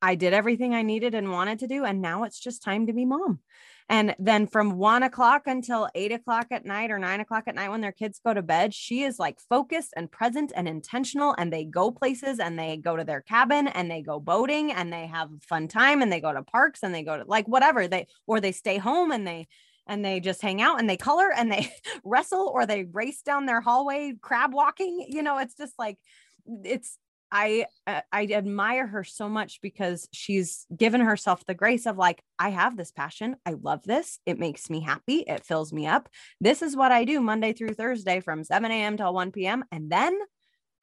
I 0.00 0.16
did 0.16 0.34
everything 0.34 0.74
I 0.74 0.82
needed 0.82 1.14
and 1.14 1.32
wanted 1.32 1.60
to 1.60 1.66
do. 1.66 1.84
And 1.84 2.02
now 2.02 2.24
it's 2.24 2.38
just 2.38 2.62
time 2.62 2.86
to 2.88 2.92
be 2.92 3.06
mom. 3.06 3.40
And 3.88 4.14
then 4.18 4.46
from 4.46 4.78
one 4.78 5.02
o'clock 5.02 5.46
until 5.46 5.88
eight 5.94 6.12
o'clock 6.12 6.48
at 6.50 6.64
night 6.64 6.90
or 6.90 6.98
nine 6.98 7.20
o'clock 7.20 7.44
at 7.46 7.54
night 7.54 7.70
when 7.70 7.80
their 7.80 7.92
kids 7.92 8.20
go 8.24 8.32
to 8.32 8.42
bed, 8.42 8.72
she 8.74 9.02
is 9.02 9.18
like 9.18 9.38
focused 9.40 9.92
and 9.96 10.10
present 10.10 10.52
and 10.54 10.68
intentional. 10.68 11.34
And 11.36 11.52
they 11.52 11.64
go 11.64 11.90
places 11.90 12.38
and 12.38 12.58
they 12.58 12.76
go 12.76 12.96
to 12.96 13.04
their 13.04 13.20
cabin 13.22 13.66
and 13.68 13.90
they 13.90 14.02
go 14.02 14.20
boating 14.20 14.72
and 14.72 14.92
they 14.92 15.06
have 15.06 15.30
fun 15.42 15.68
time 15.68 16.02
and 16.02 16.12
they 16.12 16.20
go 16.20 16.32
to 16.32 16.42
parks 16.42 16.82
and 16.82 16.94
they 16.94 17.02
go 17.02 17.18
to 17.18 17.24
like 17.26 17.46
whatever 17.46 17.88
they, 17.88 18.06
or 18.26 18.40
they 18.40 18.52
stay 18.52 18.78
home 18.78 19.10
and 19.10 19.26
they, 19.26 19.46
and 19.86 20.04
they 20.04 20.20
just 20.20 20.40
hang 20.42 20.62
out 20.62 20.78
and 20.78 20.88
they 20.88 20.96
color 20.96 21.30
and 21.32 21.50
they 21.50 21.72
wrestle 22.04 22.50
or 22.52 22.66
they 22.66 22.84
race 22.84 23.22
down 23.22 23.46
their 23.46 23.60
hallway 23.60 24.14
crab 24.20 24.52
walking 24.52 25.06
you 25.08 25.22
know 25.22 25.38
it's 25.38 25.56
just 25.56 25.74
like 25.78 25.98
it's 26.46 26.98
I 27.34 27.66
uh, 27.88 28.02
I 28.12 28.26
admire 28.26 28.86
her 28.86 29.02
so 29.02 29.28
much 29.28 29.60
because 29.60 30.08
she's 30.12 30.66
given 30.74 31.00
herself 31.00 31.44
the 31.44 31.54
grace 31.54 31.84
of 31.84 31.98
like 31.98 32.22
I 32.38 32.50
have 32.50 32.76
this 32.76 32.92
passion. 32.92 33.34
I 33.44 33.56
love 33.60 33.82
this. 33.82 34.20
It 34.24 34.38
makes 34.38 34.70
me 34.70 34.80
happy. 34.80 35.24
It 35.26 35.44
fills 35.44 35.72
me 35.72 35.88
up. 35.88 36.08
This 36.40 36.62
is 36.62 36.76
what 36.76 36.92
I 36.92 37.04
do 37.04 37.20
Monday 37.20 37.52
through 37.52 37.74
Thursday 37.74 38.20
from 38.20 38.44
7 38.44 38.70
a.m. 38.70 38.96
till 38.96 39.12
1 39.12 39.32
p.m. 39.32 39.64
And 39.72 39.90
then 39.90 40.16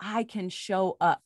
I 0.01 0.25
can 0.25 0.49
show 0.49 0.97
up 0.99 1.21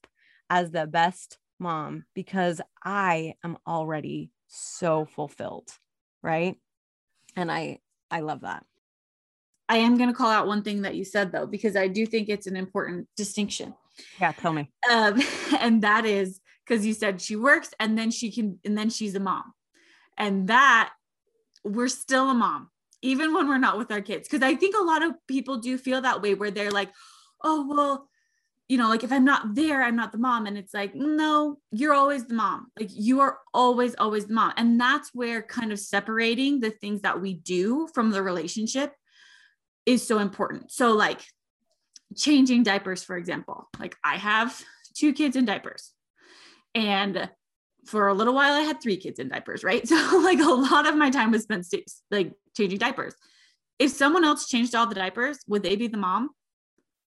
as 0.48 0.70
the 0.70 0.86
best 0.86 1.40
mom 1.60 2.04
because 2.14 2.62
I 2.84 3.34
am 3.44 3.58
already 3.66 4.30
so 4.48 5.06
fulfilled. 5.06 5.70
Right 6.22 6.58
and 7.36 7.52
i 7.52 7.80
i 8.12 8.20
love 8.20 8.42
that. 8.42 8.66
I 9.68 9.78
am 9.78 9.98
going 9.98 10.10
to 10.10 10.16
call 10.16 10.30
out 10.30 10.46
one 10.46 10.62
thing 10.62 10.84
that 10.84 10.96
you 10.96 11.04
said 11.04 11.32
though 11.32 11.48
because 11.48 11.76
i 11.76 11.88
do 11.88 12.06
think 12.06 12.30
it's 12.30 12.48
an 12.48 12.56
important 12.56 13.08
distinction. 13.16 13.74
Yeah 14.20 14.32
tell 14.34 14.54
me. 14.54 14.72
Um, 14.92 15.22
and 15.60 15.82
that 15.82 16.06
is 16.06 16.40
because 16.66 16.86
you 16.86 16.94
said 16.94 17.22
she 17.22 17.36
works 17.36 17.72
and 17.80 17.98
then 17.98 18.12
she 18.12 18.32
can 18.32 18.60
and 18.66 18.78
then 18.78 18.90
she's 18.90 19.16
a 19.16 19.20
mom. 19.20 19.54
And 20.18 20.48
that 20.48 20.92
we're 21.64 21.88
still 21.88 22.30
a 22.30 22.34
mom 22.34 22.70
even 23.02 23.34
when 23.34 23.48
we're 23.48 23.58
not 23.58 23.78
with 23.78 23.92
our 23.92 24.02
kids. 24.02 24.28
Because 24.28 24.44
i 24.44 24.56
think 24.56 24.76
a 24.76 24.84
lot 24.84 25.04
of 25.04 25.14
people 25.28 25.58
do 25.58 25.78
feel 25.78 26.02
that 26.02 26.22
way 26.22 26.34
where 26.34 26.52
they're 26.52 26.72
like 26.72 26.92
oh 27.44 27.66
well 27.68 28.10
you 28.68 28.78
know, 28.78 28.90
like 28.90 29.04
if 29.04 29.12
I'm 29.12 29.26
not 29.26 29.54
there, 29.54 29.84
I'm 29.84 29.96
not 29.96 30.12
the 30.12 30.18
mom. 30.18 30.48
And 30.48 30.58
it's 30.58 30.74
like, 30.74 30.96
no, 30.96 31.60
you're 31.72 31.94
always 31.94 32.26
the 32.26 32.34
mom. 32.34 32.68
Like 32.80 32.90
you 32.92 33.20
are 33.20 33.38
always, 33.54 33.96
always 33.96 34.26
the 34.26 34.34
mom. 34.34 34.54
And 34.58 34.80
that's 34.80 35.12
where 35.14 35.44
kind 35.44 35.72
of 35.72 35.80
separating 35.80 36.60
the 36.60 36.72
things 36.72 37.02
that 37.02 37.22
we 37.22 37.36
do 37.36 37.88
from 37.94 38.10
the 38.10 38.24
relationship 38.24 38.94
is 39.86 40.06
so 40.06 40.18
important. 40.18 40.72
So, 40.72 40.94
like 40.94 41.22
changing 42.16 42.64
diapers, 42.64 43.04
for 43.04 43.18
example, 43.18 43.70
like 43.80 43.96
I 44.04 44.18
have 44.18 44.60
two 44.96 45.14
kids 45.14 45.36
in 45.36 45.46
diapers. 45.46 45.92
And 46.74 47.30
for 47.86 48.08
a 48.08 48.14
little 48.14 48.34
while, 48.34 48.54
I 48.54 48.62
had 48.62 48.82
three 48.82 48.98
kids 48.98 49.20
in 49.20 49.30
diapers, 49.30 49.64
right? 49.64 49.88
So, 49.88 49.96
like 50.24 50.40
a 50.40 50.50
lot 50.50 50.88
of 50.88 50.96
my 50.96 51.12
time 51.12 51.32
was 51.32 51.44
spent 51.44 51.68
like 52.10 52.34
changing 52.58 52.80
diapers. 52.80 53.14
If 53.78 53.92
someone 53.92 54.24
else 54.24 54.48
changed 54.48 54.74
all 54.74 54.88
the 54.88 54.96
diapers, 54.96 55.40
would 55.48 55.62
they 55.62 55.76
be 55.76 55.88
the 55.88 55.98
mom? 55.98 56.32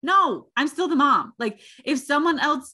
No, 0.02 0.48
I'm 0.56 0.68
still 0.68 0.88
the 0.88 0.96
mom. 0.96 1.34
Like 1.40 1.60
if 1.84 2.00
someone 2.00 2.40
else 2.40 2.74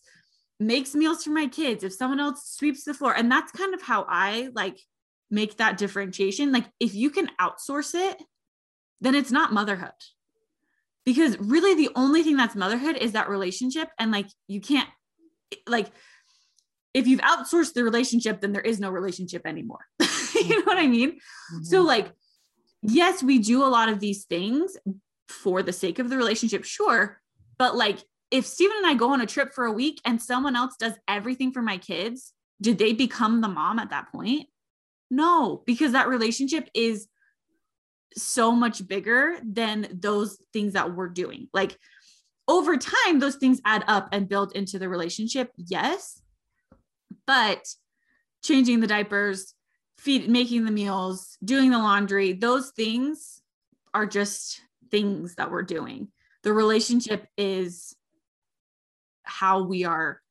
makes 0.59 0.95
meals 0.95 1.23
for 1.23 1.31
my 1.31 1.47
kids, 1.47 1.83
if 1.83 1.93
someone 1.93 2.19
else 2.19 2.51
sweeps 2.55 2.83
the 2.83 2.93
floor, 2.93 3.15
and 3.15 3.31
that's 3.31 3.51
kind 3.51 3.73
of 3.73 3.81
how 3.81 4.05
I 4.07 4.49
like 4.53 4.79
make 5.29 5.57
that 5.57 5.77
differentiation. 5.77 6.51
Like 6.51 6.65
if 6.79 6.93
you 6.93 7.09
can 7.09 7.29
outsource 7.39 7.93
it, 7.95 8.21
then 9.01 9.15
it's 9.15 9.31
not 9.31 9.53
motherhood. 9.53 9.91
Because 11.05 11.37
really 11.39 11.75
the 11.75 11.91
only 11.95 12.23
thing 12.23 12.37
that's 12.37 12.55
motherhood 12.55 12.97
is 12.97 13.11
that 13.11 13.29
relationship. 13.29 13.89
And 13.99 14.11
like 14.11 14.27
you 14.47 14.61
can't 14.61 14.89
like 15.67 15.87
if 16.93 17.07
you've 17.07 17.21
outsourced 17.21 17.73
the 17.73 17.83
relationship, 17.83 18.39
then 18.39 18.53
there 18.53 18.61
is 18.61 18.79
no 18.79 18.89
relationship 18.89 19.45
anymore. 19.45 19.85
you 20.35 20.57
know 20.57 20.63
what 20.63 20.77
I 20.77 20.87
mean? 20.87 21.11
Mm-hmm. 21.11 21.63
So 21.63 21.81
like 21.81 22.11
yes, 22.81 23.21
we 23.23 23.39
do 23.39 23.63
a 23.63 23.67
lot 23.67 23.89
of 23.89 23.99
these 23.99 24.25
things, 24.25 24.77
for 25.29 25.63
the 25.63 25.73
sake 25.73 25.99
of 25.99 26.09
the 26.09 26.17
relationship, 26.17 26.63
sure. 26.63 27.21
But 27.57 27.75
like 27.75 27.99
if 28.31 28.45
Steven 28.45 28.77
and 28.77 28.87
I 28.87 28.95
go 28.95 29.11
on 29.13 29.21
a 29.21 29.25
trip 29.25 29.53
for 29.53 29.65
a 29.65 29.71
week 29.71 30.01
and 30.05 30.21
someone 30.21 30.55
else 30.55 30.75
does 30.77 30.93
everything 31.07 31.51
for 31.51 31.61
my 31.61 31.77
kids, 31.77 32.33
did 32.61 32.77
they 32.77 32.93
become 32.93 33.41
the 33.41 33.47
mom 33.47 33.79
at 33.79 33.91
that 33.91 34.11
point? 34.11 34.47
No, 35.11 35.63
because 35.65 35.91
that 35.91 36.07
relationship 36.07 36.69
is 36.73 37.07
so 38.17 38.51
much 38.51 38.87
bigger 38.87 39.37
than 39.43 39.87
those 39.91 40.37
things 40.53 40.73
that 40.73 40.95
we're 40.95 41.09
doing. 41.09 41.47
Like 41.53 41.77
over 42.47 42.77
time, 42.77 43.19
those 43.19 43.35
things 43.35 43.61
add 43.65 43.83
up 43.87 44.09
and 44.11 44.29
build 44.29 44.55
into 44.55 44.79
the 44.79 44.89
relationship. 44.89 45.51
Yes. 45.57 46.21
But 47.27 47.67
changing 48.43 48.79
the 48.79 48.87
diapers, 48.87 49.53
feed, 49.97 50.29
making 50.29 50.65
the 50.65 50.71
meals, 50.71 51.37
doing 51.43 51.71
the 51.71 51.79
laundry, 51.79 52.33
those 52.33 52.71
things 52.71 53.41
are 53.93 54.05
just 54.05 54.61
things 54.91 55.35
that 55.35 55.51
we're 55.51 55.63
doing. 55.63 56.09
The 56.43 56.53
relationship 56.53 57.27
is 57.37 57.95
how 59.23 59.63
we 59.63 59.85
are 59.85 60.21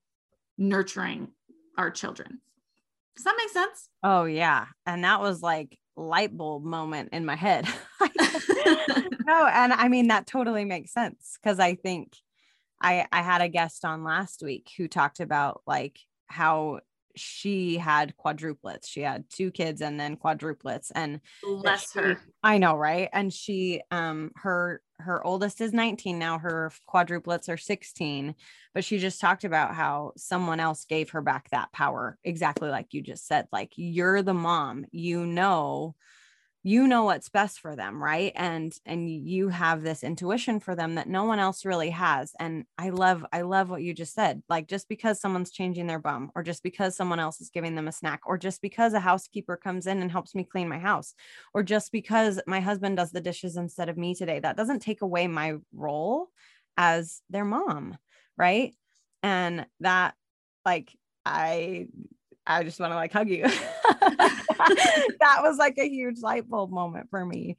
nurturing 0.57 1.29
our 1.77 1.91
children. 1.91 2.41
Does 3.17 3.25
that 3.25 3.37
make 3.37 3.51
sense? 3.51 3.89
Oh 4.03 4.25
yeah. 4.25 4.67
And 4.87 5.05
that 5.05 5.21
was 5.21 5.43
like 5.43 5.79
light 5.97 6.37
bulb 6.37 6.65
moment 6.65 7.11
in 7.13 7.25
my 7.25 7.37
head. 7.37 7.67
no, 9.27 9.47
and 9.47 9.73
I 9.73 9.89
mean 9.89 10.09
that 10.09 10.27
totally 10.27 10.65
makes 10.65 10.93
sense 10.93 11.39
because 11.43 11.59
I 11.59 11.75
think 11.75 12.17
I 12.81 13.07
I 13.13 13.23
had 13.23 13.41
a 13.41 13.49
guest 13.49 13.85
on 13.85 14.05
last 14.05 14.43
week 14.43 14.71
who 14.77 14.89
talked 14.89 15.21
about 15.21 15.63
like 15.67 15.99
how 16.27 16.81
she 17.17 17.77
had 17.77 18.15
quadruplets. 18.17 18.87
She 18.87 19.01
had 19.01 19.25
two 19.31 19.51
kids 19.51 19.81
and 19.81 19.99
then 19.99 20.17
quadruplets 20.17 20.91
and 20.95 21.21
bless 21.43 21.93
she, 21.93 21.99
her. 21.99 22.21
I 22.43 22.59
know, 22.59 22.77
right? 22.77 23.09
And 23.13 23.33
she 23.33 23.83
um 23.91 24.33
her 24.37 24.83
her 25.01 25.25
oldest 25.27 25.61
is 25.61 25.73
19 25.73 26.19
now, 26.19 26.39
her 26.39 26.71
quadruplets 26.89 27.49
are 27.49 27.57
16, 27.57 28.35
but 28.73 28.85
she 28.85 28.99
just 28.99 29.21
talked 29.21 29.45
about 29.45 29.75
how 29.75 30.13
someone 30.17 30.61
else 30.61 30.85
gave 30.85 31.11
her 31.11 31.21
back 31.21 31.51
that 31.51 31.73
power 31.73 32.17
exactly 32.23 32.71
like 32.71 32.89
you 32.93 33.03
just 33.03 33.27
said 33.27 33.47
like 33.53 33.73
you're 33.77 34.23
the 34.23 34.35
mom, 34.35 34.85
you 34.93 35.27
know 35.27 35.95
you 36.67 36.87
know 36.89 37.05
what's 37.05 37.29
best 37.29 37.61
for 37.61 37.77
them 37.77 38.03
right 38.03 38.33
and 38.35 38.79
and 38.87 39.09
you 39.11 39.51
have 39.51 39.83
this 39.83 40.03
intuition 40.03 40.59
for 40.59 40.75
them 40.75 40.95
that 40.95 41.07
no 41.07 41.25
one 41.25 41.39
else 41.39 41.67
really 41.67 41.91
has 41.91 42.33
and 42.41 42.65
i 42.79 42.89
love 42.89 43.25
i 43.35 43.43
love 43.43 43.69
what 43.69 43.83
you 43.83 43.93
just 43.93 44.15
said 44.15 44.43
like 44.49 44.67
just 44.67 44.89
because 44.89 45.21
someone's 45.21 45.51
changing 45.51 45.87
their 45.87 45.99
bum 45.99 46.31
or 46.35 46.43
just 46.43 46.63
because 46.63 46.97
someone 46.97 47.21
else 47.21 47.39
is 47.39 47.51
giving 47.51 47.75
them 47.75 47.87
a 47.87 47.93
snack 47.93 48.23
or 48.25 48.39
just 48.39 48.63
because 48.63 48.95
a 48.95 49.01
housekeeper 49.01 49.59
comes 49.59 49.87
in 49.87 50.01
and 50.01 50.11
helps 50.11 50.35
me 50.35 50.43
clean 50.43 50.67
my 50.67 50.79
house 50.79 51.15
or 51.53 51.63
just 51.63 51.93
because 51.93 52.41
my 52.47 52.61
husband 52.61 52.97
does 52.97 53.13
the 53.13 53.21
dishes 53.21 53.59
instead 53.59 53.91
of 53.91 53.99
me 53.99 54.15
today 54.15 54.41
that 54.41 54.57
doesn't 54.57 54.81
take 54.81 55.03
away 55.03 55.27
my 55.27 55.57
role 55.75 56.29
as 56.79 57.21
their 57.29 57.45
mom 57.45 57.99
right 58.39 58.75
and 59.23 59.67
that 59.81 60.15
like 60.65 60.97
i 61.27 61.87
I 62.47 62.63
just 62.63 62.79
want 62.79 62.93
to 62.93 62.97
like 62.97 63.11
hug 63.13 63.31
you. 63.31 63.47
that 65.21 65.39
was 65.43 65.59
like 65.59 65.79
a 65.79 65.89
huge 65.89 66.21
light 66.21 66.49
bulb 66.49 66.71
moment 66.71 67.09
for 67.11 67.25
me. 67.25 67.57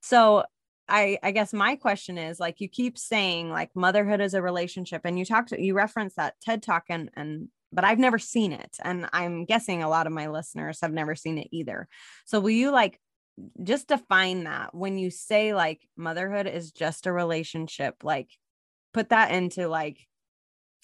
So 0.00 0.44
I 0.88 1.18
I 1.22 1.32
guess 1.32 1.52
my 1.52 1.76
question 1.76 2.18
is 2.18 2.38
like 2.38 2.60
you 2.60 2.68
keep 2.68 2.98
saying 2.98 3.50
like 3.50 3.70
motherhood 3.74 4.20
is 4.20 4.34
a 4.34 4.42
relationship 4.42 5.02
and 5.04 5.18
you 5.18 5.24
talked 5.24 5.52
you 5.52 5.74
referenced 5.74 6.16
that 6.16 6.34
TED 6.40 6.62
talk 6.62 6.84
and 6.88 7.10
and 7.16 7.48
but 7.72 7.84
I've 7.84 7.98
never 7.98 8.18
seen 8.18 8.52
it 8.52 8.76
and 8.82 9.08
I'm 9.12 9.44
guessing 9.44 9.82
a 9.82 9.88
lot 9.88 10.06
of 10.06 10.12
my 10.12 10.28
listeners 10.28 10.78
have 10.82 10.92
never 10.92 11.14
seen 11.14 11.38
it 11.38 11.48
either. 11.50 11.88
So 12.24 12.40
will 12.40 12.50
you 12.50 12.70
like 12.70 13.00
just 13.62 13.88
define 13.88 14.44
that 14.44 14.74
when 14.74 14.96
you 14.96 15.10
say 15.10 15.52
like 15.52 15.82
motherhood 15.96 16.46
is 16.46 16.72
just 16.72 17.06
a 17.06 17.12
relationship 17.12 17.96
like 18.02 18.30
put 18.94 19.10
that 19.10 19.30
into 19.30 19.68
like 19.68 19.98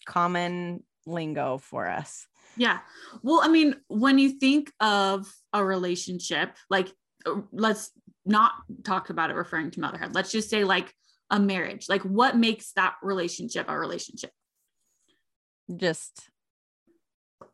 common 0.04 0.82
lingo 1.06 1.58
for 1.58 1.88
us. 1.88 2.26
Yeah. 2.56 2.80
Well, 3.22 3.40
I 3.42 3.48
mean, 3.48 3.76
when 3.88 4.18
you 4.18 4.38
think 4.38 4.72
of 4.80 5.32
a 5.52 5.64
relationship, 5.64 6.56
like 6.68 6.92
uh, 7.24 7.40
let's 7.52 7.90
not 8.24 8.52
talk 8.84 9.10
about 9.10 9.30
it 9.30 9.36
referring 9.36 9.70
to 9.72 9.80
motherhood. 9.80 10.14
Let's 10.14 10.30
just 10.30 10.50
say 10.50 10.64
like 10.64 10.92
a 11.30 11.40
marriage. 11.40 11.88
Like 11.88 12.02
what 12.02 12.36
makes 12.36 12.72
that 12.72 12.94
relationship 13.02 13.66
a 13.68 13.78
relationship? 13.78 14.30
Just 15.74 16.28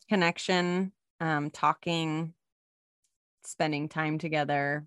connection, 0.09 0.93
um, 1.21 1.51
talking, 1.51 2.35
spending 3.45 3.89
time 3.89 4.19
together, 4.19 4.87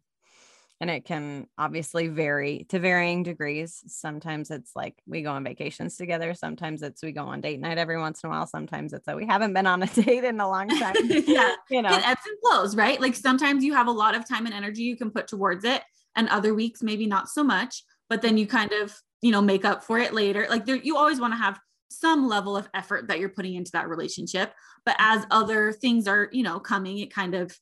and 0.81 0.89
it 0.89 1.05
can 1.05 1.45
obviously 1.59 2.07
vary 2.07 2.65
to 2.69 2.79
varying 2.79 3.21
degrees. 3.21 3.83
Sometimes 3.85 4.49
it's 4.49 4.71
like 4.75 4.95
we 5.05 5.21
go 5.21 5.31
on 5.31 5.43
vacations 5.43 5.95
together. 5.95 6.33
Sometimes 6.33 6.81
it's 6.81 7.03
we 7.03 7.11
go 7.11 7.25
on 7.25 7.39
date 7.39 7.59
night 7.59 7.77
every 7.77 7.99
once 7.99 8.23
in 8.23 8.27
a 8.27 8.31
while. 8.31 8.47
Sometimes 8.47 8.91
it's 8.91 9.05
that 9.05 9.15
we 9.15 9.27
haven't 9.27 9.53
been 9.53 9.67
on 9.67 9.83
a 9.83 9.85
date 9.93 10.23
in 10.23 10.39
a 10.39 10.49
long 10.49 10.67
time. 10.69 10.95
yeah. 11.05 11.53
You 11.69 11.83
know, 11.83 11.95
it 11.95 12.09
ebbs 12.09 12.21
and 12.25 12.37
flows, 12.41 12.75
right? 12.75 12.99
Like 12.99 13.13
sometimes 13.13 13.63
you 13.63 13.75
have 13.75 13.85
a 13.85 13.91
lot 13.91 14.15
of 14.15 14.27
time 14.27 14.47
and 14.47 14.55
energy 14.55 14.81
you 14.81 14.97
can 14.97 15.11
put 15.11 15.27
towards 15.27 15.65
it, 15.65 15.83
and 16.15 16.27
other 16.29 16.55
weeks 16.55 16.81
maybe 16.81 17.05
not 17.05 17.29
so 17.29 17.43
much, 17.43 17.83
but 18.09 18.23
then 18.23 18.35
you 18.35 18.47
kind 18.47 18.71
of, 18.71 18.97
you 19.21 19.31
know, 19.31 19.41
make 19.41 19.63
up 19.63 19.83
for 19.83 19.99
it 19.99 20.15
later. 20.15 20.47
Like 20.49 20.65
there, 20.65 20.77
you 20.77 20.97
always 20.97 21.21
want 21.21 21.33
to 21.33 21.37
have 21.37 21.59
some 21.91 22.27
level 22.27 22.57
of 22.57 22.67
effort 22.73 23.07
that 23.07 23.19
you're 23.19 23.29
putting 23.29 23.53
into 23.53 23.71
that 23.73 23.87
relationship. 23.87 24.51
But 24.83 24.95
as 24.97 25.27
other 25.29 25.73
things 25.73 26.07
are, 26.07 26.27
you 26.31 26.41
know, 26.41 26.59
coming, 26.59 26.97
it 26.97 27.13
kind 27.13 27.35
of 27.35 27.55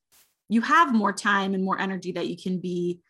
you 0.47 0.61
have 0.61 0.93
more 0.95 1.11
time 1.11 1.53
and 1.53 1.65
more 1.65 1.79
energy 1.79 2.13
that 2.13 2.27
you 2.27 2.37
can 2.37 2.59
be 2.59 3.01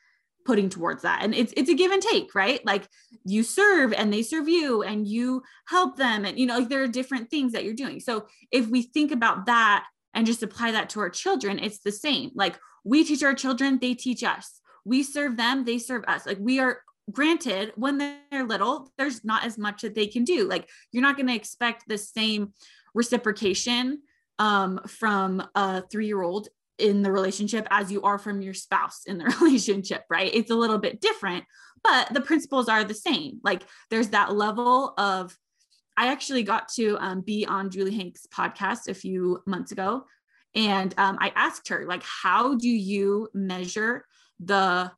putting 0.46 0.70
towards 0.70 1.04
that. 1.04 1.24
And 1.24 1.34
it's 1.36 1.54
it's 1.56 1.70
a 1.70 1.74
give 1.74 1.92
and 1.92 2.02
take 2.02 2.34
right? 2.34 2.64
Like 2.66 2.88
you 3.26 3.44
serve 3.44 3.94
and 3.94 4.12
they 4.12 4.24
serve 4.24 4.48
you 4.48 4.84
and 4.84 5.08
you 5.08 5.44
help 5.68 5.98
them 5.98 6.26
and 6.26 6.40
you 6.40 6.46
know 6.46 6.60
like 6.60 6.70
there 6.70 6.84
are 6.84 6.88
different 6.88 7.30
things 7.30 7.54
that 7.54 7.64
you're 7.64 7.74
doing. 7.74 8.00
So 8.00 8.28
if 8.52 8.68
we 8.68 8.84
think 8.84 9.12
about 9.12 9.46
that 9.46 9.86
and 10.14 10.26
just 10.26 10.44
apply 10.44 10.72
that 10.72 10.90
to 10.92 11.00
our 11.00 11.10
children 11.10 11.60
it's 11.60 11.80
the 11.80 11.92
same. 11.92 12.32
Like 12.36 12.58
we 12.84 13.04
teach 13.04 13.24
our 13.24 13.36
children 13.36 13.80
they 13.80 13.94
teach 13.94 14.24
us. 14.24 14.62
We 14.86 15.04
serve 15.04 15.38
them 15.38 15.66
they 15.66 15.78
serve 15.78 16.04
us. 16.08 16.26
Like 16.26 16.40
we 16.40 16.60
are 16.60 16.82
granted 17.12 17.72
when 17.76 17.98
they're 17.98 18.46
little 18.46 18.92
there's 18.98 19.24
not 19.26 19.44
as 19.44 19.58
much 19.58 19.82
that 19.82 19.96
they 19.96 20.08
can 20.08 20.24
do. 20.24 20.48
Like 20.48 20.70
you're 20.92 21.04
not 21.04 21.16
going 21.16 21.28
to 21.28 21.36
expect 21.36 21.84
the 21.88 21.98
same 21.98 22.54
reciprocation 22.94 24.02
um, 24.40 24.80
from 24.88 25.44
a 25.54 25.84
three 25.92 26.08
year 26.08 26.22
old 26.22 26.48
in 26.80 27.02
the 27.02 27.12
relationship 27.12 27.68
as 27.70 27.92
you 27.92 28.02
are 28.04 28.18
from 28.18 28.42
your 28.42 28.54
spouse 28.54 29.04
in 29.06 29.18
the 29.18 29.26
relationship, 29.42 30.04
right? 30.10 30.32
It's 30.34 30.52
a 30.52 30.56
little 30.56 30.78
bit 30.78 31.02
different, 31.02 31.46
but 31.84 32.14
the 32.14 32.22
principles 32.22 32.70
are 32.70 32.84
the 32.84 32.94
same. 32.94 33.40
Like 33.44 33.64
there's 33.90 34.10
that 34.10 34.36
level 34.36 34.94
of, 34.98 35.38
I 35.98 36.08
actually 36.08 36.44
got 36.44 36.70
to 36.76 36.98
um, 37.00 37.22
be 37.22 37.46
on 37.46 37.70
Julie 37.70 37.96
Hanks' 37.96 38.28
podcast 38.34 38.88
a 38.88 38.94
few 38.94 39.42
months 39.46 39.72
ago. 39.72 40.06
And 40.56 40.94
um, 40.98 41.18
I 41.20 41.32
asked 41.36 41.68
her, 41.68 41.86
like, 41.86 42.04
how 42.04 42.56
do 42.56 42.70
you 42.70 43.30
measure 43.34 44.06
the 44.40 44.92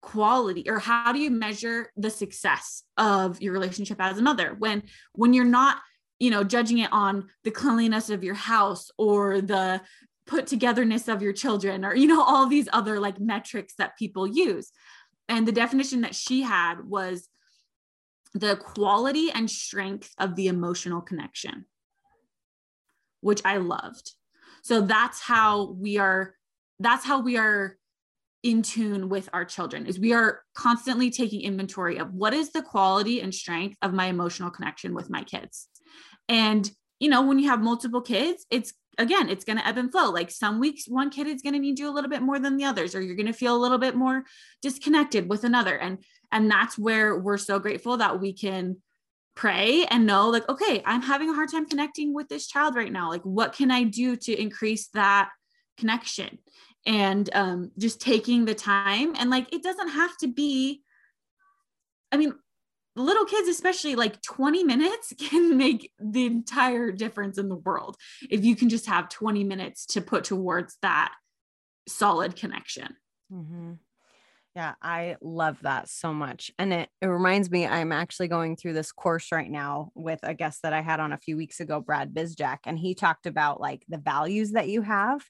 quality 0.00 0.64
or 0.68 0.78
how 0.78 1.12
do 1.12 1.18
you 1.18 1.30
measure 1.30 1.90
the 1.96 2.10
success 2.10 2.84
of 2.96 3.40
your 3.42 3.52
relationship 3.52 4.00
as 4.00 4.16
a 4.18 4.22
mother 4.22 4.54
when 4.58 4.82
when 5.12 5.34
you're 5.34 5.44
not 5.44 5.78
you 6.20 6.30
know 6.30 6.44
judging 6.44 6.78
it 6.78 6.92
on 6.92 7.26
the 7.44 7.50
cleanliness 7.50 8.08
of 8.08 8.22
your 8.22 8.34
house 8.34 8.90
or 8.96 9.40
the 9.40 9.80
put 10.28 10.46
togetherness 10.46 11.08
of 11.08 11.22
your 11.22 11.32
children 11.32 11.84
or 11.84 11.96
you 11.96 12.06
know 12.06 12.22
all 12.22 12.46
these 12.46 12.68
other 12.72 13.00
like 13.00 13.18
metrics 13.18 13.74
that 13.78 13.98
people 13.98 14.26
use. 14.26 14.70
And 15.28 15.46
the 15.46 15.52
definition 15.52 16.02
that 16.02 16.14
she 16.14 16.42
had 16.42 16.84
was 16.84 17.28
the 18.34 18.56
quality 18.56 19.30
and 19.30 19.50
strength 19.50 20.14
of 20.18 20.36
the 20.36 20.46
emotional 20.46 21.00
connection 21.00 21.64
which 23.20 23.40
i 23.44 23.56
loved. 23.56 24.12
So 24.62 24.80
that's 24.80 25.20
how 25.20 25.72
we 25.72 25.98
are 25.98 26.34
that's 26.78 27.04
how 27.04 27.20
we 27.20 27.36
are 27.36 27.76
in 28.42 28.62
tune 28.62 29.08
with 29.08 29.28
our 29.32 29.44
children 29.44 29.86
is 29.86 29.98
we 29.98 30.12
are 30.12 30.42
constantly 30.54 31.10
taking 31.10 31.40
inventory 31.40 31.98
of 31.98 32.14
what 32.14 32.32
is 32.32 32.52
the 32.52 32.62
quality 32.62 33.20
and 33.20 33.34
strength 33.34 33.76
of 33.82 33.92
my 33.92 34.06
emotional 34.06 34.50
connection 34.50 34.94
with 34.94 35.10
my 35.10 35.24
kids. 35.24 35.68
And 36.28 36.70
you 37.00 37.08
know 37.08 37.22
when 37.22 37.38
you 37.38 37.48
have 37.48 37.62
multiple 37.62 38.00
kids 38.00 38.46
it's 38.50 38.72
again, 38.98 39.28
it's 39.28 39.44
going 39.44 39.58
to 39.58 39.66
ebb 39.66 39.78
and 39.78 39.90
flow. 39.90 40.10
Like 40.10 40.30
some 40.30 40.58
weeks, 40.58 40.86
one 40.86 41.10
kid 41.10 41.26
is 41.28 41.40
going 41.40 41.54
to 41.54 41.58
need 41.58 41.78
you 41.78 41.88
a 41.88 41.94
little 41.94 42.10
bit 42.10 42.22
more 42.22 42.38
than 42.38 42.56
the 42.56 42.64
others, 42.64 42.94
or 42.94 43.00
you're 43.00 43.16
going 43.16 43.26
to 43.26 43.32
feel 43.32 43.56
a 43.56 43.58
little 43.58 43.78
bit 43.78 43.94
more 43.94 44.24
disconnected 44.60 45.28
with 45.28 45.44
another. 45.44 45.78
And, 45.78 45.98
and 46.32 46.50
that's 46.50 46.76
where 46.76 47.18
we're 47.18 47.38
so 47.38 47.58
grateful 47.58 47.96
that 47.98 48.20
we 48.20 48.32
can 48.32 48.76
pray 49.36 49.84
and 49.86 50.04
know 50.04 50.28
like, 50.28 50.48
okay, 50.48 50.82
I'm 50.84 51.02
having 51.02 51.30
a 51.30 51.34
hard 51.34 51.50
time 51.50 51.66
connecting 51.66 52.12
with 52.12 52.28
this 52.28 52.48
child 52.48 52.74
right 52.74 52.92
now. 52.92 53.08
Like, 53.08 53.22
what 53.22 53.52
can 53.52 53.70
I 53.70 53.84
do 53.84 54.16
to 54.16 54.38
increase 54.38 54.88
that 54.88 55.30
connection? 55.78 56.38
And 56.84 57.30
um, 57.34 57.70
just 57.78 58.00
taking 58.00 58.44
the 58.44 58.54
time 58.54 59.14
and 59.16 59.30
like, 59.30 59.52
it 59.54 59.62
doesn't 59.62 59.90
have 59.90 60.16
to 60.18 60.26
be, 60.28 60.82
I 62.10 62.16
mean, 62.16 62.34
little 62.98 63.24
kids 63.24 63.48
especially 63.48 63.94
like 63.94 64.20
20 64.22 64.64
minutes 64.64 65.14
can 65.18 65.56
make 65.56 65.92
the 65.98 66.26
entire 66.26 66.90
difference 66.90 67.38
in 67.38 67.48
the 67.48 67.56
world 67.56 67.96
if 68.30 68.44
you 68.44 68.56
can 68.56 68.68
just 68.68 68.86
have 68.86 69.08
20 69.08 69.44
minutes 69.44 69.86
to 69.86 70.00
put 70.00 70.24
towards 70.24 70.76
that 70.82 71.12
solid 71.86 72.36
connection 72.36 72.96
mm-hmm. 73.32 73.72
yeah 74.54 74.74
i 74.82 75.16
love 75.22 75.58
that 75.62 75.88
so 75.88 76.12
much 76.12 76.50
and 76.58 76.72
it, 76.72 76.88
it 77.00 77.06
reminds 77.06 77.50
me 77.50 77.66
i'm 77.66 77.92
actually 77.92 78.28
going 78.28 78.56
through 78.56 78.74
this 78.74 78.92
course 78.92 79.32
right 79.32 79.50
now 79.50 79.90
with 79.94 80.20
a 80.22 80.34
guest 80.34 80.60
that 80.62 80.72
i 80.72 80.82
had 80.82 81.00
on 81.00 81.12
a 81.12 81.18
few 81.18 81.36
weeks 81.36 81.60
ago 81.60 81.80
brad 81.80 82.12
bizjack 82.12 82.58
and 82.66 82.78
he 82.78 82.94
talked 82.94 83.26
about 83.26 83.60
like 83.60 83.84
the 83.88 83.98
values 83.98 84.52
that 84.52 84.68
you 84.68 84.82
have 84.82 85.22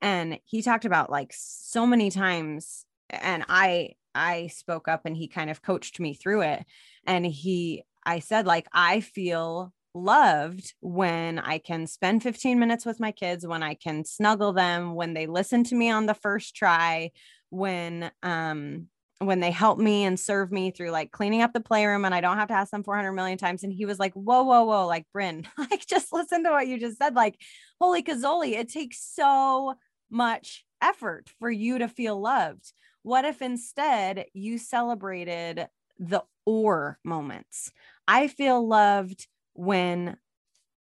and 0.00 0.38
he 0.44 0.62
talked 0.62 0.84
about 0.84 1.10
like 1.10 1.32
so 1.32 1.86
many 1.86 2.10
times 2.10 2.84
and 3.10 3.44
i 3.48 3.90
I 4.14 4.48
spoke 4.48 4.88
up 4.88 5.02
and 5.04 5.16
he 5.16 5.28
kind 5.28 5.50
of 5.50 5.62
coached 5.62 6.00
me 6.00 6.14
through 6.14 6.42
it. 6.42 6.64
And 7.06 7.24
he, 7.26 7.84
I 8.04 8.18
said, 8.18 8.46
like, 8.46 8.68
I 8.72 9.00
feel 9.00 9.72
loved 9.94 10.74
when 10.80 11.38
I 11.38 11.58
can 11.58 11.86
spend 11.86 12.22
15 12.22 12.58
minutes 12.58 12.86
with 12.86 13.00
my 13.00 13.12
kids, 13.12 13.46
when 13.46 13.62
I 13.62 13.74
can 13.74 14.04
snuggle 14.04 14.52
them, 14.52 14.94
when 14.94 15.14
they 15.14 15.26
listen 15.26 15.64
to 15.64 15.74
me 15.74 15.90
on 15.90 16.06
the 16.06 16.14
first 16.14 16.56
try, 16.56 17.10
when, 17.50 18.10
um, 18.22 18.88
when 19.18 19.40
they 19.40 19.50
help 19.50 19.78
me 19.78 20.04
and 20.04 20.18
serve 20.18 20.50
me 20.50 20.70
through 20.70 20.90
like 20.90 21.12
cleaning 21.12 21.42
up 21.42 21.52
the 21.52 21.60
playroom 21.60 22.04
and 22.04 22.14
I 22.14 22.20
don't 22.20 22.38
have 22.38 22.48
to 22.48 22.54
ask 22.54 22.70
them 22.70 22.82
400 22.82 23.12
million 23.12 23.38
times. 23.38 23.62
And 23.62 23.72
he 23.72 23.86
was 23.86 23.98
like, 23.98 24.12
whoa, 24.14 24.42
whoa, 24.42 24.64
whoa, 24.64 24.86
like 24.86 25.06
Bryn, 25.12 25.46
like 25.58 25.86
just 25.86 26.12
listen 26.12 26.44
to 26.44 26.50
what 26.50 26.66
you 26.66 26.78
just 26.78 26.98
said. 26.98 27.14
Like, 27.14 27.38
holy 27.80 28.02
cazoli, 28.02 28.52
it 28.52 28.68
takes 28.68 29.02
so 29.02 29.74
much 30.10 30.64
effort 30.80 31.30
for 31.38 31.50
you 31.50 31.78
to 31.78 31.88
feel 31.88 32.20
loved. 32.20 32.72
What 33.02 33.24
if 33.24 33.42
instead 33.42 34.26
you 34.32 34.58
celebrated 34.58 35.68
the 35.98 36.22
or 36.46 36.98
moments? 37.04 37.72
I 38.06 38.28
feel 38.28 38.66
loved 38.66 39.26
when 39.54 40.16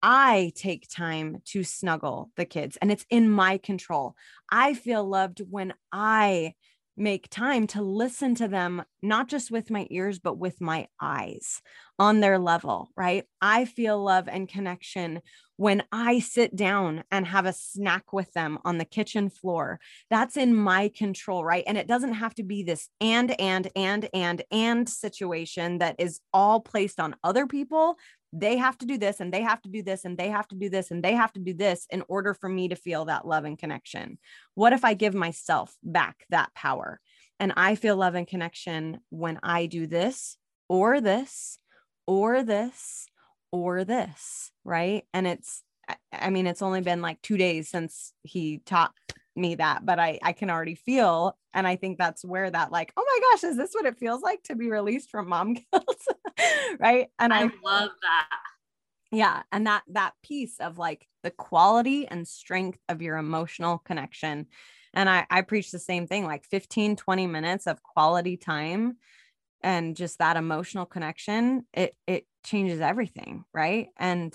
I 0.02 0.52
take 0.54 0.88
time 0.88 1.42
to 1.46 1.64
snuggle 1.64 2.30
the 2.36 2.44
kids 2.44 2.76
and 2.80 2.92
it's 2.92 3.06
in 3.10 3.30
my 3.30 3.58
control. 3.58 4.14
I 4.50 4.74
feel 4.74 5.04
loved 5.04 5.40
when 5.50 5.74
I 5.92 6.54
make 6.98 7.30
time 7.30 7.66
to 7.68 7.82
listen 7.82 8.34
to 8.36 8.48
them, 8.48 8.82
not 9.02 9.28
just 9.28 9.50
with 9.50 9.70
my 9.70 9.86
ears, 9.90 10.18
but 10.18 10.38
with 10.38 10.60
my 10.60 10.88
eyes 11.00 11.62
on 11.98 12.20
their 12.20 12.38
level, 12.38 12.90
right? 12.96 13.24
I 13.40 13.64
feel 13.64 14.02
love 14.02 14.28
and 14.28 14.48
connection 14.48 15.20
when 15.56 15.82
I 15.90 16.20
sit 16.20 16.54
down 16.54 17.02
and 17.10 17.26
have 17.26 17.44
a 17.44 17.52
snack 17.52 18.12
with 18.12 18.32
them 18.32 18.58
on 18.64 18.78
the 18.78 18.84
kitchen 18.84 19.28
floor. 19.28 19.80
That's 20.08 20.36
in 20.36 20.54
my 20.54 20.88
control, 20.96 21.44
right? 21.44 21.64
And 21.66 21.76
it 21.76 21.88
doesn't 21.88 22.14
have 22.14 22.34
to 22.36 22.44
be 22.44 22.62
this 22.62 22.88
and, 23.00 23.38
and, 23.40 23.68
and, 23.74 24.08
and, 24.14 24.42
and 24.52 24.88
situation 24.88 25.78
that 25.78 25.96
is 25.98 26.20
all 26.32 26.60
placed 26.60 27.00
on 27.00 27.16
other 27.24 27.46
people. 27.46 27.96
They 28.32 28.56
have 28.56 28.76
to 28.78 28.86
do 28.86 28.98
this 28.98 29.20
and 29.20 29.32
they 29.32 29.42
have 29.42 29.62
to 29.62 29.68
do 29.68 29.82
this 29.82 30.04
and 30.04 30.18
they 30.18 30.28
have 30.28 30.46
to 30.48 30.54
do 30.54 30.68
this 30.68 30.90
and 30.90 31.02
they 31.02 31.14
have 31.14 31.32
to 31.32 31.40
do 31.40 31.54
this 31.54 31.86
in 31.90 32.02
order 32.08 32.34
for 32.34 32.48
me 32.48 32.68
to 32.68 32.76
feel 32.76 33.06
that 33.06 33.26
love 33.26 33.44
and 33.44 33.58
connection. 33.58 34.18
What 34.54 34.72
if 34.72 34.84
I 34.84 34.94
give 34.94 35.14
myself 35.14 35.74
back 35.82 36.24
that 36.30 36.52
power? 36.54 37.00
And 37.40 37.52
I 37.56 37.74
feel 37.74 37.96
love 37.96 38.14
and 38.14 38.26
connection 38.26 39.00
when 39.10 39.38
I 39.42 39.66
do 39.66 39.86
this 39.86 40.36
or 40.68 41.00
this 41.00 41.58
or 42.06 42.42
this 42.42 43.06
or 43.52 43.84
this, 43.84 44.50
right? 44.64 45.04
And 45.14 45.26
it's, 45.26 45.62
I 46.12 46.30
mean, 46.30 46.46
it's 46.46 46.62
only 46.62 46.80
been 46.80 47.00
like 47.00 47.22
two 47.22 47.36
days 47.36 47.70
since 47.70 48.12
he 48.22 48.60
taught 48.66 48.92
me 49.38 49.54
that, 49.56 49.86
but 49.86 49.98
I, 49.98 50.18
I 50.22 50.32
can 50.32 50.50
already 50.50 50.74
feel. 50.74 51.36
And 51.54 51.66
I 51.66 51.76
think 51.76 51.98
that's 51.98 52.24
where 52.24 52.50
that, 52.50 52.72
like, 52.72 52.92
oh 52.96 53.04
my 53.06 53.30
gosh, 53.30 53.44
is 53.44 53.56
this 53.56 53.72
what 53.72 53.86
it 53.86 53.98
feels 53.98 54.22
like 54.22 54.42
to 54.44 54.56
be 54.56 54.70
released 54.70 55.10
from 55.10 55.28
mom 55.28 55.54
guilt? 55.72 56.06
right. 56.78 57.08
And 57.18 57.32
I, 57.32 57.44
I 57.44 57.50
love 57.64 57.90
that. 58.02 58.38
Yeah. 59.10 59.42
And 59.50 59.66
that, 59.66 59.84
that 59.88 60.12
piece 60.22 60.60
of 60.60 60.76
like 60.76 61.06
the 61.22 61.30
quality 61.30 62.06
and 62.06 62.28
strength 62.28 62.78
of 62.88 63.00
your 63.00 63.16
emotional 63.16 63.78
connection. 63.78 64.46
And 64.92 65.08
I, 65.08 65.26
I 65.30 65.42
preach 65.42 65.70
the 65.70 65.78
same 65.78 66.06
thing, 66.06 66.24
like 66.24 66.44
15, 66.44 66.96
20 66.96 67.26
minutes 67.26 67.66
of 67.66 67.82
quality 67.82 68.36
time 68.36 68.96
and 69.62 69.96
just 69.96 70.18
that 70.18 70.36
emotional 70.36 70.86
connection 70.86 71.64
it 71.72 71.96
it 72.06 72.26
changes 72.44 72.80
everything 72.80 73.44
right 73.52 73.88
and 73.96 74.34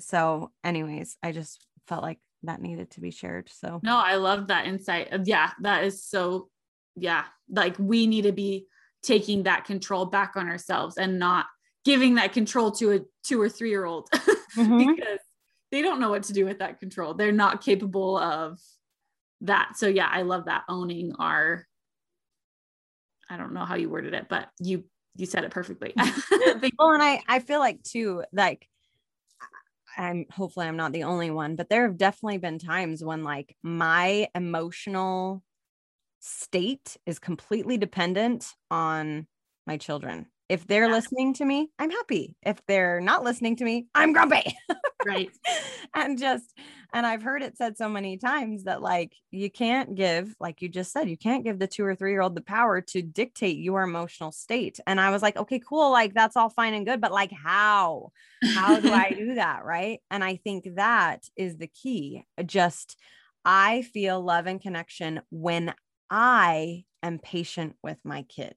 so 0.00 0.50
anyways 0.64 1.16
i 1.22 1.32
just 1.32 1.64
felt 1.86 2.02
like 2.02 2.18
that 2.46 2.60
needed 2.60 2.90
to 2.90 3.00
be 3.00 3.10
shared 3.10 3.48
so. 3.52 3.80
No 3.82 3.96
i 3.96 4.16
love 4.16 4.48
that 4.48 4.66
insight 4.66 5.08
yeah 5.24 5.50
that 5.62 5.84
is 5.84 6.04
so 6.04 6.48
yeah 6.96 7.24
like 7.50 7.76
we 7.78 8.06
need 8.06 8.22
to 8.22 8.32
be 8.32 8.66
taking 9.02 9.44
that 9.44 9.64
control 9.64 10.06
back 10.06 10.32
on 10.36 10.48
ourselves 10.48 10.96
and 10.96 11.18
not 11.18 11.46
giving 11.84 12.14
that 12.14 12.32
control 12.32 12.70
to 12.72 12.92
a 12.92 13.00
two 13.22 13.40
or 13.40 13.48
three 13.48 13.70
year 13.70 13.84
old 13.84 14.08
mm-hmm. 14.12 14.94
because 14.94 15.18
they 15.70 15.82
don't 15.82 16.00
know 16.00 16.10
what 16.10 16.22
to 16.22 16.32
do 16.32 16.44
with 16.44 16.60
that 16.60 16.78
control. 16.78 17.14
They're 17.14 17.32
not 17.32 17.64
capable 17.64 18.16
of 18.16 18.58
that. 19.40 19.72
So 19.76 19.88
yeah 19.88 20.08
i 20.10 20.22
love 20.22 20.46
that 20.46 20.64
owning 20.68 21.14
our 21.18 21.66
I 23.28 23.36
don't 23.36 23.52
know 23.52 23.64
how 23.64 23.74
you 23.74 23.88
worded 23.88 24.14
it, 24.14 24.26
but 24.28 24.48
you 24.60 24.84
you 25.16 25.26
said 25.26 25.44
it 25.44 25.50
perfectly. 25.50 25.92
well, 25.96 26.90
and 26.90 27.02
I 27.02 27.22
I 27.28 27.38
feel 27.40 27.58
like 27.58 27.82
too 27.82 28.24
like 28.32 28.68
I'm 29.96 30.26
hopefully 30.30 30.66
I'm 30.66 30.76
not 30.76 30.92
the 30.92 31.04
only 31.04 31.30
one, 31.30 31.56
but 31.56 31.68
there 31.68 31.86
have 31.86 31.96
definitely 31.96 32.38
been 32.38 32.58
times 32.58 33.04
when 33.04 33.24
like 33.24 33.56
my 33.62 34.28
emotional 34.34 35.42
state 36.20 36.96
is 37.06 37.18
completely 37.18 37.76
dependent 37.76 38.54
on 38.70 39.26
my 39.66 39.76
children. 39.76 40.26
If 40.48 40.66
they're 40.66 40.86
yeah. 40.86 40.92
listening 40.92 41.34
to 41.34 41.44
me, 41.44 41.70
I'm 41.78 41.90
happy. 41.90 42.36
If 42.42 42.64
they're 42.66 43.00
not 43.00 43.24
listening 43.24 43.56
to 43.56 43.64
me, 43.64 43.86
I'm 43.94 44.12
grumpy. 44.12 44.56
right. 45.06 45.30
and 45.94 46.18
just, 46.18 46.52
and 46.92 47.06
I've 47.06 47.22
heard 47.22 47.42
it 47.42 47.56
said 47.56 47.76
so 47.76 47.88
many 47.88 48.16
times 48.16 48.64
that 48.64 48.82
like 48.82 49.14
you 49.30 49.50
can't 49.50 49.94
give, 49.94 50.34
like 50.40 50.62
you 50.62 50.68
just 50.68 50.92
said, 50.92 51.08
you 51.08 51.16
can't 51.16 51.44
give 51.44 51.58
the 51.58 51.66
two 51.66 51.84
or 51.84 51.94
three 51.94 52.12
year 52.12 52.22
old 52.22 52.34
the 52.34 52.40
power 52.40 52.80
to 52.80 53.02
dictate 53.02 53.58
your 53.58 53.82
emotional 53.82 54.32
state. 54.32 54.78
And 54.86 55.00
I 55.00 55.10
was 55.10 55.22
like, 55.22 55.36
okay, 55.36 55.60
cool. 55.60 55.90
Like 55.90 56.14
that's 56.14 56.36
all 56.36 56.50
fine 56.50 56.74
and 56.74 56.86
good, 56.86 57.00
but 57.00 57.12
like 57.12 57.32
how? 57.32 58.12
How 58.54 58.80
do 58.80 58.92
I 58.92 59.10
do 59.16 59.34
that? 59.34 59.64
Right. 59.64 60.00
And 60.10 60.22
I 60.22 60.36
think 60.36 60.76
that 60.76 61.24
is 61.36 61.56
the 61.56 61.68
key. 61.68 62.24
Just, 62.46 62.96
I 63.44 63.82
feel 63.82 64.22
love 64.22 64.46
and 64.46 64.60
connection 64.60 65.20
when 65.30 65.74
I 66.10 66.84
am 67.02 67.18
patient 67.18 67.76
with 67.82 67.98
my 68.04 68.22
kid. 68.22 68.54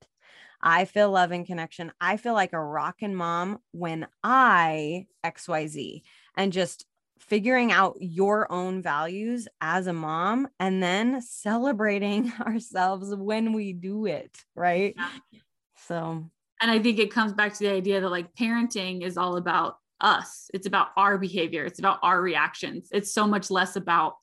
I 0.62 0.86
feel 0.86 1.12
love 1.12 1.32
and 1.32 1.46
connection. 1.46 1.92
I 2.02 2.18
feel 2.18 2.34
like 2.34 2.54
a 2.54 2.64
rockin' 2.64 3.16
mom 3.16 3.60
when 3.72 4.08
I 4.24 5.06
XYZ 5.24 6.02
and 6.38 6.54
just 6.54 6.86
figuring 7.20 7.72
out 7.72 7.98
your 8.00 8.50
own 8.52 8.82
values 8.82 9.48
as 9.60 9.88
a 9.88 9.94
mom 9.94 10.48
and 10.60 10.82
then 10.82 11.22
celebrating 11.22 12.32
ourselves 12.42 13.14
when 13.14 13.54
we 13.54 13.74
do 13.74 14.06
it. 14.06 14.38
Right. 14.56 14.96
Yeah. 14.96 15.40
So, 15.88 16.30
and 16.62 16.72
I 16.72 16.80
think 16.80 17.00
it 17.00 17.12
comes 17.12 17.34
back 17.34 17.54
to 17.54 17.60
the 17.60 17.72
idea 17.72 18.02
that 18.02 18.10
like 18.10 18.34
parenting 18.36 19.04
is 19.04 19.18
all 19.18 19.38
about 19.38 19.78
us, 20.00 20.50
it's 20.54 20.68
about 20.68 20.90
our 20.96 21.18
behavior, 21.18 21.66
it's 21.66 21.80
about 21.80 22.00
our 22.04 22.22
reactions. 22.22 22.90
It's 22.92 23.14
so 23.14 23.28
much 23.28 23.50
less 23.52 23.76
about 23.76 24.16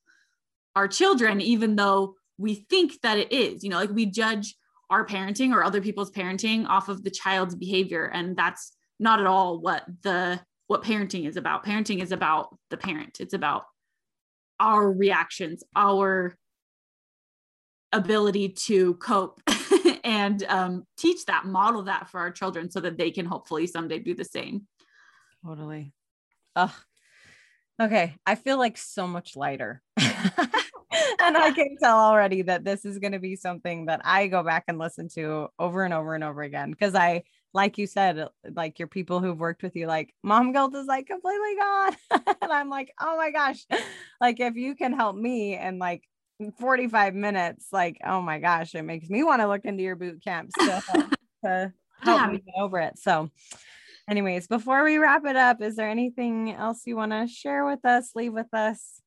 our 0.77 0.89
children, 0.89 1.41
even 1.41 1.77
though 1.77 2.15
we 2.39 2.55
think 2.55 3.01
that 3.03 3.19
it 3.19 3.33
is, 3.33 3.63
you 3.63 3.71
know, 3.71 3.79
like 3.79 3.91
we 3.91 4.07
judge 4.07 4.57
our 4.91 5.07
parenting 5.07 5.53
or 5.53 5.65
other 5.65 5.81
people's 5.81 6.11
parenting 6.11 6.67
off 6.67 6.89
of 6.89 7.03
the 7.05 7.11
child's 7.11 7.55
behavior 7.55 8.07
and 8.07 8.37
that's 8.37 8.73
not 8.99 9.21
at 9.21 9.27
all 9.27 9.61
what 9.61 9.85
the 10.03 10.41
what 10.67 10.83
parenting 10.83 11.27
is 11.27 11.37
about. 11.37 11.65
Parenting 11.65 12.03
is 12.03 12.13
about 12.13 12.57
the 12.71 12.77
parent. 12.77 13.19
It's 13.21 13.35
about 13.35 13.65
our 14.61 14.91
reactions 14.91 15.65
our 15.75 16.37
ability 17.93 18.51
to 18.51 18.95
cope 18.95 19.41
and 20.05 20.45
um, 20.45 20.85
teach 20.97 21.27
that 21.27 21.45
model 21.45 21.83
that 21.83 22.09
for 22.09 22.21
our 22.21 22.31
children 22.31 22.71
so 22.71 22.81
that 22.81 22.97
they 22.97 23.11
can 23.11 23.27
hopefully 23.27 23.67
someday 23.67 23.99
do 23.99 24.15
the 24.15 24.25
same. 24.25 24.67
Totally. 25.45 25.93
Oh 26.57 26.75
okay 27.83 28.15
i 28.25 28.37
feel 28.37 28.57
like 28.57 28.79
so 28.79 29.07
much 29.07 29.35
lighter. 29.35 29.83
And 31.25 31.37
I 31.37 31.53
can 31.53 31.77
tell 31.81 31.99
already 31.99 32.43
that 32.43 32.65
this 32.65 32.85
is 32.85 32.99
going 32.99 33.13
to 33.13 33.19
be 33.19 33.35
something 33.35 33.87
that 33.87 34.03
I 34.05 34.27
go 34.27 34.43
back 34.43 34.65
and 34.69 34.79
listen 34.79 35.09
to 35.15 35.49
over 35.59 35.85
and 35.85 35.95
over 35.95 36.15
and 36.15 36.23
over 36.23 36.43
again 36.43 36.71
because 36.71 36.95
I, 36.95 37.23
like 37.55 37.79
you 37.79 37.87
said, 37.87 38.29
like 38.53 38.81
your 38.81 38.89
people 38.89 39.21
who've 39.21 39.39
worked 39.39 39.63
with 39.63 39.77
you, 39.77 39.87
like 39.87 40.13
mom 40.25 40.53
guilt 40.53 40.75
is 40.75 40.87
like 40.87 41.07
completely 41.07 41.55
gone. 41.55 41.97
and 42.43 42.53
I'm 42.53 42.69
like, 42.69 42.93
oh 43.01 43.17
my 43.17 43.31
gosh, 43.31 43.65
like 44.21 44.41
if 44.41 44.57
you 44.57 44.75
can 44.75 44.93
help 44.93 45.17
me 45.17 45.55
and 45.55 45.79
like 45.79 46.03
45 46.59 47.15
minutes, 47.15 47.69
like, 47.73 47.99
oh 48.05 48.21
my 48.21 48.41
gosh, 48.41 48.75
it 48.75 48.83
makes 48.83 49.09
me 49.09 49.23
want 49.23 49.41
to 49.41 49.47
look 49.47 49.65
into 49.65 49.85
your 49.85 49.95
boot 49.95 50.23
camp 50.23 50.51
still 50.61 50.83
to 51.45 51.73
help 52.01 52.21
yeah. 52.21 52.27
me 52.27 52.39
get 52.39 52.55
over 52.59 52.81
it. 52.81 52.99
So, 52.99 53.31
anyways, 54.11 54.49
before 54.49 54.83
we 54.83 54.99
wrap 54.99 55.25
it 55.25 55.37
up, 55.37 55.63
is 55.63 55.77
there 55.77 55.89
anything 55.89 56.53
else 56.53 56.83
you 56.87 56.97
want 56.97 57.13
to 57.13 57.29
share 57.29 57.65
with 57.65 57.85
us, 57.85 58.11
leave 58.17 58.33
with 58.33 58.53
us? 58.53 59.01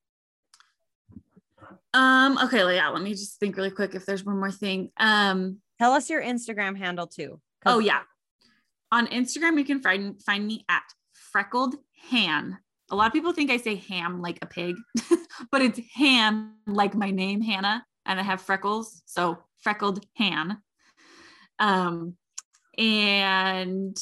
Um, 1.92 2.38
okay, 2.44 2.74
yeah, 2.74 2.88
let 2.88 3.02
me 3.02 3.10
just 3.10 3.38
think 3.38 3.58
really 3.58 3.70
quick 3.70 3.94
if 3.94 4.06
there's 4.06 4.24
one 4.24 4.38
more 4.38 4.50
thing. 4.50 4.90
Um, 4.96 5.58
tell 5.78 5.92
us 5.92 6.08
your 6.08 6.22
Instagram 6.22 6.78
handle 6.78 7.06
too. 7.06 7.40
Oh 7.66 7.78
yeah. 7.78 8.00
On 8.90 9.06
Instagram, 9.08 9.58
you 9.58 9.64
can 9.64 9.80
find 9.80 10.20
find 10.22 10.46
me 10.46 10.64
at 10.68 10.82
freckled 11.12 11.76
han. 12.10 12.58
A 12.90 12.96
lot 12.96 13.06
of 13.06 13.12
people 13.12 13.32
think 13.32 13.50
I 13.50 13.58
say 13.58 13.74
ham 13.74 14.22
like 14.22 14.38
a 14.40 14.46
pig, 14.46 14.76
but 15.50 15.60
it's 15.60 15.80
han 15.94 16.54
like 16.66 16.94
my 16.94 17.10
name, 17.10 17.42
Hannah, 17.42 17.84
and 18.06 18.18
I 18.18 18.22
have 18.22 18.40
freckles. 18.40 19.02
So 19.04 19.38
freckled 19.58 20.04
han. 20.16 20.58
Um, 21.58 22.16
and 22.78 23.96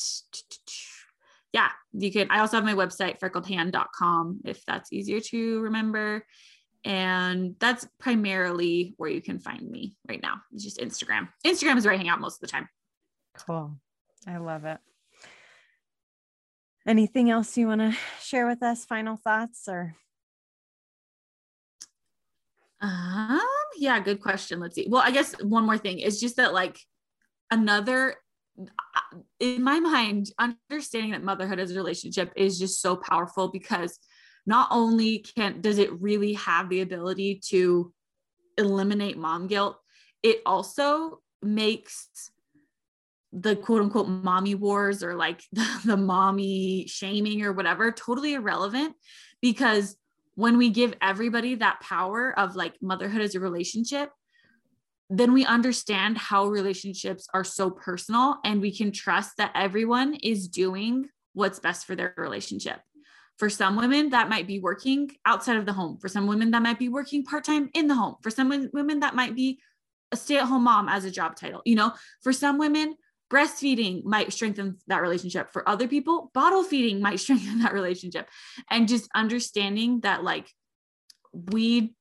yeah, 1.52 1.70
you 1.92 2.12
can. 2.12 2.30
I 2.30 2.40
also 2.40 2.58
have 2.58 2.64
my 2.64 2.74
website, 2.74 3.18
freckledhan.com, 3.18 4.40
if 4.44 4.64
that's 4.66 4.92
easier 4.92 5.20
to 5.20 5.60
remember. 5.60 6.24
And 6.84 7.56
that's 7.58 7.84
primarily 7.98 8.94
where 8.96 9.10
you 9.10 9.20
can 9.20 9.40
find 9.40 9.68
me 9.68 9.96
right 10.08 10.22
now. 10.22 10.42
It's 10.52 10.62
just 10.62 10.78
Instagram. 10.78 11.28
Instagram 11.44 11.78
is 11.78 11.84
where 11.84 11.94
I 11.94 11.96
hang 11.96 12.08
out 12.08 12.20
most 12.20 12.36
of 12.36 12.40
the 12.42 12.46
time. 12.46 12.68
Cool. 13.36 13.76
I 14.26 14.38
love 14.38 14.64
it. 14.64 14.78
anything 16.86 17.30
else 17.30 17.56
you 17.56 17.66
want 17.66 17.80
to 17.80 17.96
share 18.22 18.46
with 18.46 18.62
us? 18.62 18.84
Final 18.84 19.16
thoughts 19.16 19.68
or? 19.68 19.96
Um 22.80 23.40
yeah 23.76 23.98
good 24.00 24.20
question. 24.20 24.60
Let's 24.60 24.74
see. 24.74 24.86
Well 24.88 25.02
i 25.04 25.10
guess 25.10 25.34
one 25.42 25.64
more 25.64 25.78
thing 25.78 25.98
is 25.98 26.20
just 26.20 26.36
that 26.36 26.52
like 26.52 26.78
another 27.50 28.16
in 29.40 29.62
my 29.62 29.80
mind 29.80 30.30
understanding 30.38 31.12
that 31.12 31.22
motherhood 31.22 31.58
as 31.58 31.70
a 31.70 31.74
relationship 31.74 32.32
is 32.36 32.58
just 32.58 32.80
so 32.80 32.96
powerful 32.96 33.48
because 33.48 33.98
not 34.46 34.68
only 34.70 35.18
can 35.18 35.60
does 35.60 35.78
it 35.78 36.00
really 36.00 36.34
have 36.34 36.68
the 36.68 36.80
ability 36.80 37.40
to 37.48 37.92
eliminate 38.56 39.18
mom 39.18 39.46
guilt 39.46 39.78
it 40.22 40.40
also 40.46 41.20
makes 41.42 42.30
the 43.38 43.54
quote 43.54 43.82
unquote 43.82 44.08
mommy 44.08 44.54
wars 44.54 45.02
or 45.02 45.14
like 45.14 45.42
the, 45.52 45.80
the 45.84 45.96
mommy 45.96 46.86
shaming 46.88 47.42
or 47.42 47.52
whatever 47.52 47.92
totally 47.92 48.34
irrelevant 48.34 48.94
because 49.42 49.96
when 50.34 50.58
we 50.58 50.70
give 50.70 50.94
everybody 51.00 51.54
that 51.54 51.80
power 51.80 52.36
of 52.38 52.56
like 52.56 52.74
motherhood 52.80 53.20
as 53.20 53.34
a 53.34 53.40
relationship 53.40 54.10
then 55.08 55.32
we 55.32 55.44
understand 55.44 56.18
how 56.18 56.46
relationships 56.46 57.28
are 57.32 57.44
so 57.44 57.70
personal 57.70 58.38
and 58.44 58.60
we 58.60 58.76
can 58.76 58.90
trust 58.90 59.36
that 59.36 59.52
everyone 59.54 60.14
is 60.14 60.48
doing 60.48 61.08
what's 61.32 61.60
best 61.60 61.86
for 61.86 61.94
their 61.94 62.12
relationship. 62.16 62.80
For 63.38 63.50
some 63.50 63.76
women, 63.76 64.10
that 64.10 64.28
might 64.28 64.46
be 64.46 64.58
working 64.58 65.10
outside 65.24 65.58
of 65.58 65.66
the 65.66 65.74
home. 65.74 65.98
For 66.00 66.08
some 66.08 66.26
women, 66.26 66.50
that 66.52 66.62
might 66.62 66.78
be 66.78 66.88
working 66.88 67.22
part 67.22 67.44
time 67.44 67.70
in 67.74 67.86
the 67.86 67.94
home. 67.94 68.16
For 68.22 68.30
some 68.30 68.48
women, 68.72 69.00
that 69.00 69.14
might 69.14 69.36
be 69.36 69.60
a 70.10 70.16
stay 70.16 70.38
at 70.38 70.46
home 70.46 70.64
mom 70.64 70.88
as 70.88 71.04
a 71.04 71.10
job 71.10 71.36
title. 71.36 71.60
You 71.64 71.76
know, 71.76 71.92
for 72.22 72.32
some 72.32 72.58
women, 72.58 72.96
breastfeeding 73.30 74.04
might 74.04 74.32
strengthen 74.32 74.78
that 74.86 75.02
relationship. 75.02 75.52
For 75.52 75.68
other 75.68 75.88
people, 75.88 76.30
bottle 76.34 76.62
feeding 76.62 77.00
might 77.00 77.20
strengthen 77.20 77.60
that 77.60 77.72
relationship. 77.72 78.28
And 78.70 78.88
just 78.88 79.08
understanding 79.14 80.00
that, 80.00 80.24
like, 80.24 80.48
we 81.32 81.94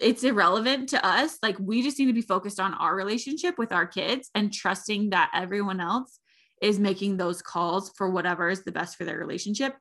it's 0.00 0.24
irrelevant 0.24 0.88
to 0.88 1.06
us. 1.06 1.38
Like 1.42 1.56
we 1.60 1.82
just 1.82 1.98
need 1.98 2.06
to 2.06 2.12
be 2.12 2.22
focused 2.22 2.58
on 2.58 2.74
our 2.74 2.94
relationship 2.96 3.56
with 3.58 3.72
our 3.72 3.86
kids 3.86 4.30
and 4.34 4.52
trusting 4.52 5.10
that 5.10 5.30
everyone 5.34 5.80
else 5.80 6.18
is 6.60 6.78
making 6.78 7.16
those 7.16 7.42
calls 7.42 7.92
for 7.96 8.10
whatever 8.10 8.48
is 8.48 8.64
the 8.64 8.72
best 8.72 8.96
for 8.96 9.04
their 9.04 9.18
relationship 9.18 9.76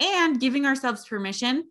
and 0.00 0.40
giving 0.40 0.66
ourselves 0.66 1.06
permission 1.06 1.64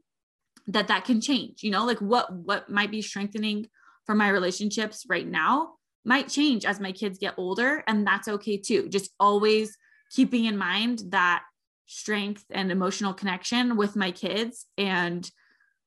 that 0.68 0.88
that 0.88 1.04
can 1.04 1.20
change 1.20 1.62
you 1.62 1.70
know 1.70 1.86
like 1.86 2.00
what 2.00 2.34
what 2.34 2.70
might 2.70 2.90
be 2.90 3.02
strengthening 3.02 3.68
for 4.06 4.16
my 4.16 4.30
relationships 4.30 5.06
right 5.10 5.28
now 5.28 5.74
might 6.06 6.28
change 6.28 6.66
as 6.66 6.80
my 6.80 6.92
kids 6.92 7.18
get 7.18 7.34
older 7.38 7.84
and 7.88 8.06
that's 8.06 8.28
okay 8.28 8.58
too 8.58 8.90
just 8.90 9.12
always 9.20 9.78
keeping 10.12 10.46
in 10.46 10.58
mind 10.58 11.02
that 11.10 11.44
strength 11.86 12.46
and 12.50 12.72
emotional 12.72 13.14
connection 13.14 13.78
with 13.78 13.96
my 13.96 14.12
kids 14.12 14.66
and 14.78 15.30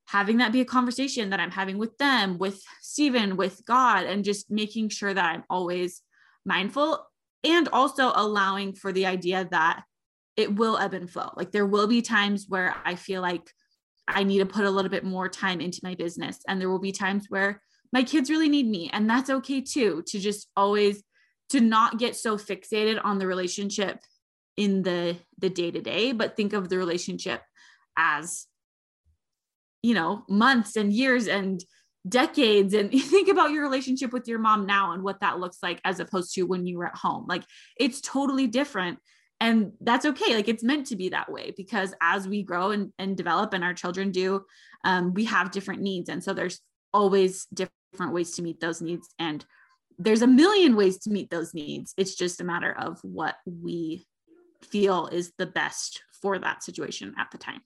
having 0.06 0.36
that 0.38 0.52
be 0.52 0.60
a 0.60 0.64
conversation 0.64 1.30
that 1.30 1.40
I'm 1.40 1.50
having 1.50 1.78
with 1.78 1.96
them, 1.98 2.38
with 2.38 2.62
Stephen, 2.80 3.36
with 3.36 3.62
God, 3.66 4.06
and 4.06 4.24
just 4.24 4.50
making 4.50 4.90
sure 4.90 5.12
that 5.12 5.24
I'm 5.24 5.44
always 5.50 6.02
mindful 6.44 7.04
and 7.42 7.68
also 7.72 8.12
allowing 8.14 8.72
for 8.74 8.92
the 8.92 9.06
idea 9.06 9.48
that 9.50 9.82
it 10.36 10.54
will 10.54 10.78
ebb 10.78 10.94
and 10.94 11.10
flow. 11.10 11.30
Like 11.36 11.50
there 11.50 11.66
will 11.66 11.86
be 11.86 12.02
times 12.02 12.46
where 12.48 12.74
I 12.84 12.94
feel 12.94 13.20
like 13.20 13.50
I 14.06 14.22
need 14.22 14.38
to 14.38 14.46
put 14.46 14.64
a 14.64 14.70
little 14.70 14.90
bit 14.90 15.04
more 15.04 15.28
time 15.28 15.60
into 15.60 15.80
my 15.82 15.94
business, 15.96 16.38
and 16.46 16.60
there 16.60 16.70
will 16.70 16.78
be 16.78 16.92
times 16.92 17.26
where 17.28 17.60
my 17.92 18.02
kids 18.02 18.30
really 18.30 18.48
need 18.48 18.66
me, 18.66 18.90
and 18.92 19.08
that's 19.08 19.30
okay 19.30 19.60
too, 19.60 20.02
to 20.08 20.18
just 20.18 20.48
always 20.56 21.02
to 21.50 21.60
not 21.60 21.98
get 21.98 22.16
so 22.16 22.36
fixated 22.36 23.00
on 23.04 23.18
the 23.18 23.26
relationship 23.26 24.00
in 24.56 24.82
the 24.82 25.16
the 25.38 25.50
day 25.50 25.70
to 25.70 25.82
day 25.82 26.12
but 26.12 26.34
think 26.34 26.54
of 26.54 26.70
the 26.70 26.78
relationship 26.78 27.42
as 27.96 28.46
you 29.86 29.94
know, 29.94 30.24
months 30.28 30.74
and 30.74 30.92
years 30.92 31.28
and 31.28 31.64
decades. 32.08 32.74
And 32.74 32.90
think 33.02 33.28
about 33.28 33.52
your 33.52 33.62
relationship 33.62 34.12
with 34.12 34.26
your 34.26 34.40
mom 34.40 34.66
now 34.66 34.90
and 34.92 35.04
what 35.04 35.20
that 35.20 35.38
looks 35.38 35.58
like 35.62 35.80
as 35.84 36.00
opposed 36.00 36.34
to 36.34 36.42
when 36.42 36.66
you 36.66 36.78
were 36.78 36.86
at 36.86 36.96
home. 36.96 37.26
Like 37.28 37.44
it's 37.78 38.00
totally 38.00 38.48
different. 38.48 38.98
And 39.40 39.72
that's 39.80 40.04
okay. 40.04 40.34
Like 40.34 40.48
it's 40.48 40.64
meant 40.64 40.88
to 40.88 40.96
be 40.96 41.10
that 41.10 41.30
way 41.30 41.54
because 41.56 41.94
as 42.00 42.26
we 42.26 42.42
grow 42.42 42.72
and, 42.72 42.92
and 42.98 43.16
develop 43.16 43.52
and 43.52 43.62
our 43.62 43.74
children 43.74 44.10
do 44.10 44.44
um, 44.82 45.14
we 45.14 45.24
have 45.26 45.52
different 45.52 45.82
needs. 45.82 46.08
And 46.08 46.24
so 46.24 46.34
there's 46.34 46.60
always 46.96 47.46
different 47.52 48.12
ways 48.12 48.32
to 48.32 48.42
meet 48.42 48.60
those 48.60 48.80
needs 48.80 49.08
and 49.18 49.44
there's 49.98 50.22
a 50.22 50.26
million 50.26 50.76
ways 50.76 50.98
to 50.98 51.10
meet 51.10 51.30
those 51.30 51.54
needs 51.54 51.94
it's 51.96 52.14
just 52.14 52.40
a 52.40 52.44
matter 52.44 52.72
of 52.78 52.98
what 53.02 53.36
we 53.44 54.06
feel 54.62 55.06
is 55.08 55.32
the 55.38 55.46
best 55.46 56.02
for 56.20 56.38
that 56.38 56.62
situation 56.62 57.14
at 57.18 57.28
the 57.30 57.38
time 57.38 57.60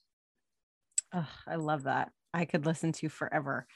Oh, 1.12 1.28
I 1.46 1.56
love 1.56 1.84
that. 1.84 2.10
I 2.32 2.44
could 2.44 2.66
listen 2.66 2.92
to 2.92 3.08
forever. 3.08 3.66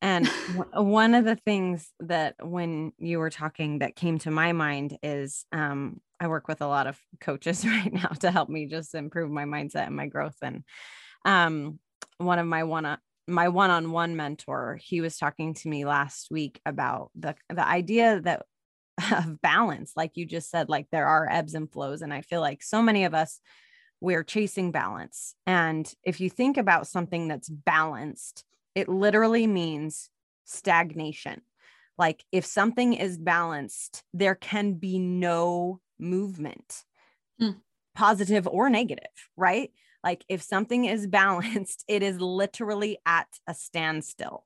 And 0.00 0.26
one 0.74 1.14
of 1.14 1.24
the 1.24 1.36
things 1.36 1.90
that 2.00 2.36
when 2.40 2.92
you 2.98 3.18
were 3.18 3.30
talking 3.30 3.80
that 3.80 3.96
came 3.96 4.18
to 4.20 4.30
my 4.30 4.52
mind 4.52 4.96
is 5.02 5.44
um, 5.52 6.00
I 6.20 6.28
work 6.28 6.48
with 6.48 6.60
a 6.60 6.68
lot 6.68 6.86
of 6.86 6.98
coaches 7.20 7.64
right 7.66 7.92
now 7.92 8.08
to 8.20 8.30
help 8.30 8.48
me 8.48 8.66
just 8.66 8.94
improve 8.94 9.30
my 9.30 9.44
mindset 9.44 9.86
and 9.86 9.96
my 9.96 10.06
growth. 10.06 10.36
And 10.42 10.64
um, 11.24 11.78
one 12.18 12.38
of 12.38 12.46
my 12.46 12.64
one 12.64 12.98
my 13.28 13.48
one-on-one 13.48 14.16
mentor, 14.16 14.78
he 14.82 15.00
was 15.00 15.18
talking 15.18 15.54
to 15.54 15.68
me 15.68 15.84
last 15.84 16.28
week 16.30 16.60
about 16.66 17.10
the 17.14 17.34
the 17.48 17.66
idea 17.66 18.20
that 18.20 18.46
of 19.12 19.40
balance, 19.40 19.92
like 19.96 20.16
you 20.16 20.26
just 20.26 20.50
said, 20.50 20.68
like 20.68 20.86
there 20.90 21.06
are 21.06 21.28
ebbs 21.30 21.54
and 21.54 21.70
flows. 21.70 22.02
And 22.02 22.12
I 22.12 22.22
feel 22.22 22.40
like 22.40 22.62
so 22.62 22.82
many 22.82 23.04
of 23.04 23.14
us 23.14 23.40
we're 24.00 24.24
chasing 24.24 24.70
balance. 24.70 25.34
And 25.46 25.92
if 26.04 26.20
you 26.20 26.30
think 26.30 26.56
about 26.56 26.86
something 26.86 27.28
that's 27.28 27.48
balanced, 27.48 28.44
it 28.74 28.88
literally 28.88 29.46
means 29.46 30.10
stagnation. 30.44 31.42
Like 31.96 32.24
if 32.30 32.44
something 32.44 32.94
is 32.94 33.18
balanced, 33.18 34.04
there 34.14 34.36
can 34.36 34.74
be 34.74 35.00
no 35.00 35.80
movement, 35.98 36.84
mm. 37.42 37.56
positive 37.96 38.46
or 38.46 38.70
negative, 38.70 39.10
right? 39.36 39.72
Like 40.02 40.24
if 40.28 40.42
something 40.42 40.84
is 40.84 41.06
balanced, 41.06 41.84
it 41.88 42.02
is 42.02 42.20
literally 42.20 42.98
at 43.06 43.28
a 43.46 43.54
standstill. 43.54 44.44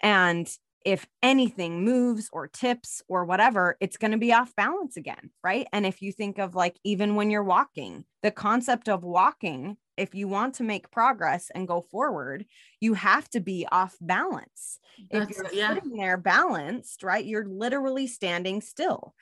And 0.00 0.48
if 0.84 1.06
anything 1.22 1.82
moves 1.82 2.28
or 2.30 2.46
tips 2.46 3.02
or 3.08 3.24
whatever, 3.24 3.76
it's 3.80 3.96
going 3.96 4.10
to 4.10 4.18
be 4.18 4.34
off 4.34 4.54
balance 4.54 4.98
again. 4.98 5.30
Right. 5.42 5.66
And 5.72 5.86
if 5.86 6.02
you 6.02 6.12
think 6.12 6.38
of 6.38 6.54
like, 6.54 6.78
even 6.84 7.14
when 7.14 7.30
you're 7.30 7.42
walking, 7.42 8.04
the 8.22 8.30
concept 8.30 8.88
of 8.88 9.02
walking, 9.02 9.78
if 9.96 10.14
you 10.14 10.28
want 10.28 10.54
to 10.56 10.62
make 10.62 10.90
progress 10.90 11.50
and 11.54 11.68
go 11.68 11.80
forward, 11.80 12.44
you 12.80 12.94
have 12.94 13.28
to 13.30 13.40
be 13.40 13.66
off 13.70 13.96
balance. 14.00 14.78
That's, 15.10 15.30
if 15.30 15.36
you're 15.36 15.54
yeah. 15.54 15.74
sitting 15.74 15.96
there 15.96 16.16
balanced, 16.16 17.02
right, 17.02 17.24
you're 17.24 17.46
literally 17.46 18.06
standing 18.06 18.60
still. 18.60 19.14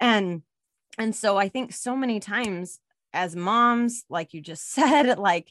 And 0.00 0.42
and 0.98 1.14
so 1.14 1.36
I 1.36 1.48
think 1.48 1.72
so 1.72 1.96
many 1.96 2.20
times 2.20 2.78
as 3.12 3.36
moms, 3.36 4.04
like 4.08 4.34
you 4.34 4.40
just 4.40 4.70
said, 4.72 5.18
like 5.18 5.50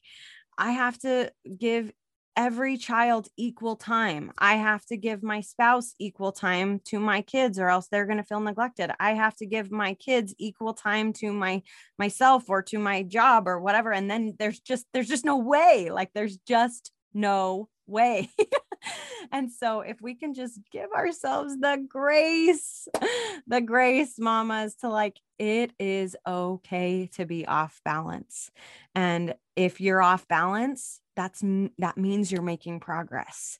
I 0.57 0.71
have 0.71 0.97
to 0.99 1.31
give 1.57 1.91
every 2.35 2.77
child 2.77 3.27
equal 3.35 3.75
time. 3.75 4.31
I 4.37 4.55
have 4.55 4.85
to 4.85 4.95
give 4.95 5.21
my 5.21 5.41
spouse 5.41 5.93
equal 5.99 6.31
time 6.31 6.79
to 6.85 6.97
my 6.99 7.21
kids 7.21 7.59
or 7.59 7.67
else 7.67 7.87
they're 7.87 8.05
going 8.05 8.17
to 8.17 8.23
feel 8.23 8.39
neglected. 8.39 8.91
I 8.97 9.13
have 9.13 9.35
to 9.37 9.45
give 9.45 9.71
my 9.71 9.93
kids 9.95 10.33
equal 10.37 10.73
time 10.73 11.11
to 11.13 11.33
my 11.33 11.63
myself 11.97 12.49
or 12.49 12.61
to 12.63 12.79
my 12.79 13.03
job 13.03 13.45
or 13.45 13.59
whatever 13.59 13.91
and 13.91 14.09
then 14.09 14.35
there's 14.39 14.59
just 14.59 14.85
there's 14.93 15.09
just 15.09 15.25
no 15.25 15.37
way. 15.37 15.89
Like 15.91 16.11
there's 16.13 16.37
just 16.37 16.91
no 17.13 17.67
way. 17.89 18.29
and 19.31 19.51
so 19.51 19.81
if 19.81 20.01
we 20.01 20.15
can 20.15 20.33
just 20.33 20.59
give 20.71 20.91
ourselves 20.91 21.57
the 21.59 21.83
grace, 21.87 22.87
the 23.47 23.61
grace 23.61 24.19
mamas 24.19 24.75
to 24.75 24.89
like 24.89 25.19
it 25.37 25.71
is 25.79 26.15
okay 26.27 27.09
to 27.13 27.25
be 27.25 27.45
off 27.47 27.81
balance. 27.83 28.51
And 28.95 29.35
if 29.55 29.81
you're 29.81 30.01
off 30.01 30.27
balance, 30.27 31.01
that's 31.15 31.41
that 31.77 31.97
means 31.97 32.31
you're 32.31 32.41
making 32.41 32.79
progress. 32.79 33.59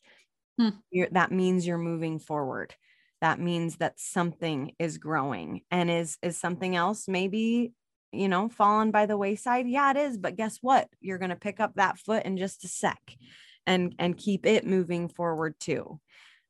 Hmm. 0.59 0.69
that 1.11 1.31
means 1.31 1.65
you're 1.65 1.77
moving 1.77 2.19
forward. 2.19 2.75
That 3.21 3.39
means 3.39 3.77
that 3.77 3.99
something 3.99 4.73
is 4.77 4.97
growing. 4.97 5.61
And 5.71 5.89
is 5.89 6.17
is 6.21 6.37
something 6.37 6.75
else 6.75 7.07
maybe 7.07 7.73
you 8.11 8.27
know 8.27 8.49
fallen 8.49 8.91
by 8.91 9.05
the 9.05 9.17
wayside? 9.17 9.67
Yeah, 9.67 9.91
it 9.91 9.97
is. 9.97 10.17
But 10.17 10.35
guess 10.35 10.57
what? 10.61 10.89
You're 10.99 11.17
gonna 11.17 11.35
pick 11.35 11.59
up 11.59 11.75
that 11.75 11.97
foot 11.97 12.25
in 12.25 12.37
just 12.37 12.63
a 12.65 12.67
sec, 12.67 12.99
and 13.69 13.95
and 13.99 14.17
keep 14.17 14.45
it 14.45 14.67
moving 14.67 15.07
forward 15.07 15.55
too, 15.59 16.01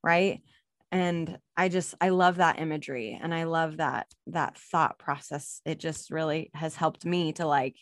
right? 0.01 0.41
and 0.91 1.37
i 1.55 1.69
just 1.69 1.93
i 2.01 2.09
love 2.09 2.37
that 2.37 2.59
imagery 2.59 3.17
and 3.21 3.33
i 3.33 3.43
love 3.43 3.77
that 3.77 4.07
that 4.27 4.57
thought 4.57 4.97
process. 4.97 5.61
It 5.65 5.79
just 5.79 6.09
really 6.09 6.49
has 6.53 6.75
helped 6.75 7.05
me 7.05 7.33
to 7.33 7.45
like 7.45 7.75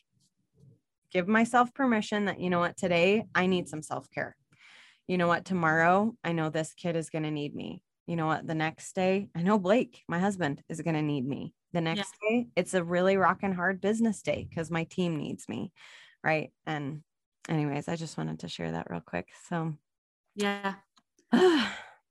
give 1.11 1.27
myself 1.27 1.73
permission 1.73 2.25
that 2.25 2.39
you 2.39 2.49
know 2.49 2.59
what 2.59 2.77
today 2.77 3.23
i 3.33 3.45
need 3.45 3.69
some 3.69 3.81
self-care. 3.81 4.35
You 5.07 5.17
know 5.17 5.27
what 5.27 5.45
tomorrow 5.45 6.13
i 6.23 6.33
know 6.33 6.49
this 6.49 6.73
kid 6.73 6.95
is 6.95 7.09
going 7.09 7.23
to 7.23 7.31
need 7.31 7.55
me. 7.55 7.81
You 8.07 8.15
know 8.15 8.27
what 8.27 8.45
the 8.45 8.55
next 8.55 8.93
day 8.93 9.29
i 9.35 9.41
know 9.41 9.57
blake 9.57 10.03
my 10.07 10.19
husband 10.19 10.61
is 10.67 10.81
going 10.81 10.95
to 10.95 11.01
need 11.01 11.25
me. 11.25 11.53
The 11.73 11.81
next 11.81 12.13
yeah. 12.21 12.29
day 12.29 12.47
it's 12.55 12.73
a 12.73 12.83
really 12.83 13.15
rock 13.15 13.39
and 13.43 13.55
hard 13.55 13.79
business 13.79 14.21
day 14.21 14.47
because 14.49 14.69
my 14.69 14.83
team 14.83 15.15
needs 15.15 15.47
me 15.47 15.71
right? 16.23 16.51
And 16.65 17.03
anyways 17.49 17.87
i 17.87 17.95
just 17.95 18.17
wanted 18.17 18.39
to 18.39 18.47
share 18.47 18.71
that 18.71 18.89
real 18.89 19.01
quick 19.05 19.27
so. 19.49 19.73
Yeah. 20.35 20.75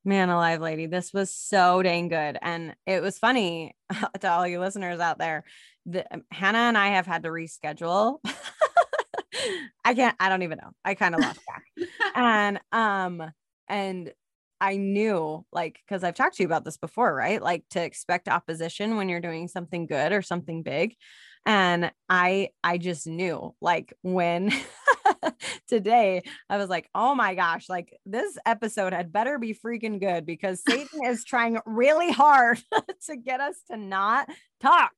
man 0.05 0.29
alive 0.29 0.61
lady 0.61 0.87
this 0.87 1.13
was 1.13 1.35
so 1.35 1.83
dang 1.83 2.09
good 2.09 2.39
and 2.41 2.77
it 2.87 3.03
was 3.03 3.19
funny 3.19 3.75
to 4.21 4.31
all 4.31 4.47
you 4.47 4.61
listeners 4.61 5.01
out 5.01 5.19
there 5.19 5.45
the, 5.85 6.05
um, 6.15 6.23
hannah 6.31 6.59
and 6.59 6.79
i 6.79 6.89
have 6.89 7.07
had 7.07 7.23
to 7.23 7.29
reschedule. 7.29 8.19
I 9.85 9.95
can't 9.95 10.17
i 10.19 10.29
don't 10.29 10.43
even 10.43 10.59
know. 10.59 10.71
I 10.85 10.95
kind 10.95 11.15
of 11.15 11.21
lost 11.21 11.41
track. 11.45 11.65
And 12.15 12.61
um 12.73 13.23
and 13.69 14.13
i 14.61 14.77
knew 14.77 15.45
like 15.53 15.79
because 15.87 16.03
i've 16.03 16.15
talked 16.15 16.37
to 16.37 16.43
you 16.43 16.47
about 16.47 16.65
this 16.65 16.79
before 16.79 17.15
right? 17.15 17.43
Like 17.43 17.65
to 17.71 17.83
expect 17.83 18.29
opposition 18.29 18.97
when 18.97 19.09
you're 19.09 19.21
doing 19.21 19.49
something 19.49 19.87
good 19.87 20.13
or 20.13 20.23
something 20.23 20.63
big. 20.63 20.97
And 21.45 21.93
i 22.09 22.49
i 22.65 22.79
just 22.79 23.07
knew 23.07 23.55
like 23.61 23.93
when 24.03 24.51
today 25.67 26.23
i 26.49 26.57
was 26.57 26.69
like 26.69 26.89
oh 26.95 27.15
my 27.15 27.35
gosh 27.35 27.69
like 27.69 27.97
this 28.07 28.37
episode 28.47 28.93
had 28.93 29.13
better 29.13 29.39
be 29.39 29.55
freaking 29.55 30.01
good 30.01 30.25
because 30.25 30.63
satan 30.67 31.05
is 31.05 31.25
trying 31.25 31.59
really 31.67 32.11
hard 32.13 32.61
to 33.07 33.17
get 33.17 33.41
us 33.41 33.57
to 33.71 33.77
not 33.77 34.29
talk. 34.61 34.93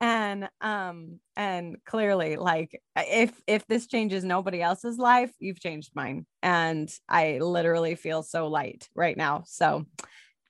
And 0.00 0.48
um 0.60 1.20
and 1.36 1.76
clearly 1.84 2.36
like 2.36 2.80
if 2.96 3.32
if 3.46 3.66
this 3.66 3.86
changes 3.86 4.24
nobody 4.24 4.62
else's 4.62 4.98
life 4.98 5.32
you've 5.38 5.60
changed 5.60 5.92
mine. 5.94 6.26
And 6.42 6.92
i 7.08 7.38
literally 7.38 7.94
feel 7.94 8.22
so 8.22 8.48
light 8.48 8.88
right 8.94 9.16
now. 9.16 9.44
So 9.46 9.86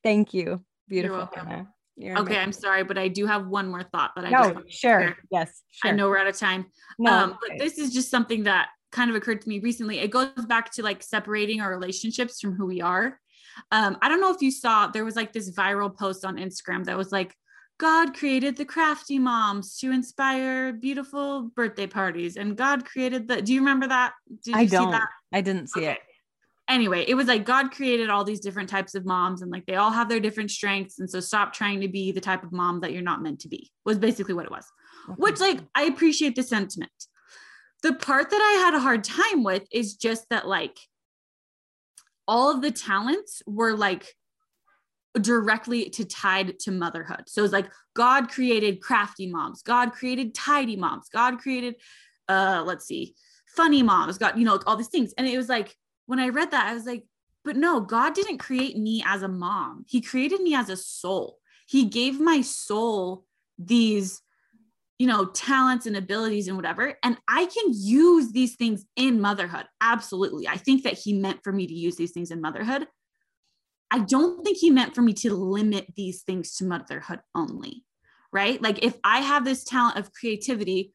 thank 0.03 0.35
you 0.35 0.65
beautiful 0.89 1.19
welcome. 1.19 1.69
You're 1.97 2.19
Okay, 2.19 2.39
I'm 2.39 2.53
sorry, 2.53 2.85
but 2.85 2.97
I 2.97 3.09
do 3.09 3.27
have 3.27 3.47
one 3.47 3.69
more 3.69 3.83
thought 3.83 4.13
that 4.17 4.25
I 4.25 4.31
no 4.31 4.63
just 4.63 4.73
sure. 4.73 5.17
yes 5.31 5.63
I 5.85 5.93
know 5.93 6.09
we're 6.09 6.19
out 6.19 6.27
of 6.27 6.39
time. 6.39 6.67
no 6.99 7.13
um, 7.13 7.39
but 7.41 7.59
this 7.59 7.79
is 7.79 7.93
just 7.93 8.11
something 8.11 8.45
that 8.45 8.69
kind 8.93 9.11
of 9.11 9.17
occurred 9.17 9.41
to 9.41 9.49
me 9.49 9.59
recently. 9.59 9.99
It 9.99 10.11
goes 10.11 10.31
back 10.47 10.71
to 10.73 10.83
like 10.83 11.03
separating 11.03 11.61
our 11.61 11.71
relationships 11.71 12.41
from 12.41 12.55
who 12.55 12.67
we 12.67 12.81
are. 12.81 13.19
Um, 13.71 13.99
I 14.01 14.09
don't 14.09 14.21
know 14.21 14.33
if 14.33 14.41
you 14.41 14.51
saw 14.51 14.87
there 14.87 15.05
was 15.05 15.17
like 15.17 15.33
this 15.33 15.51
viral 15.51 15.97
post 15.97 16.25
on 16.25 16.37
Instagram 16.37 16.85
that 16.85 16.97
was 16.97 17.13
like, 17.13 17.35
God 17.79 18.15
created 18.15 18.57
the 18.57 18.65
crafty 18.65 19.19
moms 19.19 19.77
to 19.79 19.91
inspire 19.91 20.73
beautiful 20.73 21.51
birthday 21.57 21.87
parties, 21.87 22.37
and 22.37 22.57
God 22.57 22.85
created 22.85 23.27
the. 23.27 23.43
Do 23.43 23.53
you 23.53 23.61
remember 23.61 23.89
that? 23.89 24.13
Did 24.45 24.55
you 24.55 24.57
I 24.57 24.65
don't. 24.67 24.91
that? 24.93 25.09
I 25.33 25.41
didn't 25.41 25.69
see 25.69 25.81
Okay. 25.81 25.93
it. 25.93 25.99
Anyway, 26.69 27.05
it 27.09 27.15
was 27.15 27.27
like 27.27 27.45
God 27.45 27.73
created 27.73 28.09
all 28.09 28.23
these 28.25 28.41
different 28.41 28.69
types 28.69 28.95
of 28.95 29.05
moms 29.05 29.43
and 29.43 29.51
like 29.51 29.67
they 29.67 29.75
all 29.75 29.91
have 29.91 30.09
their 30.09 30.21
different 30.21 30.51
strengths. 30.51 31.01
And 31.01 31.11
so 31.11 31.19
stop 31.19 31.53
trying 31.53 31.81
to 31.81 31.89
be 31.89 32.13
the 32.13 32.21
type 32.21 32.45
of 32.45 32.53
mom 32.53 32.81
that 32.81 32.93
you're 32.93 33.03
not 33.03 33.21
meant 33.21 33.41
to 33.41 33.49
be, 33.49 33.73
was 33.85 33.99
basically 33.99 34.35
what 34.35 34.45
it 34.47 34.51
was 34.51 34.65
which 35.17 35.41
like 35.41 35.61
I 35.75 35.85
appreciate 35.85 36.37
the 36.37 36.43
sentiment. 36.43 36.91
The 37.83 37.93
part 37.93 38.31
that 38.31 38.41
I 38.41 38.65
had 38.65 38.75
a 38.75 38.81
hard 38.81 39.05
time 39.05 39.43
with 39.43 39.67
is 39.73 39.97
just 39.97 40.29
that 40.31 40.47
like 40.47 40.79
all 42.29 42.51
of 42.51 42.63
the 42.63 42.71
talents 42.71 43.43
were 43.47 43.75
like 43.75 44.15
directly 45.21 45.91
to 45.91 46.05
tied 46.05 46.59
to 46.61 46.71
motherhood. 46.71 47.25
So 47.27 47.45
it's 47.45 47.53
like 47.53 47.71
God 47.95 48.31
created 48.31 48.81
crafty 48.81 49.27
moms, 49.27 49.63
God 49.63 49.93
created 49.93 50.35
tidy 50.35 50.77
moms, 50.77 51.09
God 51.13 51.39
created 51.39 51.75
uh 52.29 52.63
let's 52.65 52.87
see, 52.87 53.15
funny 53.57 53.83
moms, 53.83 54.19
God, 54.19 54.39
you 54.39 54.45
know, 54.45 54.61
all 54.67 54.77
these 54.77 54.89
things. 54.89 55.13
And 55.19 55.27
it 55.27 55.37
was 55.37 55.49
like 55.49 55.75
when 56.07 56.21
I 56.21 56.29
read 56.29 56.51
that 56.53 56.67
I 56.67 56.75
was 56.75 56.87
like 56.87 57.05
but 57.45 57.57
no, 57.57 57.81
God 57.81 58.15
didn't 58.15 58.39
create 58.39 58.77
me 58.77 59.03
as 59.05 59.23
a 59.23 59.29
mom. 59.29 59.85
He 59.89 60.01
created 60.01 60.41
me 60.41 60.55
as 60.55 60.69
a 60.69 60.77
soul. 60.77 61.39
He 61.67 61.87
gave 61.87 62.21
my 62.21 62.41
soul 62.41 63.25
these 63.59 64.23
you 64.99 65.07
know, 65.07 65.27
talents 65.27 65.87
and 65.87 65.97
abilities 65.97 66.49
and 66.49 66.57
whatever. 66.57 66.97
And 67.03 67.17
I 67.29 67.47
can 67.47 67.73
use 67.73 68.33
these 68.33 68.57
things 68.57 68.85
in 68.97 69.21
motherhood. 69.21 69.67
Absolutely. 69.81 70.47
I 70.47 70.57
think 70.57 70.85
that 70.85 70.99
he 70.99 71.13
meant 71.13 71.41
for 71.43 71.53
me 71.53 71.67
to 71.67 71.75
use 71.75 71.97
these 71.97 72.13
things 72.13 72.31
in 72.31 72.41
motherhood. 72.41 72.87
I 73.91 73.99
don't 73.99 74.43
think 74.43 74.59
he 74.59 74.71
meant 74.71 74.95
for 74.95 75.03
me 75.03 75.13
to 75.15 75.35
limit 75.35 75.87
these 75.97 76.23
things 76.23 76.57
to 76.57 76.65
motherhood 76.65 77.21
only, 77.35 77.85
right? 78.33 78.61
Like 78.63 78.83
if 78.85 78.97
I 79.05 79.21
have 79.21 79.45
this 79.45 79.65
talent 79.65 79.99
of 79.99 80.13
creativity, 80.13 80.93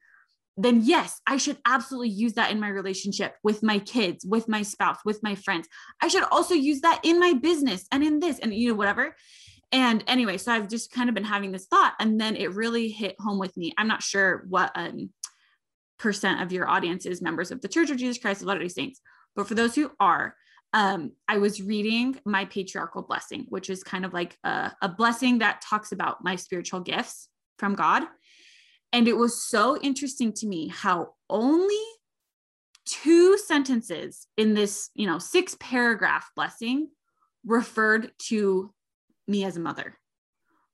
then 0.56 0.80
yes, 0.82 1.20
I 1.24 1.36
should 1.36 1.58
absolutely 1.64 2.08
use 2.08 2.32
that 2.32 2.50
in 2.50 2.58
my 2.58 2.68
relationship 2.68 3.36
with 3.44 3.62
my 3.62 3.78
kids, 3.78 4.26
with 4.26 4.48
my 4.48 4.62
spouse, 4.62 4.98
with 5.04 5.22
my 5.22 5.36
friends. 5.36 5.68
I 6.02 6.08
should 6.08 6.24
also 6.24 6.54
use 6.54 6.80
that 6.80 7.00
in 7.04 7.20
my 7.20 7.34
business 7.34 7.86
and 7.92 8.02
in 8.02 8.18
this 8.18 8.40
and, 8.40 8.52
you 8.52 8.70
know, 8.70 8.74
whatever. 8.74 9.14
And 9.70 10.02
anyway, 10.06 10.38
so 10.38 10.52
I've 10.52 10.68
just 10.68 10.90
kind 10.90 11.08
of 11.08 11.14
been 11.14 11.24
having 11.24 11.52
this 11.52 11.66
thought, 11.66 11.94
and 12.00 12.20
then 12.20 12.36
it 12.36 12.54
really 12.54 12.88
hit 12.88 13.16
home 13.18 13.38
with 13.38 13.56
me. 13.56 13.74
I'm 13.76 13.88
not 13.88 14.02
sure 14.02 14.46
what 14.48 14.72
um, 14.74 15.10
percent 15.98 16.40
of 16.40 16.52
your 16.52 16.68
audience 16.68 17.04
is 17.04 17.20
members 17.20 17.50
of 17.50 17.60
the 17.60 17.68
Church 17.68 17.90
of 17.90 17.98
Jesus 17.98 18.18
Christ 18.18 18.40
of 18.40 18.46
Latter-day 18.46 18.68
Saints, 18.68 19.00
but 19.36 19.46
for 19.46 19.54
those 19.54 19.74
who 19.74 19.90
are, 20.00 20.34
um, 20.72 21.12
I 21.26 21.38
was 21.38 21.62
reading 21.62 22.18
my 22.24 22.44
patriarchal 22.44 23.02
blessing, 23.02 23.46
which 23.48 23.70
is 23.70 23.82
kind 23.82 24.04
of 24.04 24.12
like 24.12 24.36
a, 24.44 24.72
a 24.82 24.88
blessing 24.88 25.38
that 25.38 25.60
talks 25.60 25.92
about 25.92 26.22
my 26.22 26.36
spiritual 26.36 26.80
gifts 26.80 27.28
from 27.58 27.74
God. 27.74 28.04
And 28.92 29.08
it 29.08 29.16
was 29.16 29.42
so 29.42 29.78
interesting 29.80 30.32
to 30.34 30.46
me 30.46 30.68
how 30.68 31.14
only 31.28 31.74
two 32.86 33.36
sentences 33.36 34.26
in 34.36 34.54
this, 34.54 34.90
you 34.94 35.06
know, 35.06 35.18
six 35.18 35.56
paragraph 35.60 36.30
blessing 36.34 36.88
referred 37.44 38.12
to 38.28 38.72
me 39.28 39.44
as 39.44 39.56
a 39.56 39.60
mother. 39.60 39.94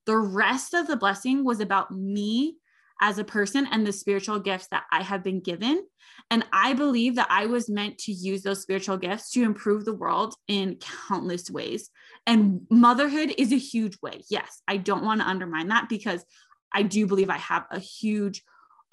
The 0.06 0.16
rest 0.16 0.74
of 0.74 0.86
the 0.86 0.96
blessing 0.96 1.44
was 1.44 1.60
about 1.60 1.90
me 1.90 2.56
as 3.00 3.18
a 3.18 3.24
person 3.24 3.66
and 3.70 3.86
the 3.86 3.92
spiritual 3.92 4.38
gifts 4.38 4.68
that 4.70 4.84
I 4.90 5.02
have 5.02 5.22
been 5.22 5.40
given. 5.40 5.84
And 6.30 6.44
I 6.52 6.74
believe 6.74 7.16
that 7.16 7.26
I 7.28 7.46
was 7.46 7.68
meant 7.68 7.98
to 7.98 8.12
use 8.12 8.42
those 8.42 8.62
spiritual 8.62 8.96
gifts 8.96 9.30
to 9.32 9.42
improve 9.42 9.84
the 9.84 9.94
world 9.94 10.34
in 10.46 10.78
countless 11.08 11.50
ways. 11.50 11.90
And 12.26 12.62
motherhood 12.70 13.34
is 13.36 13.52
a 13.52 13.58
huge 13.58 13.98
way. 14.00 14.22
Yes, 14.30 14.62
I 14.68 14.76
don't 14.76 15.04
want 15.04 15.20
to 15.20 15.28
undermine 15.28 15.68
that 15.68 15.88
because 15.88 16.24
I 16.72 16.82
do 16.82 17.06
believe 17.06 17.30
I 17.30 17.38
have 17.38 17.66
a 17.70 17.78
huge 17.78 18.42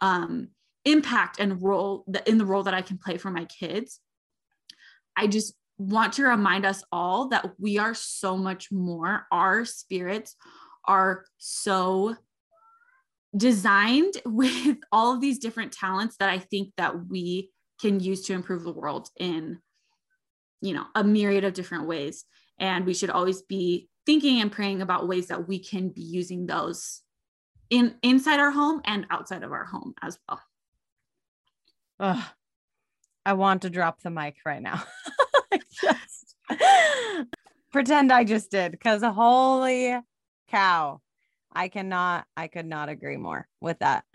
um, 0.02 0.50
impact 0.84 1.40
and 1.40 1.62
role 1.62 2.06
in 2.26 2.38
the 2.38 2.46
role 2.46 2.64
that 2.64 2.74
I 2.74 2.82
can 2.82 2.98
play 2.98 3.18
for 3.18 3.30
my 3.30 3.46
kids. 3.46 4.00
I 5.16 5.28
just 5.28 5.54
want 5.82 6.14
to 6.14 6.24
remind 6.24 6.66
us 6.66 6.84
all 6.92 7.30
that 7.30 7.52
we 7.58 7.78
are 7.78 7.94
so 7.94 8.38
much 8.38 8.72
more. 8.72 9.26
Our 9.32 9.66
spirits 9.66 10.36
are 10.86 11.26
so 11.38 12.16
designed 13.36 14.14
with 14.26 14.78
all 14.92 15.14
of 15.14 15.22
these 15.22 15.40
different 15.40 15.72
talents 15.72 16.18
that 16.18 16.30
I 16.30 16.40
think 16.40 16.74
that 16.78 17.08
we 17.08 17.52
can 17.80 18.00
use 18.00 18.24
to 18.24 18.34
improve 18.34 18.64
the 18.64 18.72
world 18.72 19.10
in 19.20 19.60
you 20.62 20.74
know 20.74 20.86
a 20.94 21.04
myriad 21.04 21.44
of 21.44 21.54
different 21.54 21.88
ways 21.88 22.26
and 22.60 22.86
we 22.86 22.94
should 22.94 23.10
always 23.10 23.42
be 23.42 23.90
thinking 24.06 24.40
and 24.40 24.52
praying 24.52 24.82
about 24.84 25.08
ways 25.08 25.28
that 25.28 25.48
we 25.48 25.58
can 25.58 25.90
be 25.90 26.02
using 26.02 26.46
those 26.46 27.02
in 27.72 27.96
inside 28.04 28.40
our 28.40 28.52
home 28.52 28.82
and 28.86 29.08
outside 29.10 29.44
of 29.44 29.52
our 29.52 29.66
home 29.66 29.94
as 30.02 30.20
well. 30.28 30.42
Ugh. 32.00 32.24
I 33.26 33.34
want 33.34 33.62
to 33.64 33.70
drop 33.70 34.02
the 34.02 34.10
mic 34.10 34.38
right 34.46 34.62
now. 34.62 34.84
Just 35.82 36.36
pretend 37.72 38.12
I 38.12 38.24
just 38.24 38.52
did 38.52 38.72
because 38.72 39.04
holy 39.04 39.98
cow. 40.50 41.02
I 41.54 41.68
cannot, 41.68 42.26
I 42.38 42.48
could 42.48 42.66
not 42.66 42.90
agree 42.90 43.18
more 43.18 43.48
with 43.60 43.80
that. 43.80 44.06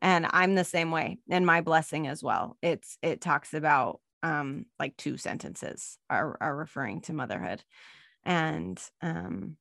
And 0.00 0.26
I'm 0.30 0.54
the 0.54 0.64
same 0.64 0.90
way 0.90 1.18
in 1.28 1.44
my 1.44 1.60
blessing 1.60 2.06
as 2.06 2.22
well. 2.22 2.56
It's 2.62 2.96
it 3.02 3.20
talks 3.20 3.52
about 3.52 4.00
um 4.22 4.66
like 4.78 4.96
two 4.96 5.16
sentences 5.16 5.98
are, 6.08 6.36
are 6.40 6.56
referring 6.56 7.02
to 7.02 7.12
motherhood. 7.12 7.62
And 8.24 8.80
um 9.02 9.56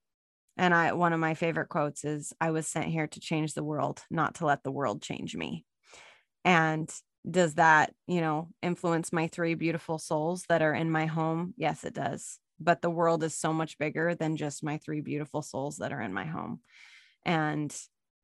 and 0.58 0.74
I 0.74 0.94
one 0.94 1.14
of 1.14 1.20
my 1.20 1.34
favorite 1.34 1.70
quotes 1.70 2.04
is 2.06 2.34
I 2.40 2.52
was 2.52 2.68
sent 2.68 2.88
here 2.88 3.08
to 3.08 3.20
change 3.20 3.54
the 3.54 3.64
world, 3.64 4.04
not 4.10 4.36
to 4.36 4.46
let 4.46 4.64
the 4.64 4.72
world 4.72 5.02
change 5.02 5.36
me. 5.36 5.66
And 6.46 6.90
does 7.30 7.56
that, 7.56 7.94
you 8.08 8.22
know, 8.22 8.50
influence 8.62 9.12
my 9.12 9.28
three 9.28 9.54
beautiful 9.54 10.00
souls 10.00 10.46
that 10.50 10.62
are 10.62 10.74
in 10.74 10.90
my 10.90 11.06
home? 11.06 11.54
Yes, 11.58 11.84
it 11.84 11.94
does. 11.94 12.40
But 12.60 12.82
the 12.82 12.90
world 12.90 13.24
is 13.24 13.36
so 13.36 13.54
much 13.54 13.78
bigger 13.78 14.16
than 14.16 14.38
just 14.38 14.64
my 14.64 14.78
three 14.78 15.02
beautiful 15.02 15.42
souls 15.42 15.78
that 15.78 15.92
are 15.92 16.02
in 16.02 16.14
my 16.14 16.26
home. 16.26 16.62
And 17.26 17.76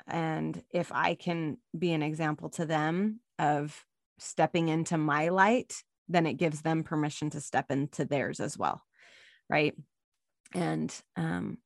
and 0.07 0.61
if 0.71 0.91
I 0.91 1.15
can 1.15 1.57
be 1.77 1.93
an 1.93 2.01
example 2.01 2.49
to 2.51 2.65
them 2.65 3.19
of 3.39 3.85
stepping 4.19 4.67
into 4.69 4.97
my 4.97 5.29
light, 5.29 5.83
then 6.09 6.25
it 6.25 6.33
gives 6.33 6.61
them 6.61 6.83
permission 6.83 7.29
to 7.31 7.41
step 7.41 7.71
into 7.71 8.05
theirs 8.05 8.39
as 8.39 8.57
well. 8.57 8.81
Right. 9.49 9.75
And 10.53 10.93
um 11.15 11.57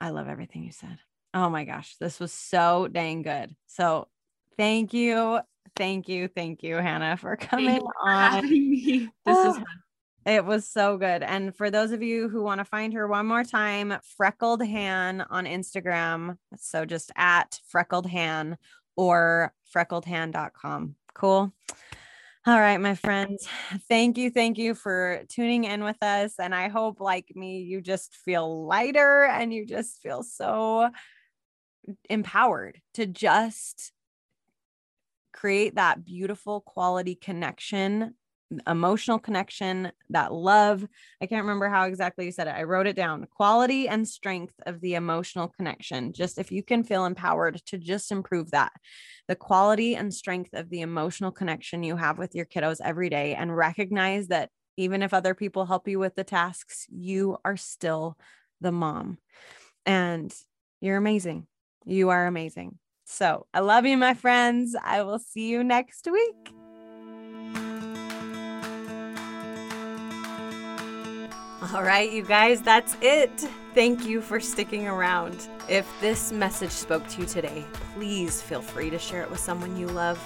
I 0.00 0.10
love 0.10 0.28
everything 0.28 0.64
you 0.64 0.72
said. 0.72 0.98
Oh 1.32 1.48
my 1.50 1.64
gosh, 1.64 1.96
this 1.98 2.20
was 2.20 2.32
so 2.32 2.88
dang 2.88 3.22
good. 3.22 3.54
So 3.66 4.08
thank 4.56 4.92
you. 4.94 5.40
Thank 5.76 6.08
you. 6.08 6.28
Thank 6.28 6.62
you, 6.62 6.76
Hannah, 6.76 7.16
for 7.16 7.36
coming 7.40 7.80
for 7.80 7.92
on. 8.02 8.44
This 8.48 9.10
was 9.26 9.58
Ah. 9.58 9.64
It 10.26 10.44
was 10.44 10.66
so 10.66 10.96
good. 10.96 11.22
And 11.22 11.54
for 11.54 11.70
those 11.70 11.90
of 11.90 12.02
you 12.02 12.30
who 12.30 12.42
want 12.42 12.58
to 12.58 12.64
find 12.64 12.94
her 12.94 13.06
one 13.06 13.26
more 13.26 13.44
time, 13.44 13.94
Freckled 14.16 14.64
Han 14.64 15.20
on 15.20 15.44
Instagram. 15.44 16.38
So 16.56 16.86
just 16.86 17.12
at 17.14 17.60
Freckled 17.68 18.06
Han 18.06 18.56
or 18.96 19.52
freckledhan.com. 19.74 20.94
Cool. 21.14 21.52
All 22.46 22.60
right, 22.60 22.78
my 22.78 22.94
friends. 22.94 23.46
Thank 23.88 24.16
you. 24.16 24.30
Thank 24.30 24.56
you 24.56 24.74
for 24.74 25.22
tuning 25.28 25.64
in 25.64 25.84
with 25.84 26.02
us. 26.02 26.34
And 26.38 26.54
I 26.54 26.68
hope, 26.68 27.00
like 27.00 27.26
me, 27.34 27.60
you 27.60 27.82
just 27.82 28.14
feel 28.14 28.66
lighter 28.66 29.24
and 29.24 29.52
you 29.52 29.66
just 29.66 30.00
feel 30.02 30.22
so 30.22 30.88
empowered 32.08 32.80
to 32.94 33.06
just 33.06 33.92
create 35.34 35.74
that 35.74 36.04
beautiful 36.04 36.62
quality 36.62 37.14
connection 37.14 38.14
emotional 38.66 39.18
connection, 39.18 39.90
that 40.10 40.32
love. 40.32 40.86
I 41.20 41.26
can't 41.26 41.42
remember 41.42 41.68
how 41.68 41.84
exactly 41.84 42.26
you 42.26 42.32
said 42.32 42.46
it. 42.46 42.54
I 42.54 42.64
wrote 42.64 42.86
it 42.86 42.96
down 42.96 43.26
quality 43.34 43.88
and 43.88 44.06
strength 44.06 44.54
of 44.66 44.80
the 44.80 44.94
emotional 44.94 45.48
connection. 45.48 46.12
Just 46.12 46.38
if 46.38 46.52
you 46.52 46.62
can 46.62 46.84
feel 46.84 47.04
empowered 47.04 47.60
to 47.66 47.78
just 47.78 48.12
improve 48.12 48.50
that, 48.50 48.72
the 49.28 49.36
quality 49.36 49.96
and 49.96 50.12
strength 50.12 50.50
of 50.52 50.70
the 50.70 50.82
emotional 50.82 51.30
connection 51.30 51.82
you 51.82 51.96
have 51.96 52.18
with 52.18 52.34
your 52.34 52.46
kiddos 52.46 52.80
every 52.82 53.08
day, 53.08 53.34
and 53.34 53.56
recognize 53.56 54.28
that 54.28 54.50
even 54.76 55.02
if 55.02 55.14
other 55.14 55.34
people 55.34 55.66
help 55.66 55.88
you 55.88 55.98
with 55.98 56.14
the 56.14 56.24
tasks, 56.24 56.86
you 56.90 57.38
are 57.44 57.56
still 57.56 58.18
the 58.60 58.72
mom. 58.72 59.18
And 59.86 60.34
you're 60.80 60.96
amazing. 60.96 61.46
You 61.86 62.10
are 62.10 62.26
amazing. 62.26 62.78
So 63.04 63.46
I 63.54 63.60
love 63.60 63.86
you, 63.86 63.96
my 63.96 64.14
friends. 64.14 64.74
I 64.82 65.02
will 65.02 65.18
see 65.18 65.48
you 65.48 65.62
next 65.62 66.08
week. 66.10 66.54
All 71.72 71.82
right, 71.82 72.12
you 72.12 72.22
guys, 72.22 72.60
that's 72.60 72.96
it. 73.00 73.30
Thank 73.74 74.04
you 74.04 74.20
for 74.20 74.38
sticking 74.38 74.86
around. 74.86 75.48
If 75.68 75.88
this 76.00 76.30
message 76.30 76.70
spoke 76.70 77.08
to 77.08 77.22
you 77.22 77.26
today, 77.26 77.64
please 77.94 78.42
feel 78.42 78.60
free 78.60 78.90
to 78.90 78.98
share 78.98 79.22
it 79.22 79.30
with 79.30 79.40
someone 79.40 79.76
you 79.76 79.86
love. 79.86 80.22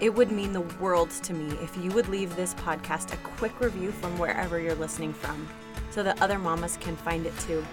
It 0.00 0.14
would 0.14 0.30
mean 0.30 0.52
the 0.52 0.62
world 0.80 1.10
to 1.10 1.32
me 1.32 1.56
if 1.62 1.76
you 1.76 1.90
would 1.92 2.08
leave 2.08 2.34
this 2.36 2.54
podcast 2.54 3.12
a 3.12 3.16
quick 3.18 3.60
review 3.60 3.92
from 3.92 4.18
wherever 4.18 4.58
you're 4.58 4.74
listening 4.74 5.12
from 5.12 5.48
so 5.90 6.02
that 6.02 6.20
other 6.20 6.38
mamas 6.38 6.76
can 6.80 6.96
find 6.96 7.24
it 7.24 7.38
too. 7.40 7.64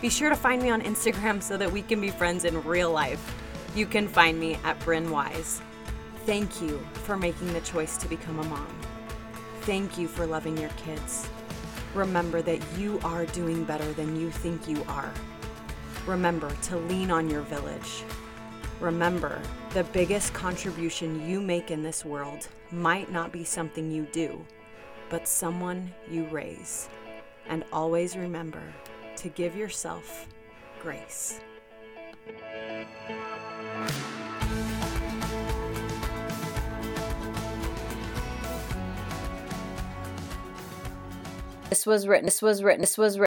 Be 0.00 0.08
sure 0.08 0.30
to 0.30 0.36
find 0.36 0.62
me 0.62 0.70
on 0.70 0.80
Instagram 0.82 1.42
so 1.42 1.56
that 1.56 1.70
we 1.70 1.82
can 1.82 2.00
be 2.00 2.10
friends 2.10 2.44
in 2.44 2.62
real 2.64 2.90
life. 2.90 3.34
You 3.74 3.86
can 3.86 4.08
find 4.08 4.38
me 4.40 4.58
at 4.64 4.80
Bryn 4.80 5.10
Wise. 5.10 5.62
Thank 6.26 6.60
you 6.60 6.84
for 7.04 7.16
making 7.16 7.52
the 7.52 7.60
choice 7.60 7.96
to 7.98 8.08
become 8.08 8.40
a 8.40 8.44
mom. 8.44 8.66
Thank 9.60 9.96
you 9.96 10.08
for 10.08 10.26
loving 10.26 10.56
your 10.56 10.70
kids. 10.70 11.28
Remember 11.94 12.42
that 12.42 12.60
you 12.76 12.98
are 13.04 13.26
doing 13.26 13.62
better 13.64 13.92
than 13.92 14.20
you 14.20 14.30
think 14.30 14.66
you 14.66 14.82
are. 14.88 15.12
Remember 16.04 16.50
to 16.62 16.78
lean 16.78 17.12
on 17.12 17.30
your 17.30 17.42
village. 17.42 18.02
Remember, 18.80 19.40
the 19.70 19.84
biggest 19.84 20.34
contribution 20.34 21.28
you 21.28 21.40
make 21.40 21.70
in 21.70 21.82
this 21.82 22.04
world 22.04 22.48
might 22.72 23.12
not 23.12 23.30
be 23.30 23.44
something 23.44 23.90
you 23.90 24.06
do, 24.10 24.44
but 25.10 25.28
someone 25.28 25.92
you 26.10 26.24
raise. 26.24 26.88
And 27.48 27.62
always 27.72 28.16
remember 28.16 28.62
to 29.16 29.28
give 29.28 29.54
yourself 29.54 30.26
grace. 30.80 31.38
This 41.70 41.86
was 41.86 42.06
written. 42.06 42.26
This 42.26 42.42
was 42.42 42.62
written. 42.62 42.82
This 42.82 42.98
was 42.98 43.12
written. 43.12 43.18